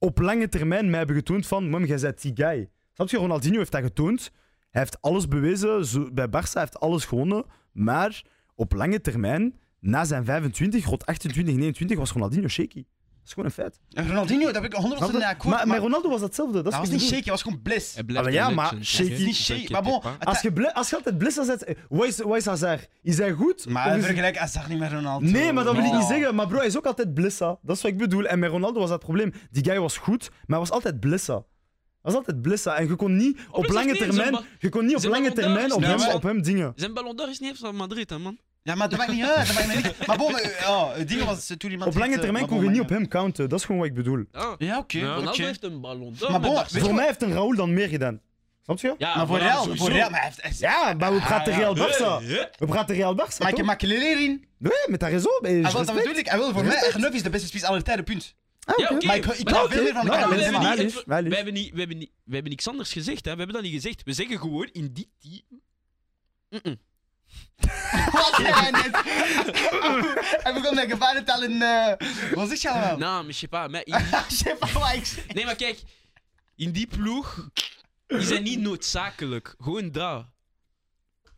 [0.00, 2.68] op lange termijn mij hebben getoond van, mam, jij bent die guy.
[2.92, 3.16] Snap je?
[3.16, 4.32] Ronaldinho heeft dat getoond.
[4.70, 6.14] Hij heeft alles bewezen.
[6.14, 7.44] Bij Barça heeft alles gewonnen.
[7.72, 8.24] Maar
[8.54, 12.84] op lange termijn, na zijn 25, rond 28, 29, was Ronaldinho shaky.
[13.30, 14.04] Dat is gewoon een feit.
[14.04, 15.18] En Ronaldinho, dat heb ik 100% Snap je?
[15.18, 15.54] naar akkoord.
[15.56, 16.54] maar, met Ronaldo was hetzelfde.
[16.62, 17.96] Dat is hij was niet shaky, hij was gewoon bliss.
[18.06, 19.24] Maar ja, maar shaky-?
[19.24, 20.00] Niet shaky, maar bon.
[20.20, 22.88] Als je, als je altijd bliss zet, wat is, wat is Hazard?
[23.02, 23.66] Is hij goed?
[23.68, 25.26] Maar is- vergelijkt Hazard niet met Ronaldo.
[25.26, 26.08] Nee, maar dat wil ik niet Oh.
[26.08, 26.34] zeggen.
[26.34, 27.58] Maar bro, hij is ook altijd blissa.
[27.62, 28.26] Dat is wat ik bedoel.
[28.26, 29.32] En met Ronaldo was dat het probleem.
[29.50, 31.34] Die guy was goed, maar hij was altijd blissa.
[31.34, 31.42] Hij
[32.12, 32.76] was altijd blissa.
[32.76, 36.00] En je kon niet op lange termijn, je kon niet op lange termijn op hem,
[36.14, 36.72] op hem dingen.
[36.76, 38.38] Zijn Ballon d'Or is niet van Madrid, hè, man.
[38.62, 39.46] Ja, maar dat maakt niet uit.
[39.46, 40.06] Dat maakt niet.
[40.06, 41.90] Maar bon, eh, oh, het ding was eh, toen iemand.
[41.90, 43.48] Op lange eh, termijn maar kon je niet op maar- hem counten.
[43.48, 44.24] Dat is gewoon wat ik bedoel.
[44.32, 44.54] Ja.
[44.58, 44.98] Ja, oké.
[44.98, 45.04] Ja.
[45.04, 45.42] Ronaldo oké.
[45.42, 48.20] heeft een Ballon d'Or Maar bon, je Voor mij heeft een Raúl dan meer gedaan.
[48.64, 48.94] Snap je?
[48.98, 49.84] Ja, Maar voor Real, sowieso.
[49.84, 50.58] voor Real, maar hij heeft.
[50.58, 51.58] Ja, maar we praten ja.
[51.58, 52.26] Real Barça.
[52.58, 53.18] We praten Real Barça.
[53.38, 53.64] Maar ik heb toch?
[53.66, 54.44] Makelele erin.
[54.58, 55.38] Nee, met haar raison.
[55.40, 56.26] mais je Hij wil, dat bedoel ik.
[56.28, 56.92] Hij wil voor mij.
[56.92, 58.34] R9 is de beste spits aller tijden, punt.
[58.64, 58.94] Ah, Ja, oké.
[58.94, 59.06] oké.
[59.06, 60.58] Maar ik, ik Maar veel meer van Karim we hebben Benzema.
[60.74, 61.28] niet- niet- lief, wel lief.
[61.30, 63.30] we hebben niet- we hebben niet- we hebben niks anders gezegd, hè.
[63.30, 64.02] We hebben dat niet gezegd.
[64.04, 65.60] We zeggen gewoon in die team.
[68.36, 68.96] Zei hij net?
[70.42, 71.62] Hij begon met gevarentaal in.
[71.62, 71.92] eh,
[72.34, 72.96] Wat zeg je allemaal?
[72.98, 73.94] Nou, maar je sais pas, maar in-
[74.38, 75.26] Chef, wat ik zeg.
[75.34, 75.82] Nee, maar kijk.
[76.56, 77.48] In die ploeg
[78.06, 79.54] is hij niet noodzakelijk.
[79.60, 80.24] Gewoon daar.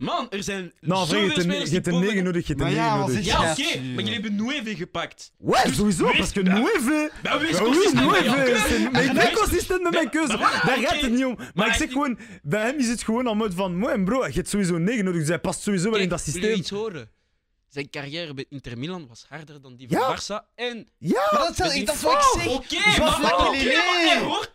[0.03, 2.07] Man, er zijn Nou, zoveel vriend, je hebt een- spelers je die hebt een boven-
[2.09, 2.47] 9 nodig.
[2.47, 3.25] Je hebt een Maar ja, 9 wat nodig.
[3.25, 5.33] Ja, Ja, oké, maar jullie hebben Nueve gepakt.
[5.39, 6.59] Ouais, sowieso, Wees- parce que Ja.
[6.59, 7.11] Nueve.
[7.13, 8.51] Wees Ja, oui, consistent met jouw Nueve.
[8.51, 8.67] keuze.
[8.69, 10.37] c'est- Maar ik ben consistent met mijn keuze.
[10.37, 10.87] Maar voilà, Daar oké.
[10.87, 11.35] gaat het niet om.
[11.37, 14.03] Maar Maar ik zeg ik- gewoon, bij hem is het gewoon al mode van, mooi
[14.05, 16.33] bro, je hebt sowieso een 9 nodig, dus hij past sowieso wel in dat Kijk,
[16.37, 16.61] wil je systeem.
[16.61, 17.11] iets horen?
[17.69, 19.99] Zijn carrière bij Inter Milan was harder dan die Ja.
[19.99, 20.55] van Barça.
[20.55, 20.89] En...
[20.99, 22.47] Ja, Maar dat is, die dat is wat ik zeg.
[22.53, 24.53] Oké, maar, maar, oké, maar hij hoort...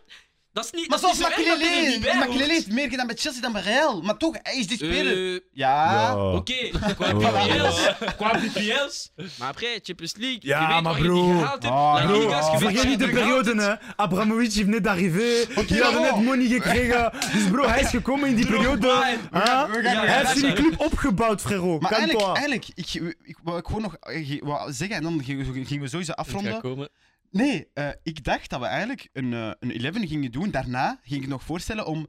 [0.58, 0.88] Dat is niet...
[0.88, 2.18] Maar dat is zoals niet zo erg dat hij er niet bij Makelele.
[2.18, 2.64] Makelele hoort.
[2.64, 4.02] heeft meer gedaan bij Chelsea dan bij Real.
[4.02, 5.34] Maar toch, hij is die speler.
[5.34, 6.16] Eh, Ja.
[6.34, 7.12] Oké, qua.
[7.14, 11.22] BPL's, qua BPL's, maar après, Champions League, Ja, je weet maar je bro.
[11.26, 11.74] niet gehaald hebt.
[11.74, 12.18] Oh, La bro.
[12.20, 13.82] Liga's, je weet Vergeet wat je niet de gehaald periode, hebt.
[13.84, 13.92] hè.
[13.96, 15.44] Abramovic heeft net d'arrivé.
[15.66, 17.12] Die hadden net money gekregen.
[17.32, 18.86] Dus bro, hij is gekomen in die periode.
[19.32, 19.32] Huh?
[19.32, 19.70] we gaan-
[20.06, 21.80] Hij heeft die club opgebouwd, frérot.
[21.80, 22.48] Maar eigenlijk, Calme-toi.
[22.48, 25.82] eigenlijk ik, ik, wou ik gewoon nog eh, wou zeggen en dan gingen we- gingen
[25.82, 26.60] we sowieso Het gaat afronden.
[26.60, 26.88] komen.
[27.30, 30.50] Nee, eh, ik dacht dat we eigenlijk een, eh, een 11 gingen doen.
[30.50, 32.06] Daarna ging ik nog voorstellen om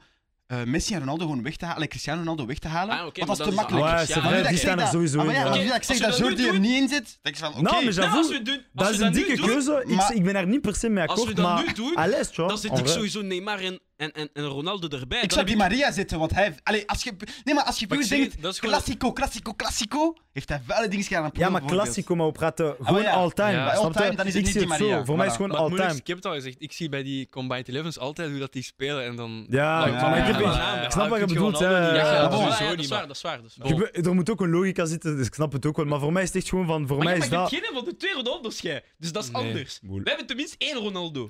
[0.48, 1.88] eh, Messi en Ronaldo gewoon weg te halen.
[1.88, 2.96] Cristiano Ronaldo weg te halen.
[3.00, 3.86] Ah, dat is maar te makkelijk.
[3.86, 5.26] Ouais, Ja, maar die ik staan zeg er dat- sowieso Ah, in.
[5.32, 5.68] maar ja, ja.
[5.68, 7.62] dat ik zeg Als dat Jordi er niet in zit, denk ik van oké.
[7.62, 8.44] Nou, als doen,
[8.74, 9.84] dat als is een dikke doen, keuze.
[9.88, 11.74] Ik, maar- ik ben er niet per se mee Als we akkoord, dat maar nu
[11.74, 15.22] doen, dan en ik sowieso Neymar en, en, en, en Ronaldo erbij.
[15.22, 16.56] Ik zou heb die Maria zitten, want hij.
[16.64, 17.14] Allee, als je...
[17.44, 18.42] Nee, maar als je puur ik denkt...
[18.42, 20.14] dat is gewoon- Klassico, klassico, klassico...
[20.34, 23.12] Heeft hij vuile dingen gedaan aan Ja, maar klassico, maar we praten gewoon ja.
[23.12, 23.72] all-time.
[23.72, 24.86] All-time, dan is het ik niet zie Di het zo.
[24.88, 25.06] Maria.
[25.06, 25.94] Voor mij is gewoon all-time.
[25.96, 28.64] ik heb het al gezegd, ik zie bij die Combined Elevens altijd hoe dat die
[28.64, 29.46] spelen en dan...
[29.50, 31.52] Ja, ik, heb, ja, ik, ja, ik snap wat je gewoon bedoelt.
[31.52, 31.94] Dat, is waar,
[32.30, 33.38] dat is waar, maar- dat is waar.
[33.42, 33.68] Dat is waar.
[33.68, 35.86] Je be- er moet ook een logica zitten, dus ik snap het ook wel.
[35.86, 36.88] Maar voor mij is het echt gewoon van...
[36.88, 37.52] Voor mij is maar je dat...
[37.52, 38.84] hebt geen van de twee Ronaldo's, jij.
[38.98, 39.80] Dus dat is anders.
[39.82, 41.30] We hebben tenminste één Ronaldo.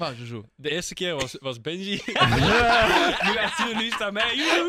[0.00, 0.44] Ah, Jojo.
[0.56, 1.90] De eerste keer was, was Benji.
[2.04, 4.36] nu gaat hij nu staat mij.
[4.36, 4.68] Joehoe.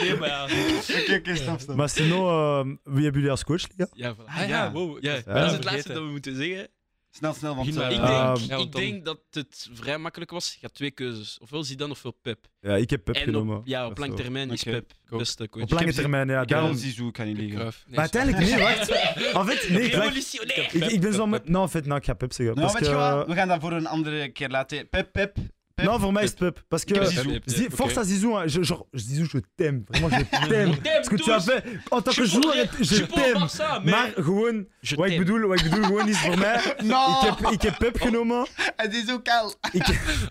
[0.00, 0.44] nee, maar ja.
[0.44, 1.76] Oké, oké, stop, stop.
[1.76, 2.60] Maar sinon, eh,
[2.94, 3.90] wie hebben jullie als coach, Liga?
[3.92, 4.24] Ja, voilà.
[4.26, 4.72] Ah, ja, ja.
[4.72, 5.02] wow.
[5.04, 6.68] Ja, Ja, dat is het laatste dat we moeten zeggen.
[7.10, 7.74] Snel, snel, want...
[7.74, 7.90] Begin maar.
[7.90, 10.52] eh, Ik Uh, denk, ja, want ik dan- denk dat het vrij makkelijk was.
[10.52, 11.38] Je had twee keuzes.
[11.38, 12.46] Ofwel Zidane ofwel Pep.
[12.60, 13.56] Ja, ik heb Pep en genomen.
[13.56, 14.14] op, ja, op zo.
[14.14, 14.70] termijn is Oké.
[14.70, 15.18] Pep ook.
[15.18, 15.62] beste coach.
[15.62, 16.32] Op lange heb termijn, ja.
[16.42, 16.76] Ik heb Daarom...
[16.76, 17.58] Zizou, kan niet liggen.
[17.58, 18.90] Nee, Maar uiteindelijk, nee, wacht.
[19.36, 20.74] En fait, nee, ik, lag- Revolutionair!
[20.74, 21.48] ik, ik ben zo met...
[21.48, 22.56] Nou, en fait, nou, ik ga Pep zeggen.
[22.56, 23.26] Nou, Parce weet je que- wat?
[23.26, 24.88] We gaan dat voor een andere keer laten.
[24.88, 25.36] Pep, Pep.
[25.82, 26.64] Non, voor mij is het Pep.
[26.68, 27.04] Parce que.
[27.06, 27.40] Zizou.
[27.44, 27.68] Zi-.
[27.70, 28.48] Force à Zizou, hein.
[28.52, 29.82] Je, genre, Zizou, je t'aime.
[29.88, 30.74] Vraiment, je t'aime.
[31.04, 33.84] Ce que tu as fait en tant que joueur, je t'aime.
[33.90, 36.74] Maar gewoon, Je wat ik, bedoel, wat ik bedoel gewoon is voor mij.
[36.84, 37.20] No!
[37.20, 38.46] Ik heb, ik heb Pep genomen.
[38.76, 39.54] Het is zo kaal.
[39.72, 39.86] Ik,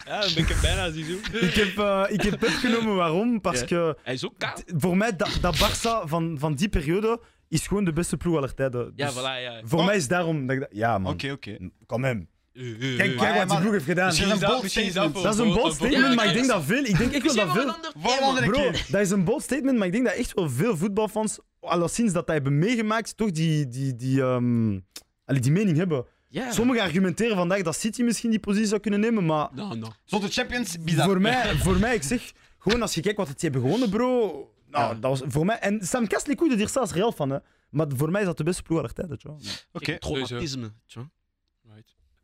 [0.06, 1.20] Ja, dan ben ik er bijna Zizou.
[1.32, 3.42] ik, heb, eh, ik heb Pep genomen, waarom?
[3.42, 3.66] Parce Ja.
[3.68, 4.58] que Hij is ook kaal.
[4.78, 7.20] voor mij, dat, dat Barça van, van die periode
[7.50, 8.92] is gewoon de beste ploeg aller tijden.
[8.96, 9.62] Ja, Dus voilà, ja.
[9.64, 9.86] Voor Oh.
[9.86, 10.70] mij is daarom dat ik dat...
[10.72, 11.14] Ja, man.
[11.14, 11.58] Oké, oké.
[11.86, 12.28] Quand même.
[12.58, 14.06] Kijk, Kijk, Maar- kijk wat die ploeg heeft gedaan.
[14.06, 16.64] misschien Dat is dat- misschien is dat is een bold statement, maar ik denk dat
[16.64, 16.84] veel...
[16.84, 17.74] Ik denk echt wel dat veel...
[18.02, 18.86] Voor een andere Bro, keer.
[18.92, 22.28] dat is een bold statement, maar ik denk dat echt wel veel voetbalfans, alleszins dat
[22.28, 24.80] dat hebben meegemaakt, toch die, die, die, ehm,
[25.26, 26.06] allee, die mening hebben.
[26.30, 26.52] Ja.
[26.52, 29.92] Sommigen argumenteren vandaag dat City misschien die positie zou kunnen nemen, maar Nou, nou.
[30.06, 31.06] Zonder Champions, bizar.
[31.06, 34.32] voor mij, voor mij, ik zeg, gewoon als je kijkt wat het hebben gewonnen, bro,
[34.70, 35.00] nou, Ja.
[35.00, 35.60] dat was voor mij...
[35.60, 37.38] En Sam Kast les couilles de dire ça als Real fan, hè.
[37.70, 39.38] Maar voor mij is dat de beste ploeg aller tijden, tjoh.
[39.72, 39.98] Oké.
[40.00, 40.72] Traumatisme.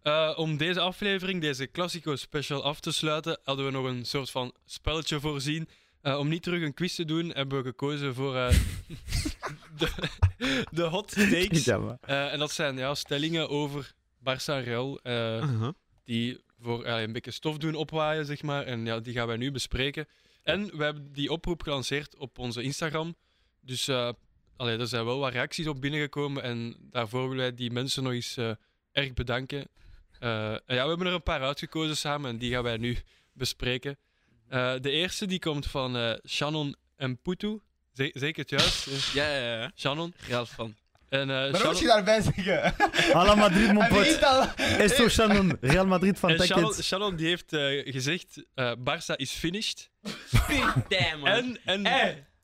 [0.03, 4.29] Eh, om deze aflevering, deze Classico special af te sluiten, hadden we nog een soort
[4.29, 5.67] van spelletje voorzien.
[6.01, 8.49] Eh, om niet terug een quiz te doen, hebben we gekozen voor eh,
[9.77, 9.89] de,
[10.71, 11.67] de hot takes.
[12.01, 15.69] En dat zijn ja, stellingen over Barça en Real, Uh-huh.
[16.03, 18.63] die voor een beetje stof doen opwaaien, zeg maar.
[18.63, 20.07] En ja, die gaan wij nu bespreken.
[20.43, 23.15] En we hebben die oproep gelanceerd op onze Instagram.
[23.61, 23.89] Dus
[24.55, 26.43] allee, er zijn wel wat reacties op binnengekomen.
[26.43, 28.37] En daarvoor willen wij die mensen nog eens
[28.91, 29.67] erg bedanken.
[30.23, 30.29] Eh,
[30.75, 32.97] ja, we hebben er een paar uitgekozen samen en die gaan wij nu
[33.33, 33.97] bespreken.
[34.49, 37.59] Eh, de eerste die komt van eh, Shannon en Putu.
[37.93, 38.87] Ze- zeker het juist?
[39.13, 39.71] Ja, ja, ja.
[39.75, 40.13] Shannon.
[40.27, 40.75] Real van.
[41.09, 42.73] En, eh, Maar moet Shannon- je daarbij zeggen?
[43.17, 44.25] Hala Madrid, mon pote.
[44.25, 44.47] al.
[44.57, 46.73] Esto Shannon, Real Madrid van en Shannon.
[46.73, 49.89] Shannon die heeft eh, gezegd: eh Barça is finished.
[50.89, 51.27] Damn, man.
[51.31, 51.85] En, en,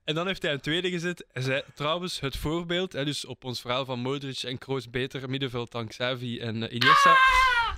[0.04, 1.26] en dan heeft hij een tweede gezet.
[1.32, 5.30] Hij zei trouwens het voorbeeld, hè, dus op ons verhaal van Modric en Kroos beter
[5.30, 7.16] middenveld dan Xavi en Iniesta,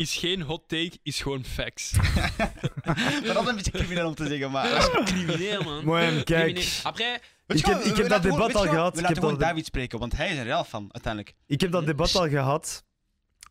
[0.01, 1.91] is geen hot take, is gewoon facts.
[1.95, 4.89] Maar dat is een beetje crimineel om te zeggen, maar...
[5.05, 5.85] Crimineel, man.
[5.85, 6.53] Mooi, Crimineel.
[6.53, 6.79] kijk.
[6.83, 8.93] Après, Ik heb- ik dat debat al gehad.
[8.93, 11.35] We Ik laten heb gewoon dat- David spreken, want hij is een Real fan uiteindelijk.
[11.47, 12.83] Ik heb dat debat al gehad.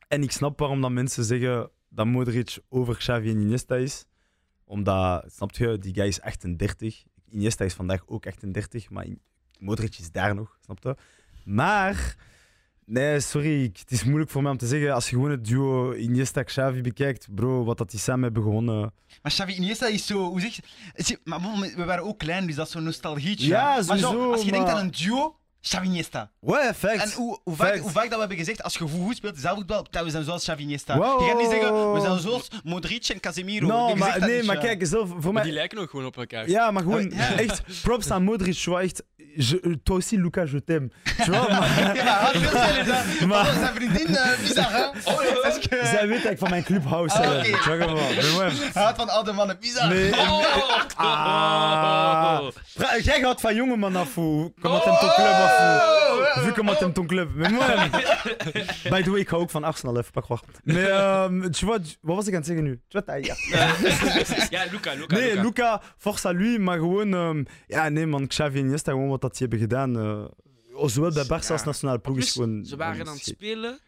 [0.09, 4.05] En ik snap waarom dat mensen zeggen dat Modric over Xavi en Iniesta is.
[4.65, 7.03] Omdat, snap je, die guy is 38.
[7.31, 9.07] Iniesta is vandaag ook 38, maar
[9.59, 10.97] Modric is daar nog, snap je?
[11.45, 12.17] Maar,
[12.91, 14.95] nee, sorry, ik- het is moeilijk voor mij om te zeggen.
[14.95, 18.81] Als je gewoon het duo Iniesta-Xavi bekijkt, bro, wat dat die samen hebben gewonnen.
[19.23, 21.19] Maar Xavi Iniesta is zo, hoe zeg je...
[21.25, 21.41] Maar
[21.77, 23.47] we waren ook klein, dus dat is zo'n nostalgietje.
[23.47, 26.31] Ja, maar zo, als je denkt aan een duo, Xavi Iniesta.
[26.41, 27.03] Ouais, facts.
[27.03, 27.81] En hoe, hoe, vaak, Facts.
[27.83, 30.43] hoe vaak dat we hebben gezegd, als je goed speelt, zaalvoetbal, dat we zijn zoals
[30.43, 30.97] Xavi Iniesta.
[30.97, 31.21] Wow.
[31.21, 33.67] Je gaat niet zeggen, we zijn zoals Modric en Casemiro.
[33.67, 34.63] No, Je maar, nee, niet, maar ja.
[34.63, 35.43] kijk, zelf, voor mij...
[35.43, 36.49] die lijken ook gewoon op elkaar.
[36.49, 37.37] Ja, maar gewoon, ja.
[37.39, 39.03] echt, props aan Modric, vois, echt.
[39.35, 40.91] Je, toi aussi, Lucas, je t'aime.
[41.17, 41.97] Tu vois, maar...
[41.97, 42.31] Ja,
[43.27, 43.57] maar je.
[43.61, 44.85] Zijn vriendin, uh, bizar, hè?
[45.11, 45.19] Oh,
[45.59, 45.81] que...
[45.85, 47.37] Zij weet dat ik van mijn club hou, Ah, zelf.
[47.37, 48.15] oké.
[48.21, 48.53] Tu vois.
[48.73, 49.89] Hij houdt van oude mannen, bizar.
[49.89, 50.45] Nee, Oh,
[50.97, 52.41] Ah.
[52.67, 54.53] Fra- Jij gaat van jonge man af, hoe?
[54.61, 55.09] Comment ton club
[55.59, 56.45] hoe?
[56.45, 57.29] Vu comment t'aimes ton club.
[57.35, 57.67] Mais moi,
[58.93, 60.45] by the way, ik hou ook van Arsenal, even pas croire.
[60.65, 62.81] Mais, euh, tu vois, wat was ik aan het zeggen nu?
[62.89, 63.35] Tu vois, ja.
[64.73, 65.17] Luca, Luca.
[65.17, 65.43] Nee, Luca.
[65.43, 67.47] Luca, force à lui, maar gewoon...
[67.67, 69.99] ja, nee man, Xavi en Iniesta, gewoon wat dat die hebben gedaan.
[69.99, 72.65] eh, zowel bij Barça als nationale ploeg is gewoon...
[72.65, 73.81] ze waren aan het spelen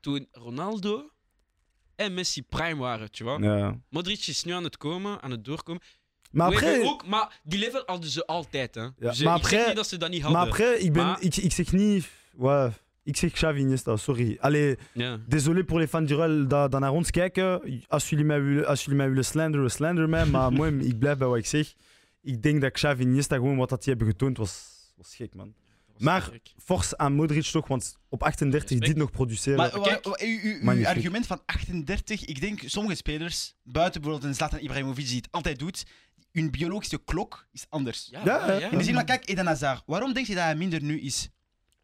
[0.00, 1.10] toen Ronaldo
[1.96, 3.42] en Messi prime waren, tu vois.
[3.42, 3.80] Ja.
[3.90, 5.82] Modric is nu aan het komen, aan het doorkomen.
[6.34, 6.82] Maar après...
[6.84, 8.88] ook, maar die level hadden ze altijd, hè.
[8.98, 10.40] Dus, maar ik zeg après- niet dat ze dat niet hadden.
[10.40, 12.06] Maar après, ik, ben, Maar- ik, ik zeg niet...
[12.34, 12.70] Ouais,
[13.02, 14.36] ik zeg Xavi Iniesta, sorry.
[14.40, 15.18] Allee, Ja.
[15.28, 17.82] désolé pour les fans du Real dat, dat naar ons kijken.
[17.88, 20.26] Als jullie mij willen, als jullie mij willen slanderen, slander mij.
[20.26, 21.74] Maar moi, ik blijf bij wat ik zeg.
[22.22, 24.62] Ik denk dat Xavi Iniesta gewoon wat dat die hebben getoond was,
[24.96, 25.54] was gek, man.
[25.98, 26.30] Maar
[26.64, 29.58] Force aan Modric toch, want op 38 dit nog produceren.
[29.58, 30.04] Maar Kijk.
[30.06, 30.96] uw, uw- uw Magnifiek.
[30.96, 35.58] argument van 38, ik denk sommige spelers, buiten bijvoorbeeld een Zlatan Ibrahimovic die het altijd
[35.58, 35.84] doet,
[36.34, 38.08] hun biologische klok is anders.
[38.10, 38.70] Ja, Ja, ja.
[38.70, 41.28] In de zin van, kijk, Eden Hazard, waarom denk je dat hij minder nu is?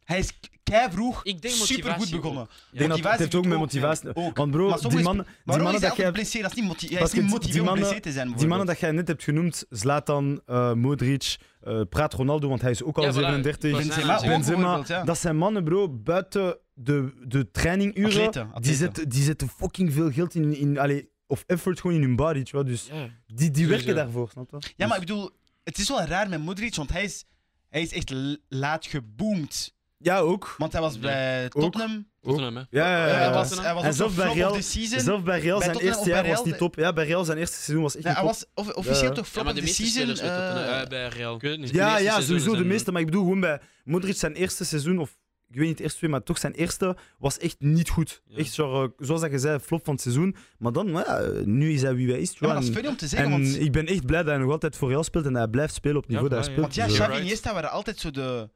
[0.03, 0.31] Hij is
[0.63, 2.43] kei vroeg Ik denk super goed motivatie begonnen.
[2.71, 4.15] ik denk dat het heeft ook met motivatie.
[4.15, 4.37] Ook.
[4.37, 6.41] Want bro, die mannen, die Waarom mannen is hij dat jij blessé?
[6.41, 8.33] Dat is niet, moti hij is Parce niet que motivé die om mannen- te zijn.
[8.35, 12.71] Die mannen dat jij net hebt genoemd, Zlatan, eh, Modric, eh, praat Ronaldo, want hij
[12.71, 13.13] is ook al Ja, voilà.
[13.13, 13.71] 37.
[13.77, 15.03] Benzema Benzema ja.
[15.03, 18.27] dat zijn mannen, bro, buiten de, de traininguren.
[18.27, 22.01] Atleten, Die, zetten, die zetten fucking veel geld in, in allee, of effort gewoon in
[22.03, 22.65] hun body, vois.
[22.65, 23.09] Dus Ja.
[23.27, 23.93] die, die werken Sowieso.
[23.93, 24.73] daarvoor, snap je?
[24.75, 25.29] Ja, maar ik bedoel,
[25.63, 27.23] het is wel raar met Modric, want hij is,
[27.69, 29.73] hij is echt l- laat geboomd.
[29.97, 30.55] Ja, ook.
[30.57, 32.07] Want hij was bij Tottenham.
[32.21, 32.61] Tottenham, hè.
[32.69, 33.33] Ja, ja, Eh, ja, hij ja.
[33.33, 34.99] was, hij was En ook zelfs zo bij flop Real- of the season.
[34.99, 36.75] Zelfs bij Real Bij zijn Tottenham eerste of bij jaar was Real- niet top.
[36.75, 38.37] Ja, bij Real zijn eerste seizoen was echt Ja, niet hij top.
[38.55, 39.15] was of- officieel Ja.
[39.15, 40.15] toch Ja, flop maar of de the meeste season.
[40.15, 41.35] spelers bij, Tottenham, eh, eh, bij Real.
[41.35, 41.71] Ik weet het niet.
[41.71, 42.91] De Ja, meeste ja, seizoenen sowieso de zijn- meeste.
[42.91, 45.17] Maar ik bedoel gewoon bij Modric zijn eerste seizoen, of
[45.51, 48.21] ik weet niet de eerste twee, maar toch zijn eerste was echt niet goed.
[48.25, 48.37] Ja.
[48.37, 50.35] Echt zo, zoals dat je zei, flop van het seizoen.
[50.57, 52.31] Maar dan, ja, nu is hij wie hij is.
[52.31, 54.23] Ja, maar dat is en funny om te zeggen, en want, ik ben echt blij
[54.23, 56.29] dat hij nog altijd voor Real speelt en dat hij blijft spelen op het niveau
[56.29, 56.75] Ja, dat hij ja, speelt.
[56.87, 57.25] want ja, Xavi en.
[57.25, 58.49] Iniesta waren altijd zo de...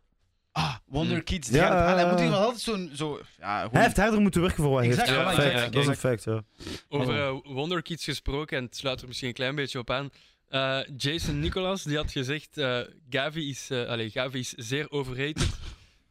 [0.51, 1.23] Ah, wonder Mm.
[1.23, 1.47] kids.
[1.47, 1.99] Die Ja, gaan het halen.
[2.03, 2.89] Hij moet eh, wel altijd zo'n...
[2.93, 5.19] Zo, ja, gewoon- hij heeft harder moeten werken voor wat hij Exact, heeft.
[5.21, 6.43] ja, Fact, ja, ja, dat is een fact, ja.
[6.89, 10.09] Over eh, Wonderkids gesproken, en het sluit er misschien een klein beetje op aan.
[10.47, 12.79] Eh, Jason Nicolas die had gezegd: eh
[13.09, 15.49] Gavi, is, allee, Gavi is zeer overrated.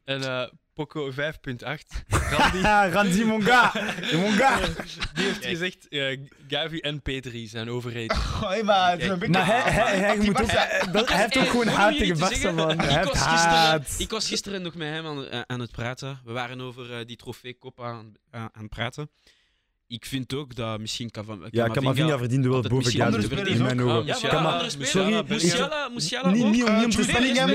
[0.04, 1.16] en eh Poco 5.8.
[2.08, 3.72] Randy Ah, Randy Monga!
[4.12, 4.60] Monga!
[5.14, 6.18] die heeft gezegd: eh,
[6.48, 8.10] Gavi en P3 zijn overrated.
[8.16, 9.32] Oh, hey, maar het is een beetje...
[9.34, 12.18] Maar hij, hij, hij, Die moet ook, hij, dat- hij heeft ook gewoon haat tegen
[12.18, 12.78] Barca, man.
[12.78, 13.80] Hij Ik heeft was, haat.
[13.80, 16.20] gisteren, ik was gisteren nog met hem aan, eh, aan het praten.
[16.24, 19.10] We waren over eh, die trofee Coppa aan, aan aan het praten.
[19.86, 21.10] Ik vind ook dat misschien
[21.50, 24.06] Ja, Camavinga verdiende wel boven andere in mijn ogen.
[24.06, 26.50] Ja, sorry, Musiala, Musiala Niet, ook.
[26.52, 27.06] niet om niet.
[27.12, 27.50] Bellingham.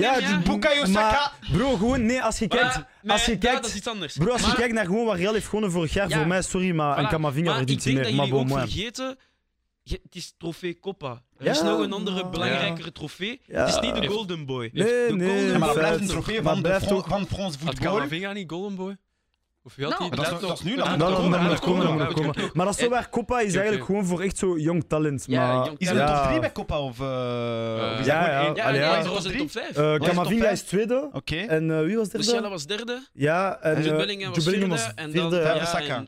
[0.00, 0.18] ja.
[0.38, 0.92] Die Bukayo Saka.
[1.00, 4.16] Maar bro, gewoon nee, als je kijkt, als je kijkt- ja, dat is iets anders.
[4.16, 6.16] bro, als je kijkt naar gewoon wat Real heeft gewonnen vorig jaar, Ja.
[6.16, 7.08] voor mij, sorry, maar een.
[7.08, 8.16] Camavinga Maar verdient ik hij denk meer.
[8.30, 9.16] dat Maar bon, vergeten,
[9.84, 11.22] het is trofee Coppa.
[11.38, 13.40] Er Ja, is nog een andere belangrijkere trofee.
[13.46, 14.70] Het is niet de Golden Boy.
[14.72, 17.94] Nee, de nee, Golden maar dat blijft een trofee van, van Frans Had voetbal.
[17.96, 18.96] Camavinga niet Golden Boy?
[19.66, 20.24] Of wie had Nou, hij?
[20.24, 22.82] dat is- dat is nu, dat Ah, moet Dat, komen, dat, komen, Maar dat is
[22.84, 23.08] zo waar.
[23.10, 23.84] Coppa is Oké, eigenlijk oké.
[23.92, 25.28] gewoon voor echt zo jong talent.
[25.28, 26.16] Maar, Is er een ja.
[26.18, 27.00] top 3 bij Coppa of...
[27.00, 27.06] eh,
[28.00, 28.70] is Ja, dat ja.
[28.70, 28.96] Ja, ja.
[28.98, 29.40] er Top was een drie?
[29.42, 29.76] top 5.
[29.76, 31.08] Eh, is Camavinga is tweede.
[31.12, 31.36] Oké.
[31.36, 32.26] En eh, wie was derde?
[32.26, 33.06] Musiala was derde.
[33.12, 34.76] Ja, en Jude eh, Bellingham was vierde.
[34.94, 35.40] En dan ja.
[35.42, 36.04] Vijfde ja, Saka.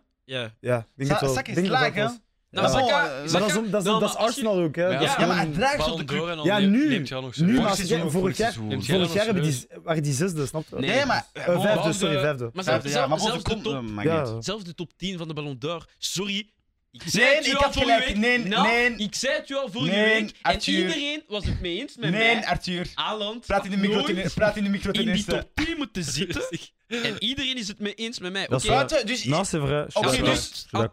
[0.61, 0.87] Ja.
[1.21, 2.17] Saka is laag.
[2.51, 4.65] Nou, Maar dat is, Saka- om- dat is, nou, dat is maar als je- Arsenal
[4.65, 4.83] ook, hè.
[4.87, 7.09] Ja, Dat is Ja, maar hij draagt Ballon de d'Or dan Ja, neemt- nu- neemt
[7.09, 8.69] hij nog Nu, maar seizoen vorig vorig jaar, seizoen.
[8.69, 10.77] Neemt jij hebben die, waren die zesde, snap je?
[10.79, 11.27] Nee, maar...
[11.33, 12.51] Eh, vijfde, de- sorry, vijfde.
[12.53, 13.67] Maar zelfs, de top,
[14.05, 15.85] eh, zelfs de top 10 van de Ballon d'Or.
[15.99, 16.51] Sorry.
[16.91, 18.07] Ik Nee, het u ik al had vorige gelijk.
[18.07, 18.17] week.
[18.17, 18.97] Nee, Nou, nee.
[18.97, 20.31] Ik zei het u al vorige Nee, week.
[20.31, 20.79] En Arthur.
[20.79, 22.47] iedereen was het mee eens met Nee, mij.
[22.47, 22.87] Arthur.
[22.95, 26.43] Haaland Praat in de micro praat in de micro in die top 10 moeten zitten.
[26.87, 28.47] En iedereen is het mee eens met mij.
[28.47, 28.87] Dat is Oké, waar.
[28.87, 29.25] Buiten, dus...
[29.25, 29.85] Non, c'est vrai.
[29.85, 30.35] je suis Oké, d'accord.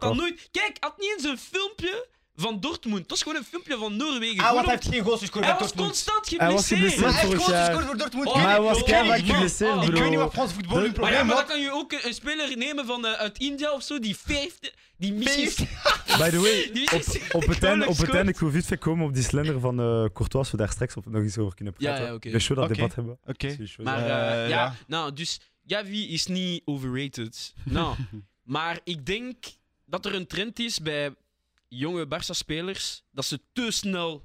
[0.00, 0.48] dus- had nooit...
[0.50, 2.06] Kijk, had niet eens een filmpje
[2.36, 3.08] van Dortmund.
[3.08, 4.38] Dat is gewoon een filmpje van Noorwegen.
[4.40, 5.92] Ah, Gewoon wat om- hij heeft geen goals gescoord Hij bij was Dortmund.
[6.04, 6.80] constant Hij was geblesseerd.
[6.80, 7.00] geblesseerd.
[7.04, 7.66] Maar hij heeft vorig goals jaar.
[7.66, 8.26] gescoord voor Dortmund.
[8.26, 9.34] Oh, Ik Maar hij weet- was keihard man.
[9.34, 10.18] geblesseerd, Oh, Ik weet niet bro.
[10.22, 11.46] wat Frans voetbal een Maar ja, probleem maar dan had.
[11.46, 14.72] kan je ook een, een speler nemen van, eh, uit India of zo, die vijfde...
[14.98, 15.66] Die misschien...
[16.20, 18.78] By the way, Die op, op het einde, op het einde, ik wil vite fait
[18.80, 21.54] komen op die slender van eh Courtois, als we daar straks op nog eens over
[21.54, 22.06] kunnen Ja, praten.
[22.06, 22.28] ja, oké.
[22.28, 22.74] Ik ben dat Oké.
[22.74, 23.18] debat hebben.
[23.26, 23.56] Oké.
[23.82, 24.04] Maar Eh,
[24.44, 24.74] eh, ja, ja.
[24.86, 27.54] nou, dus Gavi is niet overrated.
[27.64, 27.94] Nou,
[28.56, 29.34] maar ik denk
[29.86, 31.14] dat er een trend is bij
[31.68, 34.24] jonge Barça-spelers dat ze te snel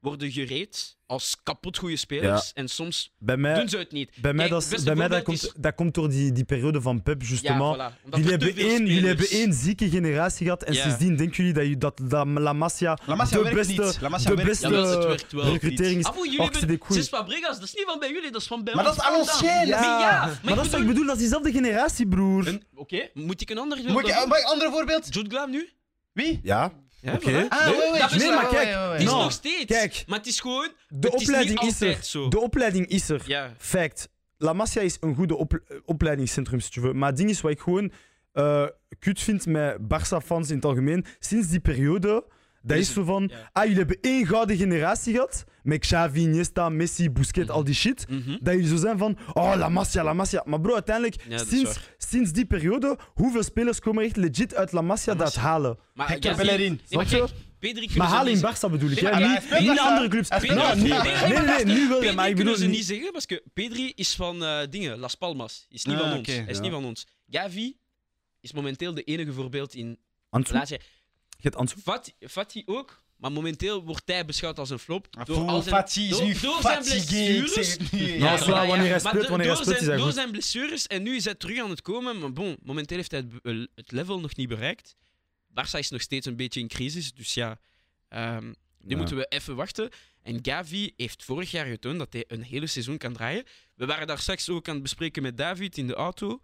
[0.00, 2.52] worden gereed als kapot goede spelers.
[2.52, 4.10] En soms bij mij, doen ze het niet.
[4.20, 6.44] bij mij, Kijk, dat, bij mij dat, voorbeeld komt, is- dat komt door die, die
[6.44, 7.76] periode van Pep, justement.
[7.76, 8.10] Ja, voilà.
[8.10, 10.82] Jullie hebben, één, jullie spelers- hebben één zieke generatie gehad en Ja.
[10.82, 13.94] sindsdien denken jullie dat, je- dat, dat La Masia La Masia de beste.
[14.00, 14.68] La Masia de beste
[15.32, 16.04] recrutering is.
[16.04, 16.78] Ah, voor jullie Och, hebben.
[16.88, 18.96] Zes Fabregas, dat is niet van bij jullie, dat is van bij Maar ons.
[18.96, 19.66] dat is schijn.
[19.66, 22.58] Ja, Maar ja, maar, dat is wat ik bedoel, dat is diezelfde generatie, broer.
[22.74, 25.14] Oké, moet ik een ander Moet ik een ander voorbeeld?
[25.14, 25.68] Jude Glam nu?
[26.24, 26.40] Wie?
[26.42, 27.46] Ja, Ja, Oké.
[27.48, 27.66] Ah,
[28.16, 29.64] Nee, maar kijk, Het is Nou, nog steeds.
[29.64, 30.04] kijk.
[30.06, 30.68] Maar het is gewoon...
[30.88, 31.98] de is opleiding is er.
[32.02, 32.28] zo.
[32.28, 33.22] De opleiding is er.
[33.26, 33.54] Ja.
[33.58, 34.08] Fact.
[34.36, 36.94] La Masia is een goede op, opleidingscentrum, si tu veux.
[36.94, 37.92] Maar het ding is wat ik gewoon
[38.32, 38.66] eh
[38.98, 41.04] kut vind met Barça-fans in het algemeen.
[41.18, 42.24] Sinds die periode,
[42.62, 43.28] dat is is zo van...
[43.32, 43.50] ja.
[43.52, 45.44] Ah, jullie hebben één gouden generatie gehad.
[45.68, 48.06] Met Xavi, Iniesta, Messi, Busquets, al die shit.
[48.40, 49.18] Dat jullie zo zijn van...
[49.32, 50.42] Oh, La Masia, La Masia.
[50.46, 54.80] Maar bro, uiteindelijk, Ja, sinds, sinds die periode, hoeveel spelers komen echt legit uit La
[54.80, 55.78] Masia La dat halen?
[55.94, 56.72] Maar Hector Gavi- Bellerin.
[56.72, 57.16] Nee, maar je?
[57.16, 60.28] kijk, Pedri halen in Barça bedoel ik, Ja, Niet, in andere clubs.
[60.28, 62.84] Pedri- Nou, Nee, nee, nee, nu wel, ja, Pedri maar ik kunnen bedoel ze niet...
[62.84, 65.66] zeggen, parce que Pedri is van eh, dingen, Las Palmas.
[65.70, 66.26] Is niet Ah, van ons.
[66.26, 66.62] Hij is ja.
[66.62, 67.06] niet van ons.
[67.30, 67.76] Gavi
[68.40, 69.98] is momenteel de enige voorbeeld in...
[70.30, 70.80] Laat je,
[71.38, 71.74] Je hebt?
[71.82, 75.06] Fati, Fati ook, maar momenteel wordt hij beschouwd als een flop.
[75.24, 77.76] Door Voor al zijn, Fati is door- nu door zijn blessures.
[78.46, 81.58] Nou, wanneer hij speelt, wanneer speelt, zijn, Door zijn blessures en nu is hij terug
[81.62, 82.18] aan het komen.
[82.18, 84.96] Maar bon, momenteel heeft hij het, het level nog niet bereikt.
[85.50, 87.60] Barça is nog steeds een beetje in crisis, dus ja,
[88.08, 88.54] ehm, nu
[88.90, 88.96] Ja.
[88.96, 89.90] moeten we even wachten.
[90.22, 93.44] En Gavi heeft vorig jaar getoond dat hij een hele seizoen kan draaien.
[93.74, 96.40] We waren daar straks ook aan het bespreken met David in de auto.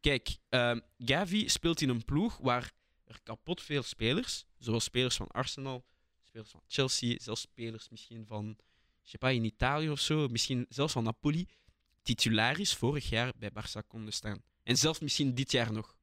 [0.00, 2.70] Kijk, ehm, Gavi speelt in een ploeg waar
[3.06, 5.84] er kapot veel spelers, zoals spelers van Arsenal,
[6.30, 8.46] spelers van Chelsea, zelfs spelers misschien van,
[9.02, 11.46] je sais pas, in Italië of zo, misschien zelfs van Napoli,
[12.02, 14.42] titularis vorig jaar bij Barça konden staan.
[14.62, 15.96] En zelfs misschien dit jaar nog.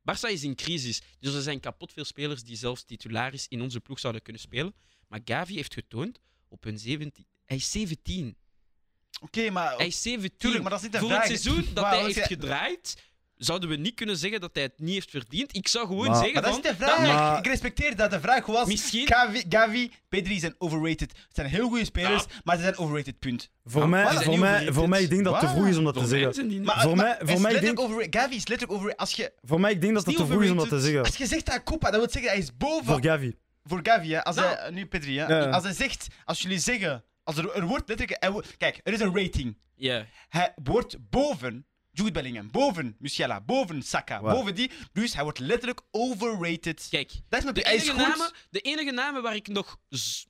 [0.00, 3.80] Barça is in crisis, dus er zijn kapot veel spelers die zelfs titularis in onze
[3.80, 4.74] ploeg zouden kunnen spelen.
[5.08, 7.26] Maar Gavi heeft getoond op een 17.
[7.44, 8.36] Hij is 17.
[9.20, 9.76] Oké, maar...
[9.76, 10.38] Hij is 17.
[10.38, 11.28] Tuurlijk, maar dat is niet de Voor vraag.
[11.28, 13.02] het seizoen dat Maar hij heeft je- gedraaid,
[13.36, 15.54] zouden we niet kunnen zeggen dat hij het niet heeft verdiend.
[15.56, 16.70] Ik zou gewoon Maar- zeggen Maar dat is van...
[16.70, 17.06] de vraag.
[17.06, 18.66] Maar- Ik respecteer dat de vraag was.
[18.66, 21.10] Misschien- Gavi, Gavi, Pedri zijn overrated.
[21.12, 22.40] Het zijn heel goede spelers, Ja.
[22.44, 23.50] maar ze zijn overrated, punt.
[23.64, 24.74] Voor, Ja, mij, voor, mij, overrated.
[24.74, 26.62] voor mij, ik denk dat het te vroeg is om dat te zeggen.
[26.64, 27.78] Maar, Voor mij- voor is mij denk-.
[28.10, 28.96] Gavi is letterlijk overrated.
[29.00, 31.00] Als je, Voor mij, ik denk dat het te vroeg is om dat te zeggen.
[31.04, 32.84] als je zegt dat Copa, dat wil zeggen hij is boven.
[32.86, 33.36] Voor Gavi.
[33.64, 34.24] Voor Gavi, hè.
[34.24, 34.56] Als Nou.
[34.56, 35.26] hij, nu Pedri, hè.
[35.26, 35.48] Ja.
[35.50, 39.16] Als hij zegt, als jullie zeggen, als er, er wordt letterlijk, kijk, er is een
[39.16, 39.58] rating.
[39.74, 40.06] Ja.
[40.28, 44.70] Hij wordt boven Jude Bellingham, boven Musiala, boven Saka, boven die.
[44.92, 46.86] Dus hij wordt letterlijk overrated.
[46.90, 47.96] Kijk, Dat is de enige, goed.
[47.98, 49.78] namen, de enige namen waar ik nog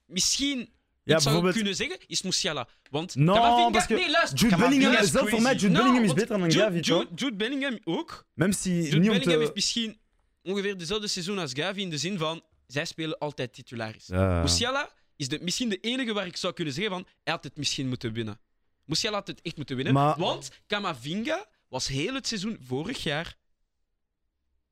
[0.07, 0.69] misschien Ja, iets
[1.05, 2.69] zou bijvoorbeeld- kunnen zeggen, is Musiala.
[2.91, 4.39] Want No, que Nee, luister.
[4.39, 5.55] Jude Camavinga Bellingham, is zelf voor mij.
[5.55, 6.99] Jude No, Bellingham is beter dan Gavi, toch?
[7.03, 8.27] Jude, Jude Bellingham ook.
[8.35, 9.39] Même si Jude niet Bellingham te...
[9.39, 9.99] heeft misschien
[10.43, 14.07] ongeveer dezelfde seizoen als Gavi in de zin van zij spelen altijd titularis.
[14.07, 14.43] Ja.
[14.43, 17.57] Musiala is de, misschien de enige waar ik zou kunnen zeggen van hij had het
[17.57, 18.39] misschien moeten winnen.
[18.85, 21.47] Musiala had het echt moeten winnen, Maar- want Camavinga
[21.77, 23.35] was heel het seizoen vorig jaar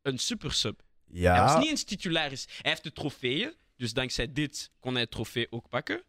[0.03, 0.81] een supersub.
[1.13, 2.47] Hij was Ja, niet eens titularis.
[2.63, 6.03] Hij heeft de trofeeën, dus dankzij dit kon hij het trofee ook pakken.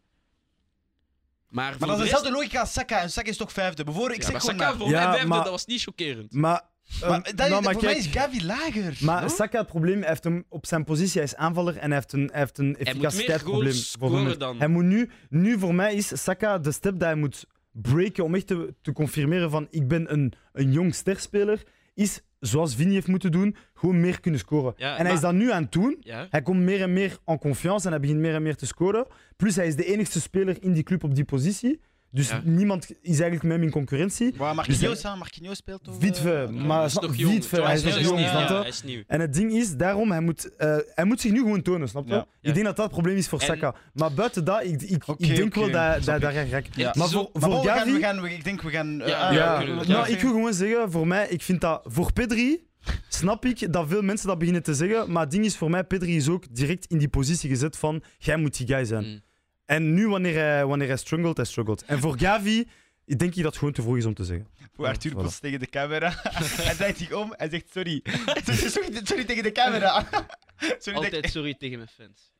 [1.48, 3.00] Maar, Maar dat is rest- dezelfde logica als Saka.
[3.00, 3.84] En Saka is toch vijfde.
[3.84, 4.78] Bijvoorbeeld, ik Ja, zeg maar gewoon Saka maar.
[4.80, 6.32] voor mij Ja, vijfde, maar- dat was niet chockerend.
[6.32, 6.62] maar...
[7.00, 8.96] Maar, dat, nou, maar voor mij is Gavi lager.
[9.00, 9.28] Maar no?
[9.28, 12.12] Saka, het probleem, hij heeft hem op zijn positie, hij is aanvaller en hij heeft
[12.12, 13.72] een, hij heeft een hem.
[13.72, 14.58] scoren dan.
[14.58, 17.46] Hij moet nu, nu, voor mij is Saka de step dat hij moet
[17.82, 21.62] breken om echt te, te confirmeren van ik ben een, een jong sterspeler,
[21.94, 24.74] is zoals Vini heeft moeten doen, gewoon meer kunnen scoren.
[24.76, 25.96] Ja, en hij maar- is dat nu aan het doen.
[26.00, 26.26] Ja.
[26.30, 29.06] Hij komt meer en meer en confiance en hij begint meer en meer te scoren.
[29.36, 31.80] Plus hij is de enigste speler in die club op die positie.
[32.10, 32.40] Dus Ja.
[32.44, 34.34] niemand is eigenlijk met hem in concurrentie.
[34.36, 35.16] Waar Marquinhos, hè?
[35.16, 35.94] Marquinhos speelt toch?
[36.02, 37.50] Eh, maar Hij is snap- nog jong.
[37.50, 38.60] Hij is nog jong, nieuw, snap ja, je?
[38.60, 39.02] Hij is nieuw.
[39.06, 42.06] En het ding is, daarom, hij moet, eh, hij moet zich nu gewoon tonen, snap
[42.06, 42.12] je?
[42.14, 42.26] Ja.
[42.40, 43.74] Ik denk dat dat het probleem is voor En- Saka.
[43.92, 46.76] Maar buiten dat, ik, ik, Oké, ik denk oké, wel dat, snap dat, hij raakt.
[46.76, 46.92] Ja.
[46.96, 47.92] Maar voor, Maar voor bon, we gaan, Gavi...
[47.92, 49.00] we gaan, we- ik denk we gaan.
[49.00, 52.12] eh, Ja, ah, ja, nou, ik wil gewoon zeggen, voor mij, ik vind dat voor
[52.12, 52.64] Pedri,
[53.08, 55.84] snap ik dat veel mensen dat beginnen te zeggen, maar het ding is voor mij,
[55.84, 59.04] Pedri is ook direct in die positie gezet van, jij moet die guy zijn.
[59.04, 59.20] Mm.
[59.66, 61.84] En nu, wanneer hij, wanneer hij struggelt, hij struggelt.
[61.84, 62.68] En voor Gavi,
[63.04, 64.46] ik denk ik dat het gewoon te vroeg is om te zeggen.
[64.74, 65.14] Hoe Arthur Voilà.
[65.14, 66.14] post tegen de camera.
[66.62, 68.00] hij draait zich om en zegt sorry.
[68.44, 70.06] sorry, sorry, sorry tegen de camera.
[70.78, 72.32] sorry Altijd sorry tegen mijn fans.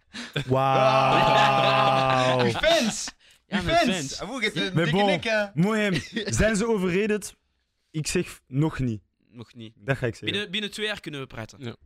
[0.47, 2.45] Wauw.
[2.45, 3.15] Uw fans!
[3.47, 4.17] Ja, mijn fans!
[4.17, 4.21] fans.
[4.21, 4.41] Ah,
[5.07, 5.65] Dikke bon.
[5.65, 7.37] Mooi Zijn ze overrated?
[7.91, 9.03] Ik zeg nog niet.
[9.31, 9.75] Nog niet.
[9.77, 10.31] Dat ga ik zeggen.
[10.31, 11.77] Binnen, binnen twee jaar kunnen we praten.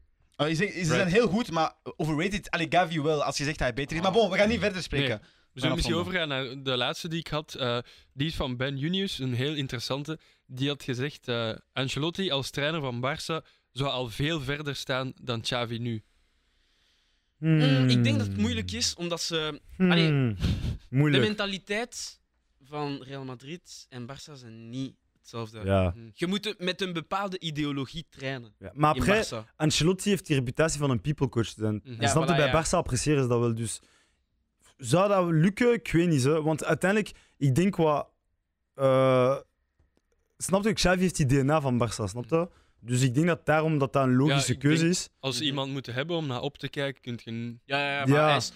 [0.40, 2.50] Oh, je zegt, ze zijn heel goed, maar overrated.
[2.50, 4.02] Allee, Gavi wel, als je zegt dat hij beter is.
[4.02, 5.08] Maar bon, we gaan niet verder spreken.
[5.08, 5.18] Nee.
[5.52, 7.54] We zullen misschien overgaan naar de laatste die ik had.
[7.54, 7.78] Eh,
[8.12, 10.18] die is van Ben Junius, een heel interessante.
[10.46, 15.40] Die had gezegd, eh Ancelotti als trainer van Barça zou al veel verder staan dan
[15.40, 16.02] Xavi nu.
[17.38, 19.60] Mm, ik denk dat het moeilijk is, omdat ze...
[19.76, 19.90] Hmm.
[19.90, 20.36] Allee, De
[20.88, 21.22] Moeilijk.
[21.24, 22.20] mentaliteit
[22.62, 25.60] van Real Madrid en Barça zijn niet hetzelfde.
[25.64, 25.94] Ja.
[26.14, 28.70] Je moet met een bepaalde ideologie trainen ja.
[28.74, 29.54] Maar in après, Barça.
[29.56, 31.56] Ancelotti heeft die reputatie van een people coach.
[31.56, 31.66] Mhm.
[31.66, 32.64] En Ja, snap je, voilà, bij ja.
[32.64, 33.54] Barça appreciëren ze dat wel.
[33.54, 33.80] Dus
[34.76, 35.72] zou dat lukken?
[35.72, 36.24] Ik weet niet.
[36.24, 36.42] Hè.
[36.42, 38.08] Want uiteindelijk, ik denk wat...
[38.74, 39.36] eh
[40.38, 42.48] snap je, Xavi heeft die DNA van Barça, snap je?
[42.80, 45.08] Dus ik denk dat daarom dat dat een logische keuze denk- is.
[45.18, 45.44] Als Mhm.
[45.44, 47.56] iemand moet hebben om naar op te kijken, kunt je...
[47.64, 48.26] Ja, ja, ja, maar Ja.
[48.26, 48.52] hij is,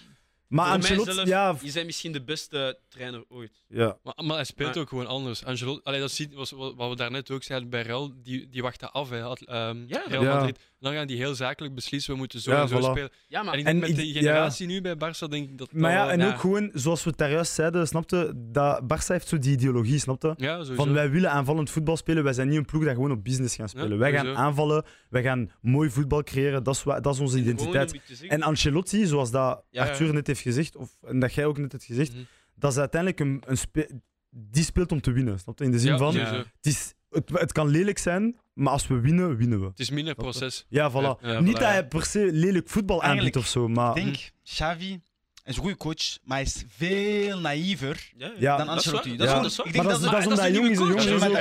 [0.55, 3.63] Maar voor Ancelotti, ja, is hij misschien de beste trainer ooit.
[3.67, 3.97] ja.
[4.03, 5.43] Maar, maar hij speelt Maar- ook gewoon anders.
[5.45, 8.61] Angelo, allee, dat ziet, was, wat wat we daarnet ook zeiden bij Real, die, die
[8.61, 9.09] wachten af.
[9.09, 10.03] Hè, ehm, Ja.
[10.07, 10.35] Real Ja.
[10.35, 10.59] Madrid.
[10.85, 12.81] Dan gaan die heel zakelijk beslissen, we moeten zo Ja, en zo voilà.
[12.83, 13.09] spelen.
[13.27, 15.57] Ja, maar En ik En denk met ik- de generatie nu bij Barça, denk ik
[15.57, 19.07] dat Maar ja, en ook gewoon, zoals we het daar juist zeiden, snapte, dat Barça
[19.07, 20.33] heeft zo die ideologie, snapte?
[20.37, 20.73] Ja, sowieso.
[20.83, 23.55] Van wij willen aanvallend voetbal spelen, wij zijn niet een ploeg dat gewoon op business
[23.55, 23.89] gaan spelen.
[23.91, 27.99] Ja, wij gaan aanvallen, wij gaan mooi voetbal creëren, dat is, dat is onze identiteit.
[28.27, 29.89] En Ancelotti, zoals dat Ja, ja.
[29.89, 32.21] Arthur net heeft gezegd, of en dat jij ook net hebt gezegd, Mhm.
[32.55, 33.89] dat is uiteindelijk een, een spe-
[34.29, 35.39] die speelt om te winnen.
[35.39, 35.65] Snap je?
[35.65, 38.99] In de zin Ja, van, het, is, het, het kan lelijk zijn, maar als we
[38.99, 39.65] winnen, winnen we.
[39.65, 40.65] Het is minder proces.
[40.69, 40.93] Ja, voilà.
[40.93, 44.03] Ja, ja, niet voilà, dat hij per se lelijk voetbal aanbiedt of zo, maar Ik
[44.03, 45.01] denk, Xavi
[45.43, 48.57] is een goede coach, maar hij is veel naïver Ja, Ja.
[48.57, 49.15] dan Ancelotti.
[49.17, 49.67] Dat is dat is waar.
[49.67, 51.31] Ik Maar denk dat is- dat dat is maar omdat een jong is, jong maar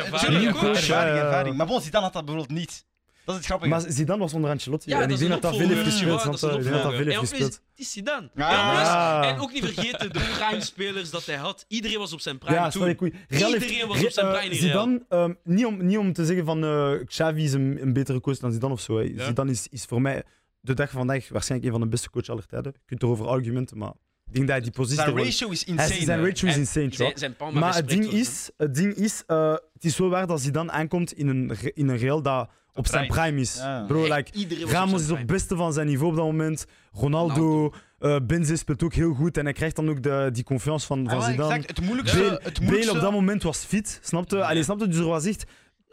[0.70, 1.56] Ervaring, ervaring.
[1.56, 2.84] Maar bon, Zidane had dat bijvoorbeeld niet.
[3.24, 3.70] Dat is het grappige.
[3.70, 4.90] Maar Zidane was onder Ancelotti.
[4.90, 6.22] Ja, en ik denk dat dat veel heeft gespeeld.
[6.22, 7.60] Ja, dat snap is dat veel heeft gespeeld.
[7.76, 8.30] Het Zidane.
[8.34, 9.22] Ja.
[9.24, 11.64] En ook niet vergeten de prime-spelers dat hij had.
[11.68, 12.88] Iedereen was op zijn prime Ja, toen.
[13.28, 14.60] Iedereen was op zijn prime eh.
[14.60, 18.20] Zidane, ehm, niet, om, niet om te zeggen van eh Xavi is een, een betere
[18.20, 19.06] coach dan Zidane of zo.
[19.16, 20.22] Zidane is, is voor mij
[20.60, 22.72] de dag van vandaag waarschijnlijk een van de beste coaches aller tijden.
[22.74, 23.92] Je kunt erover argumenten, maar
[24.26, 25.02] ik denk dat hij die positie...
[25.02, 26.04] Zijn ratio is Hij- insane.
[26.04, 26.26] zijn hè.
[26.26, 26.92] ratio is insane.
[26.92, 30.40] Zijn, zijn Maar het ding is, het ding is eh, het is wel waar dat
[30.40, 33.40] Zidane aankomt in een, in een Real dat op zijn prime.
[33.40, 33.54] is.
[33.54, 33.84] Ja.
[33.88, 34.30] Bro, like,
[34.60, 36.64] was Ramos is op het beste van zijn niveau op dat moment.
[36.92, 40.86] Ronaldo, eh Benzé speelt ook heel goed en hij krijgt dan ook de, die confiance
[40.86, 41.54] van, van Ah, Zidane.
[41.54, 41.68] exact.
[41.76, 42.18] Het moeilijkste...
[42.18, 44.36] Bale, het Bale moeilijkste op dat moment was fit, snapte?
[44.36, 44.48] Ja.
[44.48, 44.88] Allee, snapte?
[44.88, 45.44] Dus er was echt...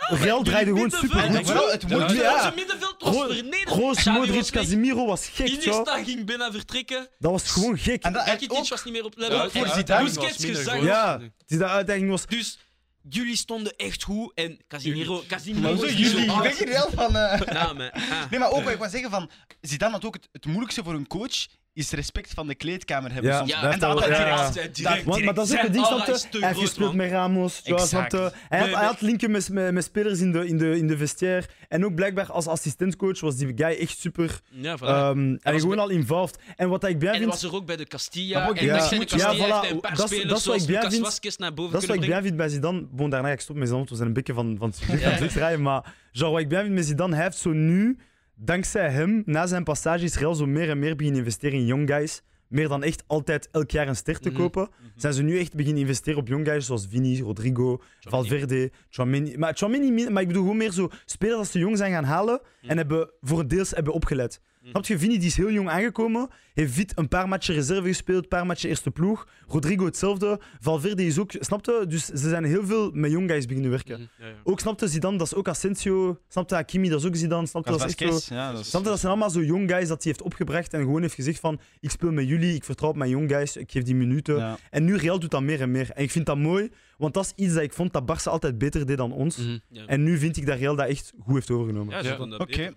[0.10, 1.72] Real draaide gewoon super goed.
[1.72, 2.12] het moet...
[2.12, 2.34] Ja.
[2.36, 4.06] Onze middenveld was vernederd.
[4.06, 4.50] Modric, was.
[4.50, 5.62] Casemiro was gek, joh.
[5.62, 7.08] Iniesta ging binnen vertrekken.
[7.20, 8.04] Dat was gewoon gek.
[8.04, 9.50] En dat, was niet meer op Ja, level.
[9.50, 10.84] voor En Zidane was Busquets groot.
[10.84, 12.26] Ja, die uitdaging was...
[12.26, 12.60] Dus
[13.10, 16.58] jullie stonden echt goed en Casimiro, Casimiro maar zo niet zo jullie, ik oud.
[16.58, 17.16] je wel van...
[17.16, 18.30] eh, Ja, maar, ah.
[18.32, 19.30] Nee, maar ook wat ik wil zeggen van...
[19.62, 23.32] Zidane had ook het, het moeilijkste voor een coach is respect van de kleedkamer hebben.
[23.32, 23.52] Ja, soms.
[23.52, 24.56] Ja, en dat had hij direct.
[24.56, 24.68] ja.
[24.90, 26.30] direct- Want, maar dat is ook Zijn het ding, snap je?
[26.30, 27.62] te Hij heeft gespeeld met Ramos.
[27.64, 28.32] Ja, snap je?
[28.50, 30.98] Hij, had, hij had linken met, met, met spelers in de, in, de, in de
[30.98, 31.48] vestiaire.
[31.68, 34.40] En ook blijkbaar als assistentcoach was die guy echt super...
[34.50, 34.82] Ja, voilà.
[34.82, 36.40] ehm en was gewoon bij- al involved.
[36.56, 37.30] En wat ik blij en vind...
[37.30, 38.48] was er ook bij de Castilla.
[38.48, 38.90] Ook- en ja.
[38.90, 39.38] de Ja, Castilla voilà.
[39.38, 41.38] heeft hij een paar Dat is- spelers dat zoals Lucas vind.
[41.40, 42.24] Naar boven Dat is wat ik brengen.
[42.24, 42.88] vind bij Zidane.
[42.92, 45.20] Bon, daarna ik stoppen met Zidane, want we zijn een beetje van, van het het
[45.20, 45.62] wegdraaien.
[45.62, 47.98] Maar genre, wat ik blij vind met Zidane, hij heeft zo nu,
[48.46, 51.90] dankzij hem, na zijn passage is Real zo meer en meer beginnen investeren in young
[51.90, 52.22] guys.
[52.48, 54.38] Meer dan echt altijd elk jaar een ster te Mhm.
[54.38, 54.70] kopen.
[54.96, 59.38] Zijn ze nu echt beginnen investeren op young guys zoals Vini, Rodrigo, Valverde, Tchouameni.
[59.38, 59.56] Maar
[60.12, 63.10] maar ik bedoel gewoon meer zo spelers als ze jong zijn gaan halen en hebben
[63.22, 64.42] voor deels hebben opgeleid.
[64.64, 64.98] Snap je?
[65.00, 68.46] Vini die is heel jong aangekomen, heeft fit een paar matchen reserve gespeeld, een paar
[68.46, 69.28] matchen eerste ploeg.
[69.48, 70.40] Rodrigo hetzelfde.
[70.60, 71.86] Valverde is ook, snap je?
[71.88, 74.00] Dus ze zijn heel veel met young guys beginnen werken.
[74.00, 74.24] Mhm.
[74.24, 74.36] Ja, ja.
[74.44, 76.20] Ook snapte Zidane, dat is ook Asensio.
[76.28, 77.48] Snapte Hakimi, dat is ook Zidane.
[77.48, 78.08] Snapte, dat is echt zo...
[78.08, 78.70] Vasquez, ja, dat is...
[78.70, 81.40] Snapte, dat zijn allemaal zo young guys dat hij heeft opgebracht en gewoon heeft gezegd
[81.40, 84.38] van ik speel met jullie, ik vertrouw op mijn young guys, ik geef die minuten.
[84.38, 84.58] Ja.
[84.70, 85.92] En nu Real doet dat meer en meer.
[85.92, 88.58] En ik vind dat mooi, want dat is iets dat ik vond dat Barça altijd
[88.58, 89.38] beter deed dan ons.
[89.38, 89.58] Mhm.
[89.70, 89.86] Ja.
[89.86, 92.04] En nu vind ik dat Real dat echt goed heeft overgenomen.
[92.04, 92.74] Ja, Oké,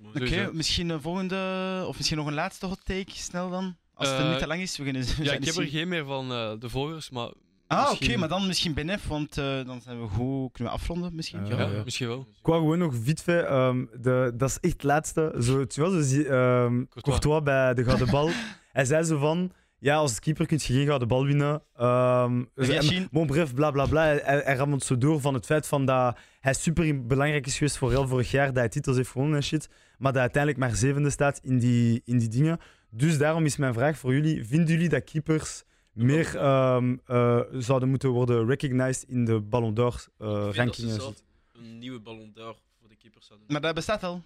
[0.52, 1.84] misschien een volgende...
[1.86, 3.73] Of misschien nog een laatste hot take, snel dan.
[3.94, 5.04] Als het Eh, niet te lang is, we kunnen...
[5.22, 7.28] Ja, ik heb er geen meer van eh, de volgers, maar
[7.66, 10.52] Ah, oké, maar dan misschien Benef, want eh, dan zijn we goed...
[10.52, 11.46] Kunnen we afronden, misschien?
[11.46, 11.82] Ja, ja, ja.
[11.84, 12.20] misschien wel.
[12.20, 15.34] Ik wou gewoon nog fait, ehm, de, dat is echt het laatste.
[15.40, 17.42] Zo, tu vois, zie- ehm, Courtois.
[17.42, 18.30] bij de Gouden Bal.
[18.72, 21.62] Hij zei zo van, ja, als keeper kun je geen Gouden Bal winnen.
[21.76, 23.08] Ehm Yashin?
[23.10, 24.02] bon, bref, bla bla bla.
[24.02, 27.76] Hij, hij, ramt zo door van het feit van dat hij super belangrijk is geweest
[27.78, 29.68] voor Real vorig jaar, dat hij titels heeft gewonnen en shit.
[29.68, 32.58] Maar dat hij uiteindelijk maar zevende staat in die, in die dingen.
[32.96, 35.62] Dus daarom is mijn vraag voor jullie: vinden jullie dat keepers
[35.92, 41.24] meer ehm, eh, zouden moeten worden recognized in de Ballon d'Or eh, shit?
[41.52, 43.46] Een nieuwe Ballon d'Or voor de keepers hadden.
[43.48, 44.22] Maar dat bestaat al.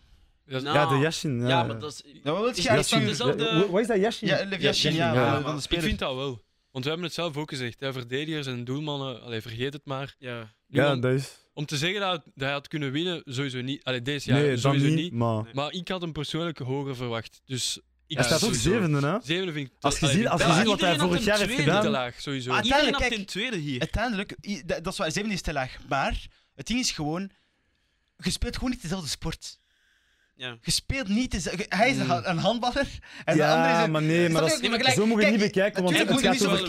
[0.46, 1.40] Ja, Nou, Ja, de Yashin.
[1.40, 2.02] Ja, Ja, maar dat is...
[2.04, 3.04] Ja, wat wil je Is zien?
[3.04, 4.28] dezelfde- Ja, Wat is dat Yashin?
[4.28, 6.42] Ja, Lev Yashin, ja, ik vind dat wel.
[6.70, 7.80] Want we hebben het zelf ook gezegd.
[7.80, 10.14] Hè, verdedigers en doelmannen, allee, vergeet het maar.
[10.18, 10.52] Ja.
[10.66, 11.38] Ja, om, dat is.
[11.54, 13.84] om te zeggen dat, hij had kunnen winnen, sowieso niet.
[13.84, 14.94] Allee, deze jaar nee, sowieso niet.
[14.94, 15.12] niet.
[15.12, 15.44] Maar.
[15.52, 17.40] Maar ik had hem persoonlijk hoger verwacht.
[17.44, 19.16] Dus ik hij staat ook zevende, hè?
[19.22, 20.64] Zevende vind ik te- Als je ziet, als je ziet laag.
[20.66, 21.90] wat hij vorig jaar heeft tweede Te gedaan.
[21.90, 22.50] laag, sowieso.
[22.50, 22.62] Ah,
[22.98, 23.80] kijk, in tweede hier.
[23.80, 24.36] Uiteindelijk,
[24.66, 25.76] dat dat is waar, zeven is te laag.
[25.88, 27.30] Maar het ding is gewoon,
[28.16, 29.58] je speelt gewoon niet dezelfde sport.
[30.40, 30.56] Ja.
[30.62, 31.64] Je speelt niet dezelfde...
[31.68, 32.10] Hij is een Mm.
[32.10, 32.88] ha- een handballer
[33.24, 33.90] en de andere is Ja, een...
[33.90, 34.54] maar nee, maar dat je?
[34.56, 36.66] is, Nee, maar gelijk- zo moet je het niet kijk, bekijken, want het gaat over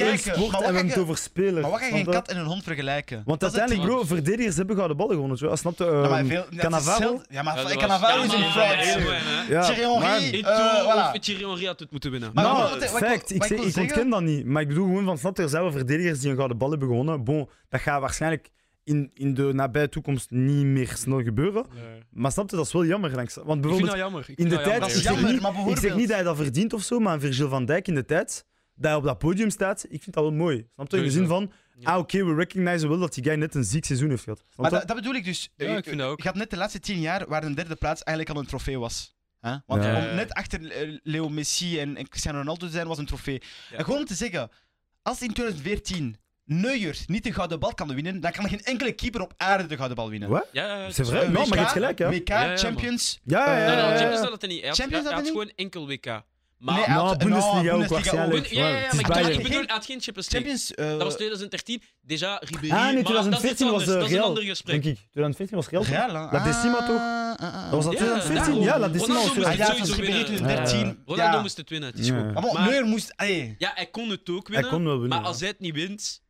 [0.51, 1.61] maar en we hebben het over spelers.
[1.61, 3.21] Maar wat ga je geen kat en een hond vergelijken?
[3.25, 5.37] Want is uiteindelijk, bro, verdedigers hebben gouden ballen gewonnen.
[5.37, 5.55] zo.
[5.55, 5.83] Snap je?
[5.85, 7.21] Ja, maar ehm, is Cannavaro?
[7.29, 8.67] Ja, maar Ja, dat was- Cannavaro is een fraud.
[8.81, 12.31] Thierry Henry, eh, Thierry Henry had het moeten winnen.
[12.33, 13.33] Maar- Nou, fact.
[13.33, 14.45] Ik, ontken dat niet.
[14.45, 16.69] Maar ik bedoel gewoon van, snap je, er zijn wel verdedigers die een gouden bal
[16.69, 17.23] hebben gewonnen.
[17.23, 18.49] Bon, dat gaat waarschijnlijk
[18.89, 21.65] in, in de nabije toekomst niet meer snel gebeuren.
[21.73, 22.03] Nee.
[22.11, 23.11] Maar snap je, dat is wel jammer.
[23.15, 24.25] langs- Want Ik vind bijvoorbeeld, dat jammer.
[24.29, 24.79] Ik in de tijd, jammer.
[24.79, 26.81] Dat is ik zeg jammer, niet- maar ik zeg niet dat hij dat verdient of
[26.83, 28.45] zo, maar een Virgil van Dijk in de tijd,
[28.75, 30.67] dat hij op dat podium staat, ik vind dat wel mooi.
[30.75, 30.97] Snap je?
[30.97, 31.91] In de zin van, Ja.
[31.91, 34.43] ah oké, we recognizen wel dat die guy net een ziek seizoen heeft gehad.
[34.55, 35.49] Maar dat, dat bedoel ik dus.
[35.55, 36.21] Ja, Eh, ik vind dat ook.
[36.21, 38.79] Je had net de laatste tien jaar waar een derde plaats eigenlijk al een trofee
[38.79, 39.17] was.
[39.39, 39.55] Hè?
[39.65, 40.09] Want Ja.
[40.09, 43.41] om net achter eh, Leo Messi en, en Cristiano Ronaldo te zijn, was een trofee.
[43.69, 43.77] Ja.
[43.77, 44.49] En gewoon om te zeggen,
[45.01, 46.15] als in 2014
[46.51, 49.75] Neuer niet de gouden bal kan winnen, dan kan geen enkele keeper op aarde de
[49.75, 50.29] gouden bal winnen.
[50.29, 50.45] Wat?
[50.51, 50.87] Ja, ja, ja.
[51.21, 52.09] Eh, maar WK, hebt gelijk, ja.
[52.09, 52.57] WK, Ja, ja, man.
[52.57, 53.19] Champions.
[53.23, 53.97] Ja, ja, Eh, ja.
[53.97, 54.59] Champions had het niet.
[54.59, 56.05] Hij had, Champions had had het gewoon enkel WK.
[56.57, 58.45] Maar Nee, Nou, had- Bundesliga ook waarschijnlijk.
[58.47, 60.51] ja, ja, ja, maar ik, bedoel, hij had geen Champions League.
[60.51, 60.73] Champions.
[60.73, 61.81] eh, Dat was 2013.
[61.81, 62.71] Déjà, Ribéry.
[62.73, 63.85] Ah, nee, maar 2014 dat was.
[63.85, 64.23] Dat is een Real.
[64.25, 64.83] ander gesprek.
[64.83, 65.03] Denk ik.
[65.11, 65.81] 2014 was Real.
[65.83, 65.91] toch?
[65.91, 66.13] Real, hè?
[66.13, 66.97] La Decima, Ah, toch?
[66.97, 67.61] ah, ah.
[67.63, 68.35] Dat was dat Ja, 2014?
[68.45, 68.63] daarom.
[68.63, 70.25] Ja, La Decima was moest Ah, het ja, Ribéry winnen.
[70.25, 71.03] 2013.
[71.05, 72.17] Ronaldo moest het winnen, het is goed.
[72.19, 72.31] Ja.
[72.31, 73.13] Maar Maar- Neuer moest...
[73.57, 74.71] Ja, hij kon het ook Hij winnen.
[74.71, 75.17] kon wel winnen.
[75.19, 76.21] Maar als hij het niet wint...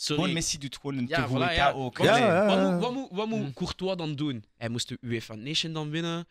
[0.00, 0.20] Sorry.
[0.22, 1.70] Gewoon Messi doet gewoon een Ja, te voilà, ja.
[1.72, 1.98] ook.
[1.98, 3.52] Ja, ja, Wat moet, wat moet, wat moet Hmm.
[3.54, 4.44] Courtois dan doen?
[4.56, 6.26] Hij moest de UEFA Nation dan winnen.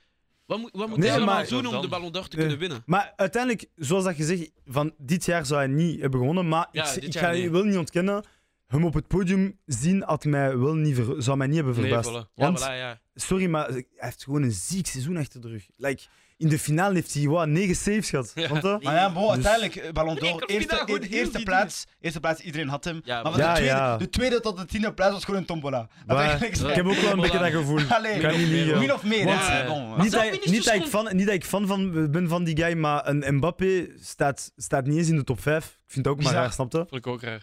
[0.45, 2.35] Wat moet, wat moet Nee, hij allemaal maar- doen om dan- de Ballon d'Or te
[2.35, 2.45] Nee.
[2.45, 2.83] kunnen winnen?
[2.85, 6.47] Maar uiteindelijk, zoals dat je zegt, van dit jaar zou hij niet hebben gewonnen.
[6.47, 7.41] Maar Ja, ik, ik ga niet.
[7.41, 8.23] je wel niet ontkennen.
[8.67, 11.83] Hem op het podium zien had mij wel niet ver- zou mij niet hebben Nee,
[11.91, 12.09] verbaasd.
[12.09, 12.33] voilà.
[12.35, 12.99] Ja, Want, voilà, ja.
[13.15, 15.67] sorry, maar hij heeft gewoon een ziek seizoen achter de rug.
[15.77, 16.03] Like,
[16.39, 18.31] in de finale heeft hij wat, negen saves gehad.
[18.35, 18.47] Ja.
[18.47, 22.41] Want, eh, Maar ja, bon, Dus- uiteindelijk, eh, Ballon d'Or, eerste, eerste, plaats, eerste plaats,
[22.41, 23.01] iedereen had hem.
[23.03, 23.97] Ja, maar de, tweede, ja.
[23.97, 25.77] de tweede tot de tiende plaats was gewoon een tombola.
[26.05, 27.79] Dat maar- eigenlijk ik heb ook wel een beetje dat gevoel.
[27.97, 28.79] Allee, Kan niet meer, liegen.
[28.79, 32.11] min of meer, Want- Niet dat, niet, dat ik fan, niet dat ik fan van,
[32.11, 35.65] ben van die guy, maar een Mbappé staat, staat niet eens in de top 5.
[35.65, 36.77] Ik vind dat ook maar raar, snap je?
[36.77, 37.41] Vond ik ook raar.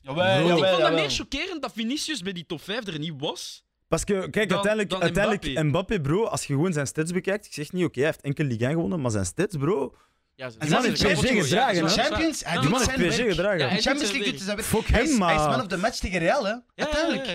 [0.00, 0.24] Jawel, Bro.
[0.24, 0.92] ik jawel, vond dat jawel.
[0.98, 4.56] meer chockerend dat Vinicius bij die top 5 er niet was, Parce que, kijk, Dan-
[4.56, 5.62] uiteindelijk, dan uiteindelijk Mbappé.
[5.68, 6.00] Mbappé.
[6.00, 8.66] bro, als je gewoon zijn stats bekijkt, ik zeg niet, oké, hij heeft enkel Ligue
[8.66, 9.94] 1 gewonnen, maar zijn stats, bro,
[10.34, 11.88] Ja, Die man heeft PSG gedragen, hè?
[11.88, 13.58] Champions, hij Ja, die doet man heeft PSG gedragen.
[13.58, 15.76] Ja, Champions doet zijn League doet hij zijn Fuck hem, Hij is man of the
[15.76, 16.54] match tegen Real, hè?
[16.74, 17.26] Uiteindelijk.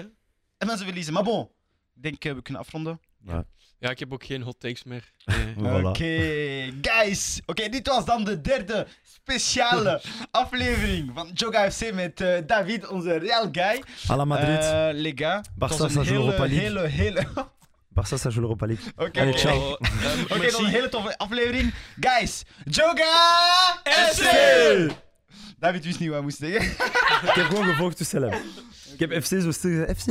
[0.57, 1.13] En mensen verliezen.
[1.13, 1.49] Maar bon,
[1.95, 2.99] ik denk eh, we kunnen afronden.
[3.25, 3.45] Ja,
[3.89, 5.11] ik heb ook geen hot takes meer.
[5.55, 5.81] Nee.
[5.81, 5.85] Voilà.
[5.85, 7.41] Oké, guys.
[7.45, 10.01] Oké, dit was dan de derde speciale
[10.31, 13.83] aflevering van Joga FC met eh, David, onze Real guy.
[14.11, 14.59] À la Madrid.
[14.59, 16.59] Eh, het Barça, een joue hele, Europa League.
[16.59, 17.27] hele, hele...
[18.01, 18.85] Barça, ça joue l'Europa League.
[18.95, 19.37] Oké, oké.
[19.37, 19.57] ciao.
[19.57, 20.51] Oh, ehm, Oké, dat merci.
[20.51, 21.73] was een hele toffe aflevering.
[21.99, 24.23] Guys, Joga FC!
[25.59, 26.71] David wist niet wat hij moest zeggen.
[27.29, 28.41] Ik heb gewoon gevolgd tussen hem.
[28.93, 30.07] Ik heb FC zo stil gezegd, FC.